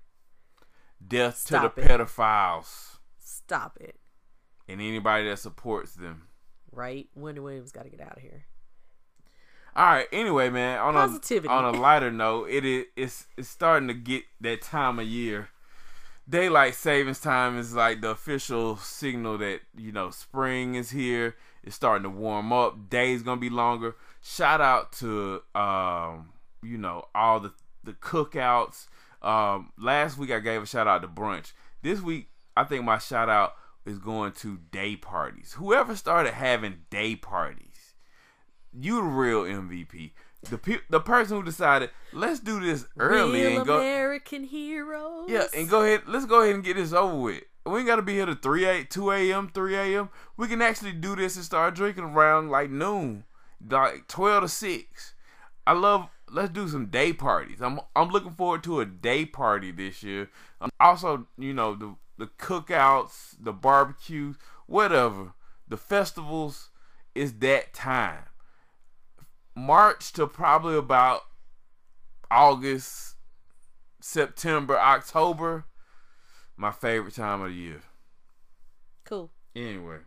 death 1.07 1.39
Stop 1.39 1.76
to 1.76 1.81
it. 1.81 1.89
the 1.89 1.95
pedophiles 1.95 2.97
Stop 3.20 3.79
it. 3.81 3.95
And 4.69 4.81
anybody 4.81 5.29
that 5.29 5.39
supports 5.39 5.95
them. 5.95 6.29
Right? 6.73 7.09
Wendy 7.14 7.41
Williams 7.41 7.73
got 7.73 7.85
to 7.85 7.91
get 7.91 8.01
out 8.01 8.16
of 8.16 8.23
here. 8.23 8.45
All 9.75 9.87
right. 9.87 10.07
Anyway, 10.12 10.51
man. 10.51 10.79
On 10.81 10.95
Positivity. 10.95 11.49
a 11.49 11.57
on 11.57 11.75
a 11.75 11.79
lighter 11.79 12.11
note, 12.11 12.49
it 12.51 12.64
is 12.64 12.87
it's 12.97 13.27
it's 13.37 13.49
starting 13.49 13.89
to 13.89 13.95
get 13.95 14.25
that 14.41 14.62
time 14.62 14.99
of 14.99 15.07
year. 15.07 15.51
Daylight 16.29 16.75
savings 16.75 17.21
time 17.21 17.59
is 17.59 17.75
like 17.75 18.01
the 18.01 18.11
official 18.11 18.77
signal 18.77 19.39
that 19.39 19.61
you 19.77 19.93
know 19.93 20.11
spring 20.11 20.75
is 20.75 20.91
here. 20.91 21.37
It's 21.62 21.77
starting 21.77 22.03
to 22.03 22.11
warm 22.11 22.53
up. 22.53 22.91
Days 22.91 23.23
gonna 23.23 23.41
be 23.41 23.51
longer. 23.51 23.97
Shout 24.21 24.61
out 24.61 24.93
to 24.95 25.43
um 25.55 26.31
you 26.62 26.77
know 26.77 27.07
all 27.14 27.41
the 27.41 27.53
the 27.85 27.93
cookouts. 27.93 28.89
Um, 29.23 29.73
last 29.79 30.19
week 30.19 30.31
I 30.31 30.41
gave 30.41 30.62
a 30.62 30.66
shout 30.66 30.87
out 30.87 31.03
to 31.03 31.09
brunch. 31.09 31.53
This 31.83 32.01
week 32.01 32.29
I 32.57 32.64
think 32.64 32.85
my 32.85 32.99
shout 32.99 33.29
out 33.29 33.55
is 33.89 33.99
going 33.99 34.32
to 34.32 34.59
day 34.70 34.97
parties. 34.97 35.55
Whoever 35.55 35.97
started 35.97 36.34
having 36.34 36.82
day 36.91 37.16
parties 37.16 37.68
you 38.72 38.97
the 38.97 39.03
real 39.03 39.43
MVP. 39.43 40.12
The 40.49 40.59
pe- 40.59 40.78
the 40.89 41.01
person 41.01 41.36
who 41.36 41.43
decided 41.43 41.91
let's 42.12 42.39
do 42.39 42.61
this 42.61 42.86
early 42.99 43.43
Real 43.43 43.57
and 43.59 43.66
go 43.66 43.78
American 43.78 44.45
heroes. 44.45 45.28
yeah 45.28 45.47
and 45.57 45.68
go 45.68 45.82
ahead 45.82 46.03
let's 46.07 46.26
go 46.26 46.43
ahead 46.43 46.55
and 46.55 46.62
get 46.62 46.76
this 46.76 46.93
over 46.93 47.16
with. 47.16 47.43
We 47.66 47.78
ain't 47.78 47.89
gotta 47.89 48.03
be 48.03 48.14
here 48.14 48.26
to 48.26 48.36
3 48.36 48.64
a 48.64 48.84
2 48.84 49.11
a.m. 49.11 49.51
3 49.53 49.74
a.m. 49.74 50.11
We 50.36 50.47
can 50.47 50.62
actually 50.62 50.93
do 50.93 51.16
this 51.16 51.34
and 51.36 51.45
start 51.45 51.74
drinking 51.74 52.05
around 52.05 52.51
like 52.51 52.70
noon, 52.70 53.24
like 53.68 54.07
12 54.07 54.45
to 54.45 54.49
6. 54.49 55.14
I 55.66 55.72
love. 55.72 56.09
Let's 56.30 56.51
do 56.51 56.68
some 56.68 56.86
day 56.86 57.12
parties. 57.12 57.61
I'm 57.61 57.80
I'm 57.97 58.11
looking 58.11 58.32
forward 58.32 58.62
to 58.64 58.80
a 58.80 58.86
day 58.86 59.24
party 59.26 59.72
this 59.72 60.03
year. 60.03 60.30
Um, 60.61 60.70
also, 60.78 61.26
you 61.36 61.53
know 61.53 61.74
the 61.74 61.97
the 62.19 62.27
cookouts, 62.27 63.35
the 63.41 63.53
barbecues, 63.53 64.37
whatever, 64.66 65.33
the 65.66 65.77
festivals. 65.77 66.71
Is 67.14 67.33
that 67.39 67.73
time? 67.73 68.25
March 69.57 70.12
to 70.12 70.27
probably 70.27 70.77
about 70.77 71.23
August, 72.31 73.14
September, 74.01 74.79
October. 74.79 75.64
My 76.57 76.71
favorite 76.73 77.14
time 77.14 77.41
of 77.41 77.51
the 77.51 77.55
year. 77.55 77.81
Cool. 79.05 79.31
Anyway. 79.55 79.99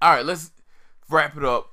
All 0.00 0.14
right, 0.14 0.24
let's 0.24 0.50
wrap 1.08 1.36
it 1.36 1.44
up. 1.44 1.70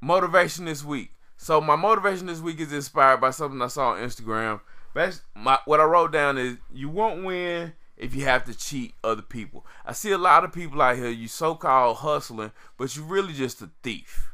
Motivation 0.00 0.64
this 0.64 0.82
week. 0.82 1.10
So 1.36 1.60
my 1.60 1.76
motivation 1.76 2.26
this 2.26 2.40
week 2.40 2.60
is 2.60 2.72
inspired 2.72 3.20
by 3.20 3.30
something 3.30 3.60
I 3.62 3.68
saw 3.68 3.92
on 3.92 3.98
Instagram. 4.00 4.60
That's 4.94 5.22
my 5.34 5.58
what 5.64 5.80
I 5.80 5.84
wrote 5.84 6.12
down 6.12 6.36
is 6.36 6.56
you 6.72 6.88
won't 6.88 7.24
win 7.24 7.72
if 8.00 8.14
you 8.14 8.24
have 8.24 8.44
to 8.44 8.56
cheat 8.56 8.94
other 9.04 9.22
people. 9.22 9.66
I 9.84 9.92
see 9.92 10.10
a 10.10 10.18
lot 10.18 10.42
of 10.42 10.52
people 10.52 10.80
out 10.80 10.96
here 10.96 11.10
you 11.10 11.28
so-called 11.28 11.98
hustling, 11.98 12.52
but 12.78 12.96
you 12.96 13.02
really 13.02 13.34
just 13.34 13.60
a 13.60 13.68
thief. 13.82 14.32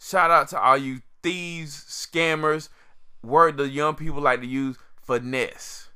Shout 0.00 0.30
out 0.30 0.48
to 0.48 0.60
all 0.60 0.78
you 0.78 1.02
thieves, 1.22 1.84
scammers, 1.84 2.70
word 3.22 3.58
the 3.58 3.68
young 3.68 3.94
people 3.94 4.22
like 4.22 4.40
to 4.40 4.46
use, 4.46 4.78
finesse. 5.02 5.90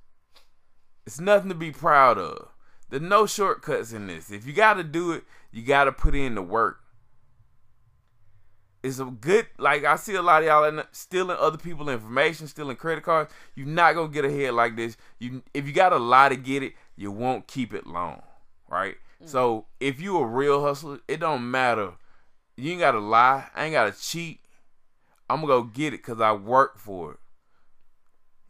It's 1.06 1.18
nothing 1.18 1.48
to 1.48 1.54
be 1.54 1.70
proud 1.70 2.18
of. 2.18 2.48
There's 2.90 3.02
no 3.02 3.24
shortcuts 3.24 3.94
in 3.94 4.06
this. 4.06 4.30
If 4.30 4.46
you 4.46 4.52
got 4.52 4.74
to 4.74 4.84
do 4.84 5.12
it, 5.12 5.24
you 5.50 5.62
got 5.62 5.84
to 5.84 5.92
put 5.92 6.14
in 6.14 6.34
the 6.34 6.42
work. 6.42 6.80
It's 8.88 8.98
a 8.98 9.04
good, 9.04 9.46
like, 9.58 9.84
I 9.84 9.96
see 9.96 10.14
a 10.14 10.22
lot 10.22 10.42
of 10.42 10.48
y'all 10.48 10.64
in, 10.64 10.82
stealing 10.92 11.36
other 11.38 11.58
people's 11.58 11.90
information, 11.90 12.46
stealing 12.46 12.76
credit 12.76 13.04
cards. 13.04 13.30
You're 13.54 13.66
not 13.66 13.94
going 13.94 14.08
to 14.08 14.14
get 14.14 14.24
ahead 14.24 14.54
like 14.54 14.76
this. 14.76 14.96
You, 15.18 15.42
If 15.52 15.66
you 15.66 15.72
got 15.72 15.92
a 15.92 15.98
lot 15.98 16.30
to 16.30 16.36
get 16.36 16.62
it, 16.62 16.72
you 16.96 17.12
won't 17.12 17.46
keep 17.46 17.74
it 17.74 17.86
long, 17.86 18.22
right? 18.68 18.96
Mm. 19.22 19.28
So 19.28 19.66
if 19.78 20.00
you 20.00 20.16
a 20.18 20.26
real 20.26 20.62
hustler, 20.62 21.00
it 21.06 21.20
don't 21.20 21.50
matter. 21.50 21.92
You 22.56 22.72
ain't 22.72 22.80
got 22.80 22.92
to 22.92 22.98
lie. 22.98 23.48
I 23.54 23.64
ain't 23.64 23.74
got 23.74 23.92
to 23.92 24.00
cheat. 24.00 24.40
I'm 25.28 25.42
going 25.42 25.48
to 25.48 25.62
go 25.62 25.74
get 25.74 25.92
it 25.92 26.02
because 26.02 26.20
I 26.20 26.32
work 26.32 26.78
for 26.78 27.12
it. 27.12 27.18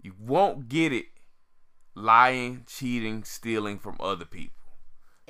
You 0.00 0.14
won't 0.20 0.68
get 0.68 0.92
it 0.92 1.06
lying, 1.94 2.64
cheating, 2.66 3.24
stealing 3.24 3.78
from 3.78 3.96
other 3.98 4.24
people. 4.24 4.54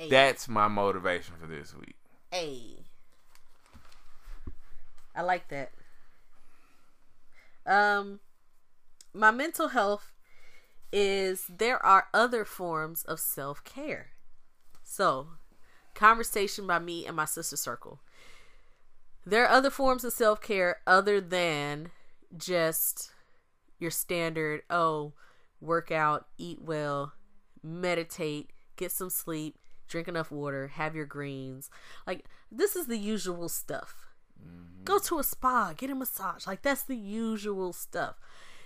That's 0.09 0.47
my 0.47 0.67
motivation 0.67 1.33
for 1.41 1.47
this 1.47 1.75
week. 1.75 1.95
Hey. 2.31 2.85
I 5.19 5.21
like 5.21 5.49
that. 5.49 5.71
Um 7.65 8.21
my 9.13 9.31
mental 9.31 9.67
health 9.67 10.13
is 10.93 11.45
there 11.49 11.85
are 11.85 12.07
other 12.13 12.45
forms 12.45 13.03
of 13.03 13.19
self-care. 13.19 14.11
So, 14.81 15.27
conversation 15.93 16.65
by 16.65 16.79
me 16.79 17.05
and 17.05 17.17
my 17.17 17.25
sister 17.25 17.57
circle. 17.57 17.99
There 19.25 19.43
are 19.43 19.51
other 19.51 19.69
forms 19.69 20.05
of 20.05 20.13
self-care 20.13 20.77
other 20.87 21.19
than 21.19 21.91
just 22.37 23.11
your 23.77 23.91
standard 23.91 24.61
oh, 24.69 25.11
work 25.59 25.91
out, 25.91 26.27
eat 26.37 26.61
well, 26.61 27.11
meditate, 27.61 28.51
get 28.77 28.93
some 28.93 29.09
sleep, 29.09 29.57
drink 29.89 30.07
enough 30.07 30.31
water, 30.31 30.69
have 30.69 30.95
your 30.95 31.05
greens. 31.05 31.69
Like 32.07 32.23
this 32.49 32.77
is 32.77 32.87
the 32.87 32.97
usual 32.97 33.49
stuff. 33.49 34.08
Mm-hmm. 34.45 34.83
Go 34.83 34.99
to 34.99 35.19
a 35.19 35.23
spa, 35.23 35.73
get 35.75 35.89
a 35.89 35.95
massage. 35.95 36.47
Like 36.47 36.61
that's 36.61 36.83
the 36.83 36.95
usual 36.95 37.73
stuff. 37.73 38.15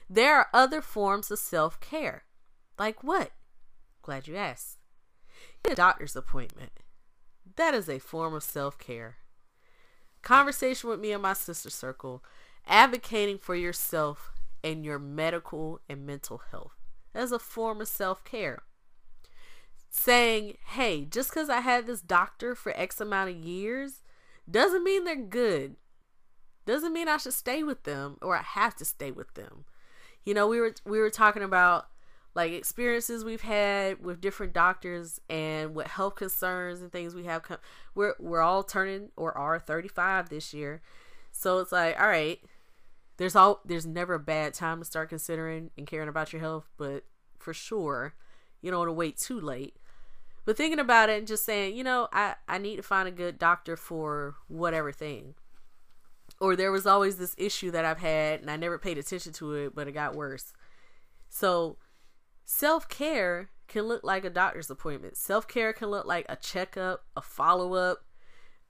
There 0.09 0.35
are 0.35 0.47
other 0.53 0.81
forms 0.81 1.31
of 1.31 1.39
self-care. 1.39 2.23
Like 2.77 3.03
what? 3.03 3.31
Glad 4.01 4.27
you 4.27 4.35
asked. 4.35 4.79
Get 5.63 5.73
a 5.73 5.75
doctor's 5.75 6.15
appointment. 6.15 6.71
That 7.55 7.73
is 7.73 7.89
a 7.89 7.99
form 7.99 8.33
of 8.33 8.43
self-care. 8.43 9.17
Conversation 10.21 10.89
with 10.89 10.99
me 10.99 11.11
and 11.11 11.21
my 11.21 11.33
sister 11.33 11.69
circle, 11.69 12.23
advocating 12.65 13.37
for 13.37 13.55
yourself 13.55 14.31
and 14.63 14.85
your 14.85 14.99
medical 14.99 15.79
and 15.89 16.05
mental 16.05 16.41
health. 16.51 16.73
That's 17.13 17.31
a 17.31 17.39
form 17.39 17.81
of 17.81 17.87
self-care 17.87 18.63
saying, 19.89 20.57
hey, 20.69 21.05
just 21.05 21.29
because 21.29 21.49
I 21.49 21.59
had 21.59 21.85
this 21.85 22.01
doctor 22.01 22.55
for 22.55 22.73
X 22.75 22.99
amount 22.99 23.29
of 23.29 23.35
years 23.35 24.02
doesn't 24.49 24.83
mean 24.83 25.03
they're 25.03 25.15
good. 25.15 25.75
Doesn't 26.65 26.93
mean 26.93 27.07
I 27.07 27.17
should 27.17 27.33
stay 27.33 27.63
with 27.63 27.83
them 27.83 28.17
or 28.21 28.37
I 28.37 28.41
have 28.41 28.75
to 28.77 28.85
stay 28.85 29.11
with 29.11 29.33
them. 29.33 29.65
You 30.23 30.33
know, 30.33 30.47
we 30.47 30.59
were 30.59 30.73
we 30.85 30.99
were 30.99 31.09
talking 31.09 31.43
about 31.43 31.87
like 32.35 32.51
experiences 32.51 33.23
we've 33.23 33.41
had 33.41 34.03
with 34.03 34.21
different 34.21 34.53
doctors 34.53 35.19
and 35.29 35.75
what 35.75 35.87
health 35.87 36.15
concerns 36.15 36.81
and 36.81 36.91
things 36.91 37.13
we 37.13 37.25
have 37.25 37.43
come 37.43 37.57
we're 37.93 38.15
we're 38.19 38.41
all 38.41 38.63
turning 38.63 39.09
or 39.15 39.37
are 39.37 39.59
35 39.59 40.29
this 40.29 40.53
year. 40.53 40.81
So 41.31 41.59
it's 41.59 41.71
like, 41.71 41.99
all 41.99 42.07
right, 42.07 42.39
there's 43.17 43.35
all 43.35 43.61
there's 43.65 43.85
never 43.85 44.15
a 44.15 44.19
bad 44.19 44.53
time 44.53 44.79
to 44.79 44.85
start 44.85 45.09
considering 45.09 45.71
and 45.77 45.85
caring 45.85 46.09
about 46.09 46.31
your 46.31 46.41
health, 46.41 46.69
but 46.77 47.03
for 47.39 47.53
sure. 47.53 48.13
You 48.61 48.71
don't 48.71 48.79
want 48.79 48.89
to 48.89 48.93
wait 48.93 49.17
too 49.17 49.41
late. 49.41 49.75
But 50.45 50.57
thinking 50.57 50.79
about 50.79 51.09
it 51.09 51.17
and 51.17 51.27
just 51.27 51.45
saying, 51.45 51.75
you 51.75 51.83
know, 51.83 52.09
I, 52.11 52.35
I 52.47 52.57
need 52.57 52.75
to 52.75 52.83
find 52.83 53.07
a 53.07 53.11
good 53.11 53.39
doctor 53.39 53.77
for 53.77 54.35
whatever 54.47 54.91
thing. 54.91 55.35
Or 56.39 56.55
there 56.55 56.71
was 56.71 56.85
always 56.85 57.17
this 57.17 57.35
issue 57.37 57.71
that 57.71 57.85
I've 57.85 57.99
had 57.99 58.41
and 58.41 58.51
I 58.51 58.57
never 58.57 58.77
paid 58.77 58.97
attention 58.97 59.31
to 59.33 59.53
it, 59.53 59.75
but 59.75 59.87
it 59.87 59.93
got 59.93 60.15
worse. 60.15 60.51
So 61.29 61.77
self 62.43 62.89
care 62.89 63.49
can 63.67 63.83
look 63.83 64.03
like 64.03 64.25
a 64.25 64.29
doctor's 64.29 64.69
appointment. 64.69 65.15
Self 65.15 65.47
care 65.47 65.71
can 65.71 65.89
look 65.89 66.05
like 66.05 66.25
a 66.27 66.35
checkup, 66.35 67.05
a 67.15 67.21
follow 67.21 67.73
up. 67.73 68.05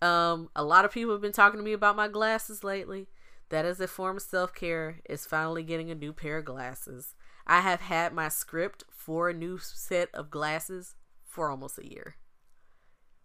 Um, 0.02 0.50
a 0.56 0.64
lot 0.64 0.86
of 0.86 0.92
people 0.92 1.14
have 1.14 1.22
been 1.22 1.32
talking 1.32 1.60
to 1.60 1.64
me 1.64 1.74
about 1.74 1.96
my 1.96 2.08
glasses 2.08 2.64
lately. 2.64 3.08
That 3.50 3.66
is 3.66 3.80
a 3.80 3.88
form 3.88 4.18
of 4.18 4.24
self 4.24 4.54
care. 4.54 5.00
Is 5.10 5.26
finally 5.26 5.64
getting 5.64 5.90
a 5.90 5.96
new 5.96 6.14
pair 6.14 6.38
of 6.38 6.46
glasses. 6.46 7.16
I 7.48 7.62
have 7.62 7.82
had 7.82 8.14
my 8.14 8.30
script 8.30 8.84
for 8.92 9.30
a 9.30 9.34
new 9.34 9.58
set 9.58 10.10
of 10.14 10.30
glasses 10.30 10.96
for 11.34 11.50
almost 11.50 11.80
a 11.80 11.90
year 11.90 12.16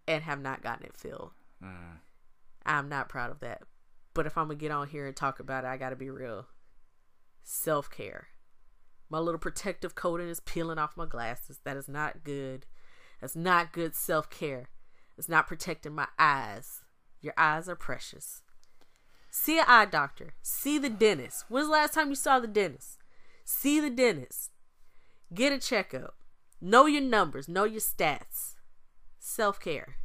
and 0.07 0.23
have 0.23 0.41
not 0.41 0.63
gotten 0.63 0.87
it 0.87 0.97
filled. 0.97 1.31
Mm. 1.63 1.99
I'm 2.65 2.89
not 2.89 3.07
proud 3.07 3.29
of 3.29 3.39
that. 3.41 3.61
But 4.15 4.25
if 4.25 4.35
I'm 4.35 4.47
going 4.47 4.57
to 4.57 4.61
get 4.61 4.71
on 4.71 4.87
here 4.87 5.05
and 5.05 5.15
talk 5.15 5.39
about 5.39 5.63
it, 5.63 5.67
I 5.67 5.77
got 5.77 5.91
to 5.91 5.95
be 5.95 6.09
real. 6.09 6.47
Self 7.43 7.91
care. 7.91 8.29
My 9.11 9.19
little 9.19 9.39
protective 9.39 9.93
coating 9.93 10.27
is 10.27 10.39
peeling 10.39 10.79
off 10.79 10.97
my 10.97 11.05
glasses. 11.05 11.59
That 11.63 11.77
is 11.77 11.87
not 11.87 12.23
good. 12.23 12.65
That's 13.21 13.35
not 13.35 13.73
good 13.73 13.95
self 13.95 14.29
care. 14.31 14.69
It's 15.15 15.29
not 15.29 15.47
protecting 15.47 15.93
my 15.93 16.07
eyes. 16.17 16.81
Your 17.21 17.33
eyes 17.37 17.69
are 17.69 17.75
precious. 17.75 18.41
See 19.29 19.59
an 19.59 19.65
eye 19.67 19.85
doctor. 19.85 20.33
See 20.41 20.79
the 20.79 20.89
dentist. 20.89 21.45
When's 21.47 21.67
the 21.67 21.73
last 21.73 21.93
time 21.93 22.09
you 22.09 22.15
saw 22.15 22.39
the 22.39 22.47
dentist? 22.47 22.97
See 23.45 23.79
the 23.79 23.91
dentist. 23.91 24.49
Get 25.31 25.53
a 25.53 25.59
checkup. 25.59 26.15
Know 26.61 26.85
your 26.85 27.01
numbers, 27.01 27.47
know 27.47 27.63
your 27.63 27.81
stats. 27.81 28.55
Self 29.19 29.59
care 29.59 29.95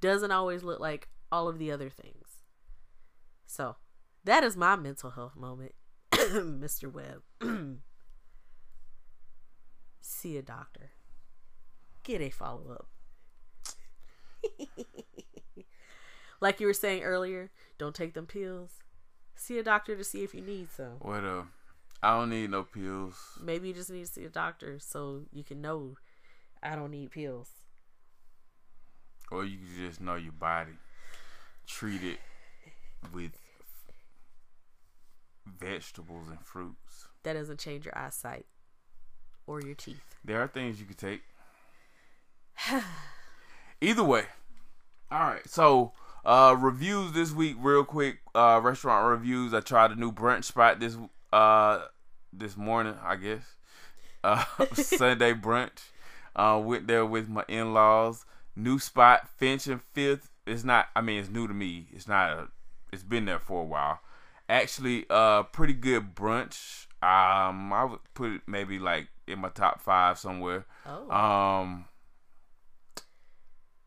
doesn't 0.00 0.30
always 0.30 0.62
look 0.62 0.80
like 0.80 1.08
all 1.32 1.48
of 1.48 1.58
the 1.58 1.70
other 1.70 1.90
things. 1.90 2.42
So, 3.46 3.76
that 4.24 4.44
is 4.44 4.56
my 4.56 4.76
mental 4.76 5.10
health 5.10 5.36
moment, 5.36 5.72
Mr. 6.12 6.92
Webb. 6.92 7.22
See 10.00 10.36
a 10.36 10.42
doctor. 10.42 10.90
Get 12.02 12.20
a 12.20 12.30
follow 12.30 12.70
up. 12.72 12.88
like 16.40 16.60
you 16.60 16.66
were 16.66 16.72
saying 16.74 17.02
earlier, 17.02 17.50
don't 17.76 17.94
take 17.94 18.14
them 18.14 18.26
pills. 18.26 18.82
See 19.34 19.58
a 19.58 19.62
doctor 19.62 19.96
to 19.96 20.04
see 20.04 20.24
if 20.24 20.34
you 20.34 20.40
need 20.40 20.68
some. 20.72 20.96
What 21.00 21.24
uh 21.24 21.42
I 22.02 22.16
don't 22.16 22.30
need 22.30 22.50
no 22.50 22.62
pills. 22.62 23.16
Maybe 23.42 23.68
you 23.68 23.74
just 23.74 23.90
need 23.90 24.06
to 24.06 24.12
see 24.12 24.24
a 24.24 24.28
doctor 24.28 24.78
so 24.78 25.22
you 25.32 25.42
can 25.42 25.60
know 25.60 25.96
I 26.62 26.76
don't 26.76 26.92
need 26.92 27.10
pills. 27.10 27.50
Or 29.30 29.44
you 29.44 29.58
can 29.58 29.86
just 29.86 30.00
know 30.00 30.14
your 30.14 30.32
body. 30.32 30.72
Treat 31.66 32.02
it 32.02 32.18
with 33.12 33.32
vegetables 35.46 36.28
and 36.28 36.40
fruits. 36.40 37.08
That 37.24 37.34
doesn't 37.34 37.58
change 37.58 37.84
your 37.84 37.98
eyesight 37.98 38.46
or 39.46 39.60
your 39.60 39.74
teeth. 39.74 40.16
There 40.24 40.40
are 40.40 40.48
things 40.48 40.80
you 40.80 40.86
can 40.86 40.96
take. 40.96 41.22
Either 43.80 44.04
way. 44.04 44.24
All 45.10 45.20
right. 45.20 45.48
So, 45.48 45.92
uh 46.24 46.56
reviews 46.58 47.12
this 47.12 47.32
week 47.32 47.56
real 47.58 47.84
quick. 47.84 48.18
Uh 48.34 48.60
restaurant 48.62 49.10
reviews. 49.10 49.52
I 49.52 49.60
tried 49.60 49.90
a 49.90 49.96
new 49.96 50.12
brunch 50.12 50.44
spot 50.44 50.80
this 50.80 50.96
uh 51.32 51.86
this 52.32 52.56
morning, 52.56 52.96
I 53.02 53.16
guess. 53.16 53.42
Uh 54.24 54.44
Sunday 54.74 55.32
brunch. 55.32 55.80
Uh 56.34 56.60
went 56.62 56.86
there 56.86 57.06
with 57.06 57.28
my 57.28 57.44
in-laws. 57.48 58.24
New 58.56 58.78
spot 58.78 59.28
Finch 59.36 59.66
and 59.66 59.80
5th. 59.94 60.28
It's 60.46 60.64
not 60.64 60.88
I 60.94 61.00
mean 61.00 61.20
it's 61.20 61.30
new 61.30 61.46
to 61.46 61.54
me. 61.54 61.88
It's 61.92 62.08
not 62.08 62.30
a, 62.30 62.48
it's 62.92 63.02
been 63.02 63.24
there 63.26 63.38
for 63.38 63.62
a 63.62 63.66
while. 63.66 64.00
Actually, 64.48 65.06
uh 65.10 65.44
pretty 65.44 65.74
good 65.74 66.14
brunch. 66.14 66.86
Um 67.02 67.72
I 67.72 67.84
would 67.84 68.00
put 68.14 68.32
it 68.32 68.42
maybe 68.46 68.78
like 68.78 69.08
in 69.28 69.40
my 69.40 69.48
top 69.50 69.80
5 69.80 70.18
somewhere. 70.18 70.66
Oh. 70.86 71.10
Um, 71.10 71.84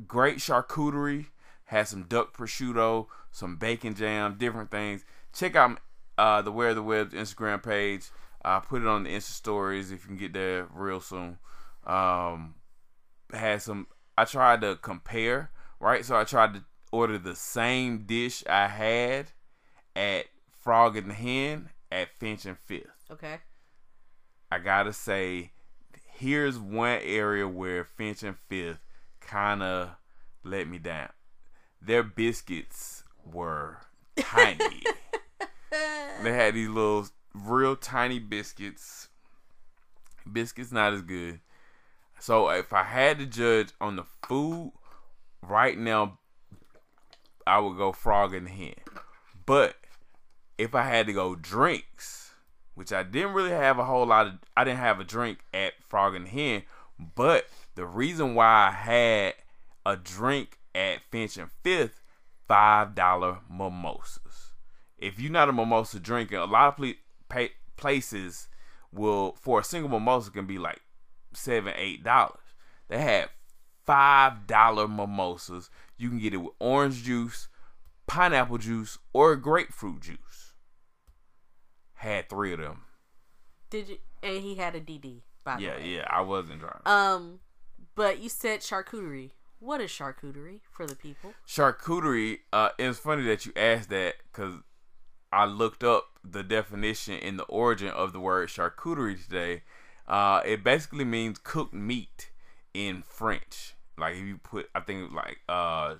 great 0.07 0.37
charcuterie. 0.37 1.27
Had 1.65 1.87
some 1.87 2.03
duck 2.03 2.35
prosciutto, 2.35 3.07
some 3.31 3.55
bacon 3.55 3.95
jam, 3.95 4.35
different 4.37 4.71
things. 4.71 5.05
Check 5.33 5.55
out 5.55 5.79
uh, 6.17 6.41
the 6.41 6.51
Where 6.51 6.73
the 6.73 6.83
Web 6.83 7.11
Instagram 7.11 7.63
page. 7.63 8.09
I 8.43 8.59
put 8.59 8.81
it 8.81 8.87
on 8.87 9.03
the 9.03 9.11
Insta 9.11 9.31
stories 9.31 9.91
if 9.91 10.01
you 10.03 10.07
can 10.07 10.17
get 10.17 10.33
there 10.33 10.67
real 10.73 10.99
soon. 10.99 11.37
Um, 11.85 12.55
had 13.33 13.61
some. 13.61 13.87
I 14.17 14.25
tried 14.25 14.61
to 14.61 14.77
compare, 14.81 15.51
right? 15.79 16.03
So 16.03 16.15
I 16.15 16.23
tried 16.23 16.55
to 16.55 16.63
order 16.91 17.17
the 17.17 17.35
same 17.35 18.05
dish 18.05 18.43
I 18.49 18.67
had 18.67 19.31
at 19.95 20.25
Frog 20.59 20.97
and 20.97 21.09
the 21.09 21.13
Hen 21.13 21.69
at 21.91 22.09
Finch 22.19 22.45
and 22.45 22.57
Fifth. 22.57 22.87
okay. 23.11 23.37
I 24.51 24.59
gotta 24.59 24.91
say, 24.91 25.51
here's 26.17 26.59
one 26.59 26.99
area 27.03 27.47
where 27.47 27.85
Finch 27.85 28.21
and 28.23 28.37
Fifth 28.49 28.79
kind 29.21 29.63
of 29.63 29.91
let 30.43 30.67
me 30.67 30.77
down. 30.77 31.09
Their 31.81 32.03
biscuits 32.03 33.03
were 33.25 33.77
tiny. 34.19 34.83
they 36.23 36.33
had 36.33 36.53
these 36.53 36.67
little, 36.67 37.07
real 37.33 37.75
tiny 37.75 38.19
biscuits. 38.19 39.09
Biscuits 40.31 40.71
not 40.71 40.93
as 40.93 41.01
good. 41.01 41.39
So 42.19 42.49
if 42.49 42.73
I 42.73 42.83
had 42.83 43.17
to 43.19 43.25
judge 43.25 43.69
on 43.79 43.95
the 43.95 44.03
food, 44.27 44.73
right 45.41 45.77
now, 45.77 46.19
I 47.47 47.59
would 47.59 47.77
go 47.77 47.91
Frog 47.91 48.33
and 48.33 48.45
the 48.45 48.51
Hen. 48.51 48.75
But 49.45 49.75
if 50.57 50.75
I 50.75 50.83
had 50.83 51.07
to 51.07 51.13
go 51.13 51.35
drinks, 51.35 52.33
which 52.75 52.93
I 52.93 53.03
didn't 53.03 53.33
really 53.33 53.51
have 53.51 53.79
a 53.79 53.85
whole 53.85 54.05
lot 54.05 54.27
of, 54.27 54.33
I 54.55 54.63
didn't 54.63 54.79
have 54.79 54.99
a 54.99 55.03
drink 55.03 55.39
at 55.53 55.73
Frog 55.87 56.13
and 56.15 56.27
the 56.27 56.29
Hen, 56.29 56.63
but 57.15 57.47
the 57.75 57.85
reason 57.85 58.35
why 58.35 58.67
I 58.67 58.71
had 58.71 59.33
a 59.85 59.95
drink 59.95 60.59
at 60.75 60.99
Finch 61.09 61.37
and 61.37 61.49
Fifth, 61.63 62.01
five 62.47 62.93
dollar 62.93 63.39
mimosas. 63.49 64.20
If 65.01 65.19
you're 65.19 65.31
not 65.31 65.49
a 65.49 65.53
mimosa 65.53 65.99
drinker, 65.99 66.37
a 66.37 66.45
lot 66.45 66.79
of 66.79 66.93
ple- 67.29 67.47
places 67.77 68.47
will 68.91 69.33
for 69.41 69.59
a 69.59 69.63
single 69.63 69.89
mimosa 69.89 70.31
can 70.31 70.45
be 70.45 70.57
like 70.57 70.81
seven, 71.33 71.73
eight 71.75 72.03
dollars. 72.03 72.37
They 72.87 73.01
have 73.01 73.29
five 73.85 74.45
dollar 74.47 74.87
mimosas. 74.87 75.69
You 75.97 76.09
can 76.09 76.19
get 76.19 76.33
it 76.33 76.37
with 76.37 76.53
orange 76.59 77.03
juice, 77.03 77.47
pineapple 78.07 78.57
juice, 78.59 78.97
or 79.13 79.35
grapefruit 79.35 80.01
juice. 80.01 80.53
Had 81.95 82.29
three 82.29 82.53
of 82.53 82.59
them. 82.59 82.83
Did 83.69 83.89
you? 83.89 83.97
And 84.23 84.41
he 84.43 84.55
had 84.55 84.75
a 84.75 84.81
DD. 84.81 85.21
By 85.43 85.55
the 85.57 85.63
Yeah, 85.63 85.75
way. 85.77 85.87
yeah, 85.95 86.07
I 86.09 86.21
wasn't 86.21 86.59
driving. 86.59 86.81
Um, 86.85 87.39
but 87.95 88.19
you 88.19 88.29
said 88.29 88.59
charcuterie. 88.61 89.31
What 89.59 89.81
is 89.81 89.89
charcuterie 89.91 90.59
for 90.71 90.85
the 90.87 90.95
people? 90.95 91.33
charcuterie 91.47 92.39
uh 92.51 92.69
it's 92.79 92.97
funny 92.99 93.23
that 93.23 93.45
you 93.45 93.51
asked 93.55 93.89
that 93.89 94.15
because 94.31 94.55
i 95.31 95.45
looked 95.45 95.83
up 95.83 96.05
the 96.23 96.43
definition 96.43 97.15
in 97.15 97.37
the 97.37 97.43
origin 97.43 97.89
of 97.89 98.13
the 98.13 98.19
word 98.19 98.49
charcuterie 98.49 99.21
today 99.23 99.63
uh 100.07 100.41
it 100.45 100.63
basically 100.63 101.05
means 101.05 101.37
cooked 101.37 101.73
meat 101.73 102.31
in 102.73 103.01
french. 103.01 103.75
Like 103.97 104.15
if 104.15 104.21
you 104.21 104.37
put 104.37 104.69
i 104.73 104.79
think 104.79 105.11
like 105.11 105.39
uh 105.47 105.95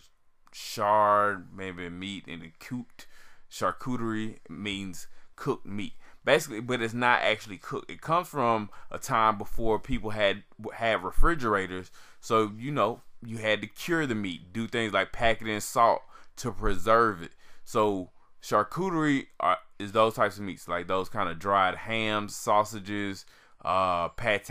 chard 0.52 1.48
maybe 1.56 1.90
meat 1.90 2.26
in 2.28 2.42
the 2.42 2.52
cooked 2.60 3.08
charcuterie 3.50 4.40
means 4.50 5.08
cooked 5.36 5.66
meat. 5.66 5.94
Basically 6.24 6.60
but 6.60 6.82
it's 6.82 6.94
not 6.94 7.22
actually 7.22 7.58
cooked. 7.58 7.90
It 7.90 8.02
comes 8.02 8.28
from 8.28 8.70
a 8.92 8.98
time 8.98 9.38
before 9.38 9.80
people 9.80 10.12
had 10.12 10.44
had 10.74 11.04
refrigerators. 11.04 11.92
So 12.20 12.52
you 12.58 12.72
know 12.72 13.02
you 13.26 13.38
had 13.38 13.62
to 13.62 13.68
cure 13.68 14.06
the 14.06 14.16
meat 14.16 14.52
do 14.54 14.68
things 14.68 14.94
like 14.94 15.12
pack 15.12 15.42
it 15.42 15.48
in 15.48 15.62
salt 15.62 16.02
to 16.38 16.52
preserve 16.52 17.22
it. 17.22 17.32
So 17.64 18.10
charcuterie 18.42 19.28
are, 19.40 19.58
is 19.80 19.92
those 19.92 20.14
types 20.14 20.38
of 20.38 20.44
meats 20.44 20.68
like 20.68 20.88
those 20.88 21.10
kind 21.10 21.30
of 21.30 21.40
dried 21.40 21.76
hams 21.76 22.36
sausages 22.36 23.26
uh 23.64 24.08
pates 24.10 24.50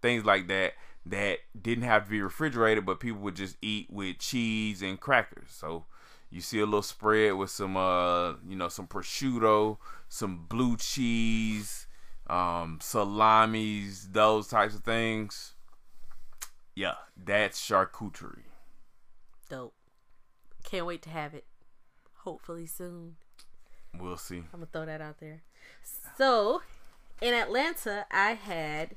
things 0.00 0.24
like 0.24 0.48
that 0.48 0.72
that 1.04 1.38
didn't 1.60 1.84
have 1.84 2.04
to 2.04 2.10
be 2.10 2.22
refrigerated 2.22 2.86
but 2.86 3.00
people 3.00 3.20
would 3.20 3.36
just 3.36 3.56
eat 3.60 3.86
with 3.90 4.18
cheese 4.18 4.80
and 4.82 5.00
crackers 5.00 5.48
so 5.50 5.84
you 6.30 6.40
see 6.40 6.60
a 6.60 6.64
little 6.64 6.80
spread 6.80 7.34
with 7.34 7.50
some 7.50 7.76
uh 7.76 8.30
you 8.48 8.56
know 8.56 8.68
some 8.68 8.86
prosciutto 8.86 9.76
some 10.08 10.46
blue 10.48 10.76
cheese 10.76 11.86
um 12.28 12.78
salamis 12.80 14.08
those 14.12 14.48
types 14.48 14.74
of 14.74 14.82
things 14.82 15.52
yeah 16.74 16.94
that's 17.22 17.60
charcuterie 17.60 18.44
Dope. 19.52 19.74
Can't 20.64 20.86
wait 20.86 21.02
to 21.02 21.10
have 21.10 21.34
it. 21.34 21.44
Hopefully 22.24 22.66
soon. 22.66 23.16
we'll 23.98 24.16
see 24.16 24.38
I'm 24.38 24.60
gonna 24.60 24.66
throw 24.72 24.86
that 24.86 25.00
out 25.00 25.18
there. 25.18 25.42
So, 26.16 26.62
in 27.20 27.34
Atlanta, 27.34 28.06
I 28.10 28.32
had 28.32 28.96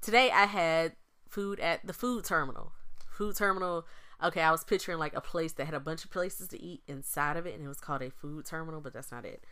today 0.00 0.30
I 0.30 0.46
had 0.46 0.92
food 1.28 1.58
at 1.60 1.86
the 1.86 1.92
food 1.92 2.24
terminal. 2.24 2.72
Food 3.10 3.36
terminal. 3.36 3.86
Okay, 4.22 4.42
I 4.42 4.52
was 4.52 4.62
picturing 4.62 4.98
like 4.98 5.14
a 5.14 5.20
place 5.20 5.52
that 5.54 5.64
had 5.64 5.74
a 5.74 5.80
bunch 5.80 6.04
of 6.04 6.10
places 6.10 6.48
to 6.48 6.62
eat 6.62 6.82
inside 6.86 7.36
of 7.36 7.46
it, 7.46 7.54
and 7.54 7.64
it 7.64 7.68
was 7.68 7.80
called 7.80 8.02
a 8.02 8.10
food 8.10 8.46
terminal, 8.46 8.80
but 8.80 8.92
that's 8.92 9.10
not 9.10 9.24
it. 9.24 9.44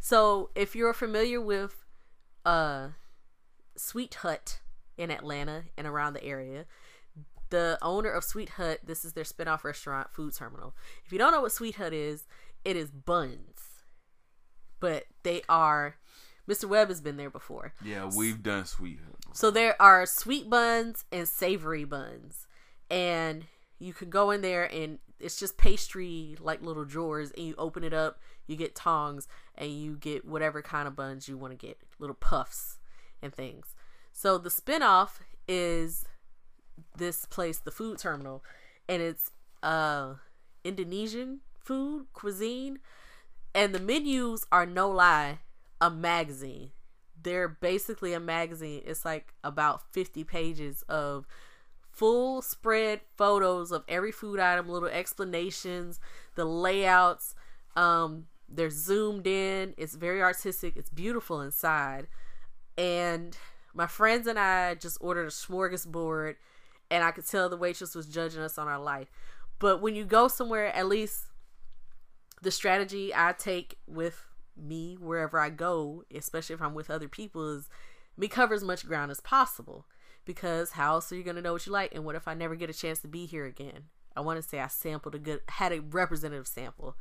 So 0.00 0.50
if 0.54 0.74
you're 0.74 0.94
familiar 0.94 1.40
with 1.40 1.84
uh 2.46 2.88
Sweet 3.76 4.14
Hut 4.14 4.60
in 4.96 5.10
Atlanta 5.10 5.64
and 5.76 5.86
around 5.86 6.14
the 6.14 6.24
area, 6.24 6.66
the 7.50 7.78
owner 7.82 8.10
of 8.10 8.24
Sweet 8.24 8.50
Hut, 8.50 8.80
this 8.84 9.04
is 9.04 9.12
their 9.12 9.24
spinoff 9.24 9.64
restaurant, 9.64 10.12
Food 10.12 10.34
Terminal. 10.34 10.74
If 11.04 11.12
you 11.12 11.18
don't 11.18 11.32
know 11.32 11.42
what 11.42 11.52
Sweet 11.52 11.76
Hut 11.76 11.92
is, 11.92 12.24
it 12.64 12.76
is 12.76 12.90
buns. 12.90 13.60
But 14.80 15.04
they 15.22 15.42
are 15.48 15.96
Mr. 16.48 16.66
Webb 16.66 16.88
has 16.88 17.00
been 17.00 17.16
there 17.16 17.30
before. 17.30 17.72
Yeah, 17.82 18.10
we've 18.14 18.42
done 18.42 18.66
sweet. 18.66 19.00
So 19.32 19.50
there 19.50 19.80
are 19.80 20.04
sweet 20.06 20.50
buns 20.50 21.04
and 21.10 21.26
savory 21.26 21.84
buns. 21.84 22.46
And 22.90 23.46
you 23.78 23.92
can 23.92 24.10
go 24.10 24.30
in 24.30 24.42
there 24.42 24.64
and 24.64 24.98
it's 25.18 25.38
just 25.38 25.56
pastry 25.56 26.36
like 26.40 26.62
little 26.62 26.84
drawers 26.84 27.30
and 27.30 27.46
you 27.46 27.54
open 27.56 27.82
it 27.82 27.94
up, 27.94 28.18
you 28.46 28.56
get 28.56 28.74
tongs 28.74 29.26
and 29.54 29.70
you 29.70 29.96
get 29.96 30.26
whatever 30.26 30.60
kind 30.60 30.86
of 30.86 30.94
buns 30.94 31.28
you 31.28 31.38
want 31.38 31.58
to 31.58 31.66
get, 31.66 31.78
little 31.98 32.14
puffs 32.14 32.78
and 33.22 33.34
things. 33.34 33.74
So 34.12 34.36
the 34.36 34.50
spinoff 34.50 35.20
is 35.48 36.04
this 36.96 37.24
place, 37.24 37.58
the 37.58 37.70
food 37.70 37.98
terminal, 37.98 38.44
and 38.88 39.00
it's 39.00 39.30
uh 39.62 40.14
Indonesian 40.62 41.40
food 41.64 42.06
cuisine 42.12 42.78
and 43.54 43.74
the 43.74 43.80
menus 43.80 44.44
are 44.50 44.66
no 44.66 44.90
lie 44.90 45.38
a 45.80 45.90
magazine. 45.90 46.70
They're 47.22 47.48
basically 47.48 48.12
a 48.12 48.20
magazine. 48.20 48.82
It's 48.84 49.04
like 49.04 49.34
about 49.42 49.82
50 49.92 50.24
pages 50.24 50.82
of 50.88 51.26
full 51.90 52.42
spread 52.42 53.00
photos 53.16 53.70
of 53.70 53.84
every 53.88 54.12
food 54.12 54.40
item, 54.40 54.68
little 54.68 54.88
explanations, 54.88 56.00
the 56.34 56.44
layouts. 56.44 57.34
Um, 57.76 58.26
they're 58.48 58.70
zoomed 58.70 59.26
in. 59.26 59.74
It's 59.76 59.94
very 59.94 60.22
artistic. 60.22 60.76
It's 60.76 60.90
beautiful 60.90 61.40
inside. 61.40 62.08
And 62.76 63.36
my 63.72 63.86
friends 63.86 64.26
and 64.26 64.38
I 64.38 64.74
just 64.74 64.98
ordered 65.00 65.26
a 65.26 65.30
smorgasbord, 65.30 66.36
and 66.90 67.04
I 67.04 67.10
could 67.10 67.26
tell 67.26 67.48
the 67.48 67.56
waitress 67.56 67.94
was 67.94 68.06
judging 68.06 68.40
us 68.42 68.58
on 68.58 68.68
our 68.68 68.80
life. 68.80 69.10
But 69.58 69.80
when 69.80 69.94
you 69.94 70.04
go 70.04 70.28
somewhere, 70.28 70.74
at 70.74 70.86
least 70.86 71.26
the 72.44 72.50
strategy 72.50 73.12
I 73.14 73.32
take 73.32 73.78
with 73.86 74.26
me 74.56 74.96
wherever 75.00 75.40
I 75.40 75.50
go, 75.50 76.04
especially 76.14 76.54
if 76.54 76.62
I'm 76.62 76.74
with 76.74 76.90
other 76.90 77.08
people, 77.08 77.56
is 77.56 77.68
me 78.16 78.28
cover 78.28 78.54
as 78.54 78.62
much 78.62 78.86
ground 78.86 79.10
as 79.10 79.20
possible. 79.20 79.86
Because 80.24 80.72
how 80.72 80.94
else 80.94 81.10
are 81.12 81.16
you 81.16 81.22
gonna 81.22 81.42
know 81.42 81.52
what 81.52 81.66
you 81.66 81.72
like? 81.72 81.94
And 81.94 82.04
what 82.04 82.14
if 82.14 82.28
I 82.28 82.34
never 82.34 82.54
get 82.54 82.70
a 82.70 82.74
chance 82.74 83.00
to 83.00 83.08
be 83.08 83.26
here 83.26 83.44
again? 83.44 83.84
I 84.16 84.20
want 84.20 84.40
to 84.40 84.48
say 84.48 84.60
I 84.60 84.68
sampled 84.68 85.14
a 85.14 85.18
good, 85.18 85.40
had 85.48 85.72
a 85.72 85.80
representative 85.80 86.46
sample. 86.46 86.96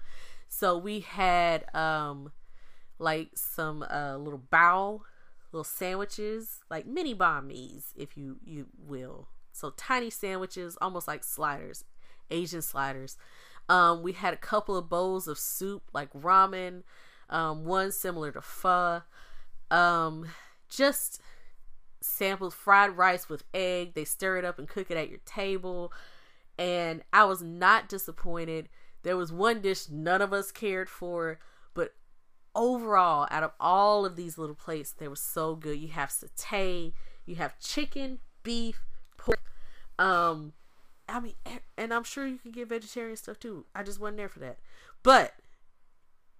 So 0.50 0.78
we 0.78 1.02
had 1.02 1.74
um 1.76 2.32
like 3.00 3.30
some 3.36 3.84
uh 3.84 4.18
little 4.18 4.42
bao, 4.52 5.02
little 5.52 5.64
sandwiches, 5.64 6.60
like 6.70 6.86
mini 6.86 7.14
mi's, 7.14 7.94
if 7.96 8.18
you 8.18 8.38
you 8.44 8.68
will. 8.78 9.28
So 9.54 9.70
tiny 9.72 10.10
sandwiches, 10.10 10.78
almost 10.82 11.08
like 11.08 11.24
sliders, 11.24 11.86
Asian 12.32 12.62
sliders. 12.62 13.18
Um, 13.70 14.04
we 14.04 14.14
had 14.14 14.34
a 14.34 14.38
couple 14.38 14.76
of 14.76 14.90
bowls 14.90 15.28
of 15.28 15.38
soup, 15.38 15.84
like 15.94 16.12
ramen. 16.14 16.84
Um, 17.30 17.66
one 17.66 17.92
similar 17.92 18.32
to 18.32 18.42
pho. 18.42 19.02
Um, 19.72 20.28
just 20.70 21.22
sampled 22.02 22.54
fried 22.54 22.98
rice 22.98 23.30
with 23.30 23.44
egg. 23.54 23.94
They 23.94 24.06
stir 24.06 24.38
it 24.38 24.46
up 24.46 24.60
and 24.60 24.68
cook 24.68 24.92
it 24.92 24.98
at 24.98 25.10
your 25.10 25.20
table. 25.26 25.92
And 26.58 27.04
I 27.12 27.24
was 27.24 27.42
not 27.42 27.90
disappointed. 27.90 28.70
There 29.04 29.18
was 29.18 29.32
one 29.32 29.62
dish 29.62 29.90
none 29.90 30.22
of 30.22 30.32
us 30.32 30.52
cared 30.52 30.90
for, 30.90 31.40
but 31.74 31.94
overall, 32.56 33.28
out 33.32 33.44
of 33.44 33.52
all 33.60 34.06
of 34.06 34.16
these 34.16 34.38
little 34.38 34.56
plates, 34.56 34.92
they 34.92 35.08
were 35.08 35.16
so 35.16 35.56
good. 35.56 35.80
You 35.80 35.90
have 35.90 36.10
satay, 36.10 36.94
you 37.26 37.36
have 37.36 37.60
chicken, 37.60 38.20
beef, 38.44 38.86
pork. 39.18 39.40
Um, 40.00 40.54
I 41.08 41.20
mean, 41.20 41.34
and 41.78 41.94
I'm 41.94 42.04
sure 42.04 42.26
you 42.26 42.38
can 42.38 42.52
get 42.52 42.70
vegetarian 42.70 43.18
stuff 43.18 43.40
too. 43.40 43.66
I 43.76 43.84
just 43.84 44.00
wasn't 44.00 44.18
there 44.18 44.30
for 44.30 44.40
that. 44.40 44.60
But 45.04 45.34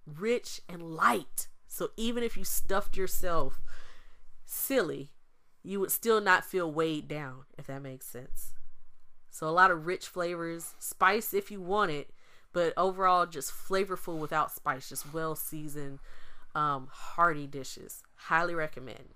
rich 0.06 0.60
and 0.68 0.82
light. 0.82 1.48
So 1.68 1.90
even 1.96 2.22
if 2.22 2.36
you 2.36 2.44
stuffed 2.44 2.96
yourself 2.96 3.60
silly, 4.44 5.10
you 5.62 5.80
would 5.80 5.90
still 5.90 6.20
not 6.20 6.44
feel 6.44 6.70
weighed 6.70 7.08
down, 7.08 7.44
if 7.58 7.66
that 7.66 7.82
makes 7.82 8.06
sense. 8.06 8.52
So 9.30 9.48
a 9.48 9.50
lot 9.50 9.70
of 9.70 9.86
rich 9.86 10.06
flavors, 10.06 10.74
spice 10.78 11.34
if 11.34 11.50
you 11.50 11.60
want 11.60 11.90
it, 11.90 12.10
but 12.52 12.72
overall 12.76 13.26
just 13.26 13.52
flavorful 13.52 14.18
without 14.18 14.52
spice, 14.52 14.88
just 14.88 15.12
well 15.12 15.34
seasoned, 15.34 15.98
um, 16.54 16.88
hearty 16.90 17.46
dishes. 17.46 18.02
Highly 18.14 18.54
recommend. 18.54 19.08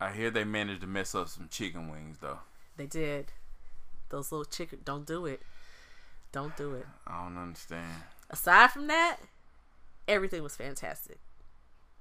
I 0.00 0.12
hear 0.12 0.30
they 0.30 0.44
managed 0.44 0.82
to 0.82 0.86
mess 0.86 1.14
up 1.14 1.28
some 1.28 1.48
chicken 1.50 1.90
wings 1.90 2.18
though. 2.20 2.38
They 2.76 2.86
did. 2.86 3.32
Those 4.08 4.30
little 4.32 4.44
chicken 4.44 4.80
don't 4.84 5.06
do 5.06 5.26
it. 5.26 5.42
Don't 6.32 6.56
do 6.56 6.74
it. 6.74 6.86
I 7.06 7.24
don't 7.24 7.38
understand. 7.38 8.02
Aside 8.30 8.70
from 8.70 8.86
that, 8.88 9.18
everything 10.06 10.42
was 10.42 10.56
fantastic. 10.56 11.18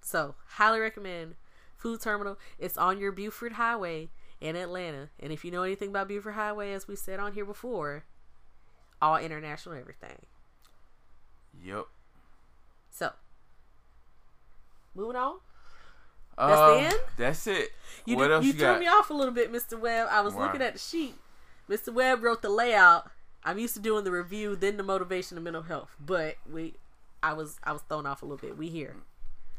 So, 0.02 0.36
highly 0.48 0.80
recommend 0.80 1.36
Food 1.77 2.02
Terminal. 2.02 2.38
It's 2.60 2.77
on 2.77 2.99
your 2.99 3.11
Buford 3.11 3.53
Highway 3.53 4.10
in 4.41 4.56
Atlanta. 4.56 5.10
And 5.19 5.32
if 5.32 5.44
you 5.45 5.52
know 5.52 5.64
anything 5.64 5.90
about 5.90 6.07
Buford 6.07 6.34
Highway, 6.36 6.73
as 6.73 6.88
we 6.88 6.95
said 6.95 7.19
on 7.19 7.34
here 7.34 7.45
before, 7.45 8.03
all 9.02 9.18
international 9.18 9.76
everything. 9.76 10.26
Yep. 11.64 11.86
So, 12.91 13.11
moving 14.94 15.15
on. 15.15 15.38
That's 16.38 16.49
That's 16.49 16.60
the 16.60 16.65
uh, 16.65 16.90
end? 16.90 16.95
That's 17.18 17.48
it. 17.48 17.69
You, 18.06 18.15
what 18.18 18.23
did- 18.23 18.32
else 18.34 18.44
you 18.45 18.52
you, 18.52 18.60
threw 18.60 18.68
got? 18.68 18.80
me 18.80 18.88
off 18.88 19.10
a 19.10 19.14
little 19.14 19.34
bit, 19.34 19.52
Mr. 19.52 19.80
Webb. 19.80 20.07
I 20.11 20.22
was 20.22 20.34
Why? 20.34 20.45
looking 20.45 20.61
at 20.61 20.73
the 20.73 20.80
sheet. 20.80 21.15
Mr. 21.70 21.94
Webb 21.94 22.24
wrote 22.24 22.42
the 22.42 22.50
layout. 22.50 23.10
I'm 23.44 23.60
used 23.60 23.76
to 23.76 23.80
doing 23.80 24.04
the 24.04 24.12
review, 24.12 24.56
then 24.56 24.78
the 24.78 24.84
motivation 24.84 25.38
and 25.38 25.44
mental 25.44 25.64
health. 25.64 25.96
But 26.04 26.38
we, 26.52 26.74
I 27.22 27.34
was, 27.34 27.60
I 27.64 27.74
was 27.74 27.82
thrown 27.84 28.06
off 28.06 28.22
a 28.22 28.26
little 28.26 28.38
bit. 28.38 28.58
We 28.58 28.70
here. 28.70 28.96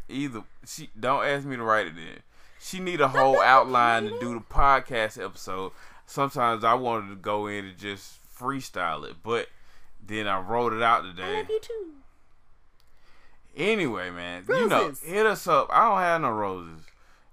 Either 0.09 0.43
she 0.66 0.91
don't 0.99 1.24
ask 1.24 1.47
me 1.47 1.57
to 1.57 1.62
write 1.62 1.87
it 1.87 1.97
in. 1.97 2.20
She 2.61 2.81
need 2.81 3.01
a 3.01 3.09
whole 3.09 3.41
outline 3.41 4.05
to 4.05 4.19
do 4.19 4.35
the 4.35 4.41
podcast 4.41 5.23
episode. 5.23 5.73
Sometimes 6.07 6.65
I 6.65 6.74
wanted 6.74 7.11
to 7.11 7.16
go 7.16 7.47
in 7.47 7.65
and 7.65 7.78
just 7.78 8.19
freestyle 8.39 9.09
it, 9.09 9.16
but 9.23 9.49
then 10.05 10.27
I 10.27 10.41
wrote 10.41 10.73
it 10.73 10.83
out 10.83 11.03
today. 11.03 11.23
I 11.23 11.39
love 11.39 11.51
you 11.51 11.61
too. 11.61 11.93
Anyway, 13.57 14.11
man, 14.11 14.45
you 14.49 14.69
know, 14.69 14.87
Roses. 14.87 15.03
hit 15.03 15.27
us 15.27 15.47
up. 15.47 15.69
I 15.70 15.89
don't 15.89 15.99
have 15.99 16.20
no 16.20 16.31
roses. 16.31 16.83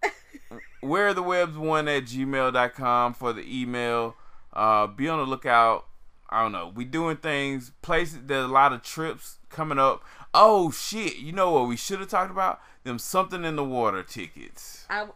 Where 0.82 1.14
the 1.14 1.22
Webbs 1.22 1.58
one 1.58 1.88
at 1.88 2.06
gmail.com 2.06 3.14
for 3.14 3.34
the 3.34 3.44
email. 3.62 4.16
Uh, 4.54 4.88
be 4.88 5.10
on 5.10 5.20
the 5.20 5.26
lookout. 5.26 5.86
I 6.30 6.42
don't 6.42 6.52
know. 6.52 6.72
We 6.74 6.86
doing 6.86 7.18
things, 7.18 7.72
places. 7.82 8.20
There's 8.26 8.46
a 8.46 8.48
lot 8.48 8.74
of 8.74 8.82
trips 8.82 9.38
coming 9.50 9.78
up. 9.80 10.04
Oh 10.34 10.72
shit! 10.72 11.18
You 11.18 11.32
know 11.32 11.52
what 11.52 11.68
we 11.68 11.76
should 11.76 12.00
have 12.00 12.10
talked 12.10 12.32
about? 12.32 12.60
Them 12.84 12.98
something 13.00 13.44
in 13.46 13.56
the 13.56 13.64
water 13.64 14.02
tickets. 14.04 14.86
I, 14.90 15.08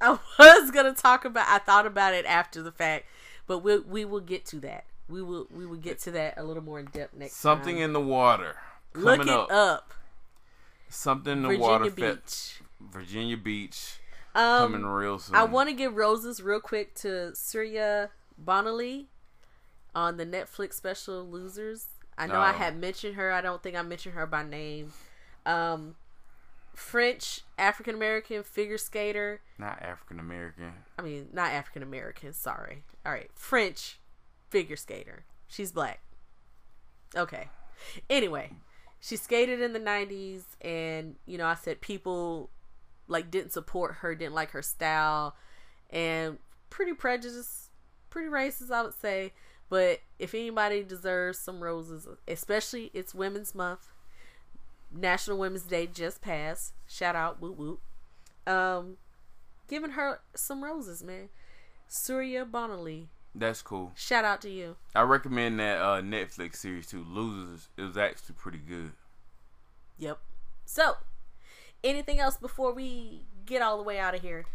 I 0.00 0.18
was 0.38 0.70
gonna 0.70 0.92
talk 0.94 1.24
about. 1.24 1.46
I 1.48 1.58
thought 1.58 1.86
about 1.86 2.12
it 2.14 2.26
after 2.26 2.62
the 2.62 2.72
fact, 2.72 3.06
but 3.46 3.58
we 3.60 3.78
we 3.78 4.04
will 4.04 4.20
get 4.20 4.44
to 4.46 4.56
that. 4.60 4.84
We 5.08 5.22
will 5.22 5.46
we 5.50 5.64
will 5.66 5.76
get 5.78 5.98
to 6.00 6.10
that 6.12 6.34
a 6.36 6.42
little 6.44 6.62
more 6.62 6.80
in 6.80 6.86
depth 6.86 7.14
next 7.14 7.34
Something 7.36 7.76
time. 7.76 7.84
in 7.84 7.92
the 7.92 8.00
water 8.00 8.56
Look 8.94 9.20
it 9.20 9.28
up. 9.28 9.50
up. 9.50 9.94
Something 10.88 11.32
in 11.32 11.42
the 11.42 11.48
Virginia 11.48 11.66
water. 11.68 11.90
fe- 11.90 12.12
Beach. 12.14 12.60
Virginia 12.80 13.36
Beach 13.36 13.98
Um, 14.34 14.72
coming 14.72 14.84
real 14.86 15.18
soon. 15.18 15.34
I 15.34 15.44
want 15.44 15.68
to 15.68 15.74
give 15.74 15.94
roses 15.96 16.42
real 16.42 16.60
quick 16.60 16.94
to 16.96 17.34
Surya 17.34 18.10
Bonaly 18.42 19.06
on 19.94 20.16
the 20.16 20.26
Netflix 20.26 20.74
special 20.74 21.24
Losers. 21.24 21.86
I 22.18 22.26
know 22.26 22.40
I 22.40 22.52
had 22.52 22.78
mentioned 22.78 23.16
her. 23.16 23.30
I 23.32 23.40
don't 23.40 23.62
think 23.62 23.76
I 23.76 23.82
mentioned 23.82 24.14
her 24.14 24.26
by 24.26 24.42
name. 24.42 24.92
Um, 25.44 25.96
French 26.74 27.42
African 27.58 27.94
American 27.94 28.42
figure 28.42 28.78
skater. 28.78 29.40
not 29.58 29.82
African 29.82 30.20
American. 30.20 30.72
I 30.98 31.02
mean, 31.02 31.28
not 31.32 31.52
African 31.52 31.82
American. 31.82 32.32
Sorry. 32.32 32.84
All 33.04 33.12
right, 33.12 33.30
French 33.34 33.98
figure 34.50 34.76
skater. 34.76 35.24
She's 35.48 35.72
black. 35.72 36.00
Okay. 37.14 37.48
Anyway, 38.08 38.52
she 39.00 39.16
skated 39.16 39.60
in 39.60 39.72
the 39.72 39.80
'90s, 39.80 40.42
and 40.60 41.16
you 41.26 41.38
know, 41.38 41.46
I 41.46 41.54
said 41.54 41.80
people 41.80 42.50
like 43.08 43.30
didn't 43.30 43.52
support 43.52 43.96
her, 43.96 44.14
didn't 44.14 44.34
like 44.34 44.50
her 44.50 44.62
style, 44.62 45.36
and 45.90 46.38
pretty 46.70 46.92
prejudiced, 46.92 47.65
pretty 48.16 48.30
racist, 48.30 48.70
I 48.70 48.82
would 48.82 48.94
say. 48.98 49.32
But 49.68 50.00
if 50.18 50.32
anybody 50.34 50.82
deserves 50.82 51.38
some 51.38 51.60
roses, 51.62 52.08
especially 52.26 52.90
it's 52.94 53.14
Women's 53.14 53.54
Month, 53.54 53.88
National 54.90 55.36
Women's 55.36 55.64
Day 55.64 55.86
just 55.86 56.22
passed. 56.22 56.72
Shout 56.88 57.14
out, 57.14 57.42
whoop 57.42 57.58
whoop. 57.58 57.80
Um, 58.46 58.96
giving 59.68 59.90
her 59.90 60.20
some 60.34 60.64
roses, 60.64 61.02
man. 61.02 61.28
Surya 61.88 62.46
Bonaly, 62.46 63.06
That's 63.34 63.60
cool. 63.60 63.92
shout 63.94 64.24
out 64.24 64.40
to 64.42 64.50
you. 64.50 64.76
I 64.94 65.02
recommend 65.02 65.60
that 65.60 65.78
uh, 65.78 66.00
Netflix 66.00 66.56
series 66.56 66.86
too. 66.86 67.04
Losers. 67.06 67.68
It 67.76 67.82
was 67.82 67.96
actually 67.98 68.36
pretty 68.38 68.58
good. 68.58 68.92
Yep. 69.98 70.18
So, 70.64 70.94
anything 71.84 72.18
else 72.18 72.36
before 72.38 72.72
we 72.72 73.22
get 73.44 73.60
all 73.62 73.76
the 73.76 73.82
way 73.82 73.98
out 73.98 74.14
of 74.14 74.22
here? 74.22 74.46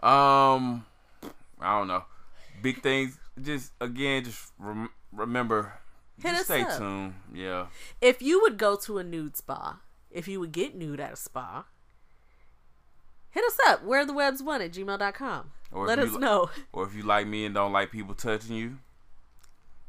Um, 0.00 0.86
I 1.60 1.78
don't 1.78 1.88
know. 1.88 2.04
Big 2.62 2.82
things. 2.82 3.18
Just 3.40 3.72
again, 3.80 4.24
just 4.24 4.52
rem- 4.58 4.90
remember. 5.12 5.74
Hit 6.16 6.30
just 6.30 6.40
us 6.42 6.46
stay 6.46 6.62
up. 6.62 6.78
tuned. 6.78 7.14
Yeah. 7.32 7.66
If 8.00 8.22
you 8.22 8.40
would 8.42 8.56
go 8.56 8.76
to 8.76 8.98
a 8.98 9.04
nude 9.04 9.36
spa, 9.36 9.80
if 10.10 10.28
you 10.28 10.38
would 10.40 10.52
get 10.52 10.74
nude 10.74 11.00
at 11.00 11.12
a 11.12 11.16
spa, 11.16 11.64
hit 13.30 13.44
us 13.44 13.58
up. 13.66 13.84
Where 13.84 14.06
the 14.06 14.12
Webbs 14.12 14.42
one 14.42 14.62
at 14.62 14.72
gmail.com. 14.72 15.50
Or 15.72 15.86
Let 15.86 15.98
us 15.98 16.12
li- 16.12 16.18
know. 16.20 16.50
Or 16.72 16.86
if 16.86 16.94
you 16.94 17.02
like 17.02 17.26
me 17.26 17.44
and 17.46 17.54
don't 17.54 17.72
like 17.72 17.90
people 17.90 18.14
touching 18.14 18.54
you, 18.56 18.78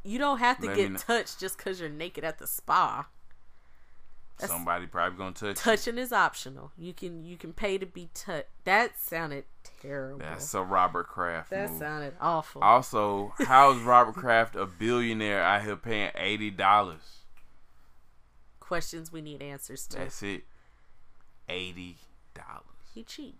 You 0.04 0.18
don't 0.18 0.40
have 0.40 0.60
to 0.62 0.68
Let 0.68 0.76
get 0.76 0.98
touched 0.98 1.40
just 1.40 1.58
because 1.58 1.80
you're 1.80 1.90
naked 1.90 2.24
at 2.24 2.40
the 2.40 2.48
spa. 2.48 3.06
That's- 4.38 4.50
somebody 4.50 4.86
probably 4.88 5.18
gonna 5.18 5.34
touch. 5.34 5.48
you. 5.50 5.54
Touching 5.56 5.98
is 5.98 6.12
optional. 6.12 6.72
You 6.78 6.94
can 6.94 7.24
you 7.24 7.38
can 7.38 7.54
pay 7.54 7.78
to 7.78 7.86
be 7.86 8.10
touched. 8.14 8.48
That 8.66 9.00
sounded 9.00 9.46
terrible. 9.82 10.20
That's 10.20 10.54
a 10.54 10.62
Robert 10.62 11.08
Kraft 11.08 11.50
that 11.52 11.70
move. 11.70 11.80
sounded 11.80 12.14
awful. 12.20 12.62
Also, 12.62 13.34
how 13.40 13.72
is 13.72 13.82
Robert 13.82 14.16
Kraft 14.16 14.56
a 14.56 14.66
billionaire 14.66 15.42
out 15.42 15.64
here 15.64 15.76
paying 15.78 16.12
eighty 16.16 16.52
dollars? 16.52 17.20
Questions 18.60 19.12
we 19.12 19.22
need 19.22 19.42
answers 19.42 19.86
to. 19.88 19.98
That's 20.00 20.22
it. 20.24 20.44
Eighty 21.48 21.98
dollars. 22.34 22.64
He 22.94 23.04
cheat, 23.04 23.36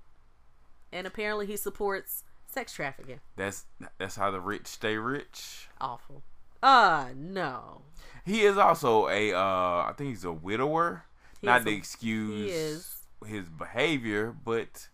and 0.92 1.08
apparently 1.08 1.46
he 1.48 1.58
supports 1.58 2.24
sex 2.46 2.74
trafficking. 2.74 3.20
That's 3.36 3.66
that's 3.98 4.16
how 4.16 4.30
the 4.32 4.40
rich 4.40 4.68
stay 4.68 4.98
rich. 4.98 5.68
Awful. 5.82 6.24
Uh 6.66 7.10
no. 7.16 7.84
He 8.26 8.42
is 8.42 8.58
also 8.58 9.08
a 9.08 9.34
uh 9.34 9.38
I 9.38 9.94
think 9.96 10.10
he's 10.10 10.26
a 10.26 10.32
widower. 10.32 11.06
He 11.40 11.46
Not 11.46 11.64
to 11.64 11.70
a, 11.70 11.74
excuse 11.74 13.04
his 13.24 13.50
behavior, 13.50 14.36
but 14.44 14.88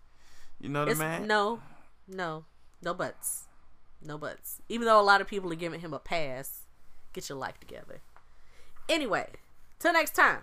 you 0.60 0.68
know 0.68 0.84
the 0.84 0.95
man. 0.95 1.27
No. 1.27 1.61
No. 2.10 2.43
No 2.81 2.93
buts. 2.93 3.45
No 4.06 4.18
buts. 4.18 4.57
Even 4.68 4.85
though 4.85 4.99
a 4.99 5.02
lot 5.02 5.22
of 5.22 5.27
people 5.27 5.49
are 5.53 5.56
giving 5.56 5.80
him 5.80 5.93
a 5.93 5.99
pass, 5.99 6.64
get 7.14 7.30
your 7.30 7.38
life 7.38 7.57
together. 7.57 8.02
Anyway, 8.89 9.30
till 9.80 9.93
next 9.93 10.14
time. 10.14 10.39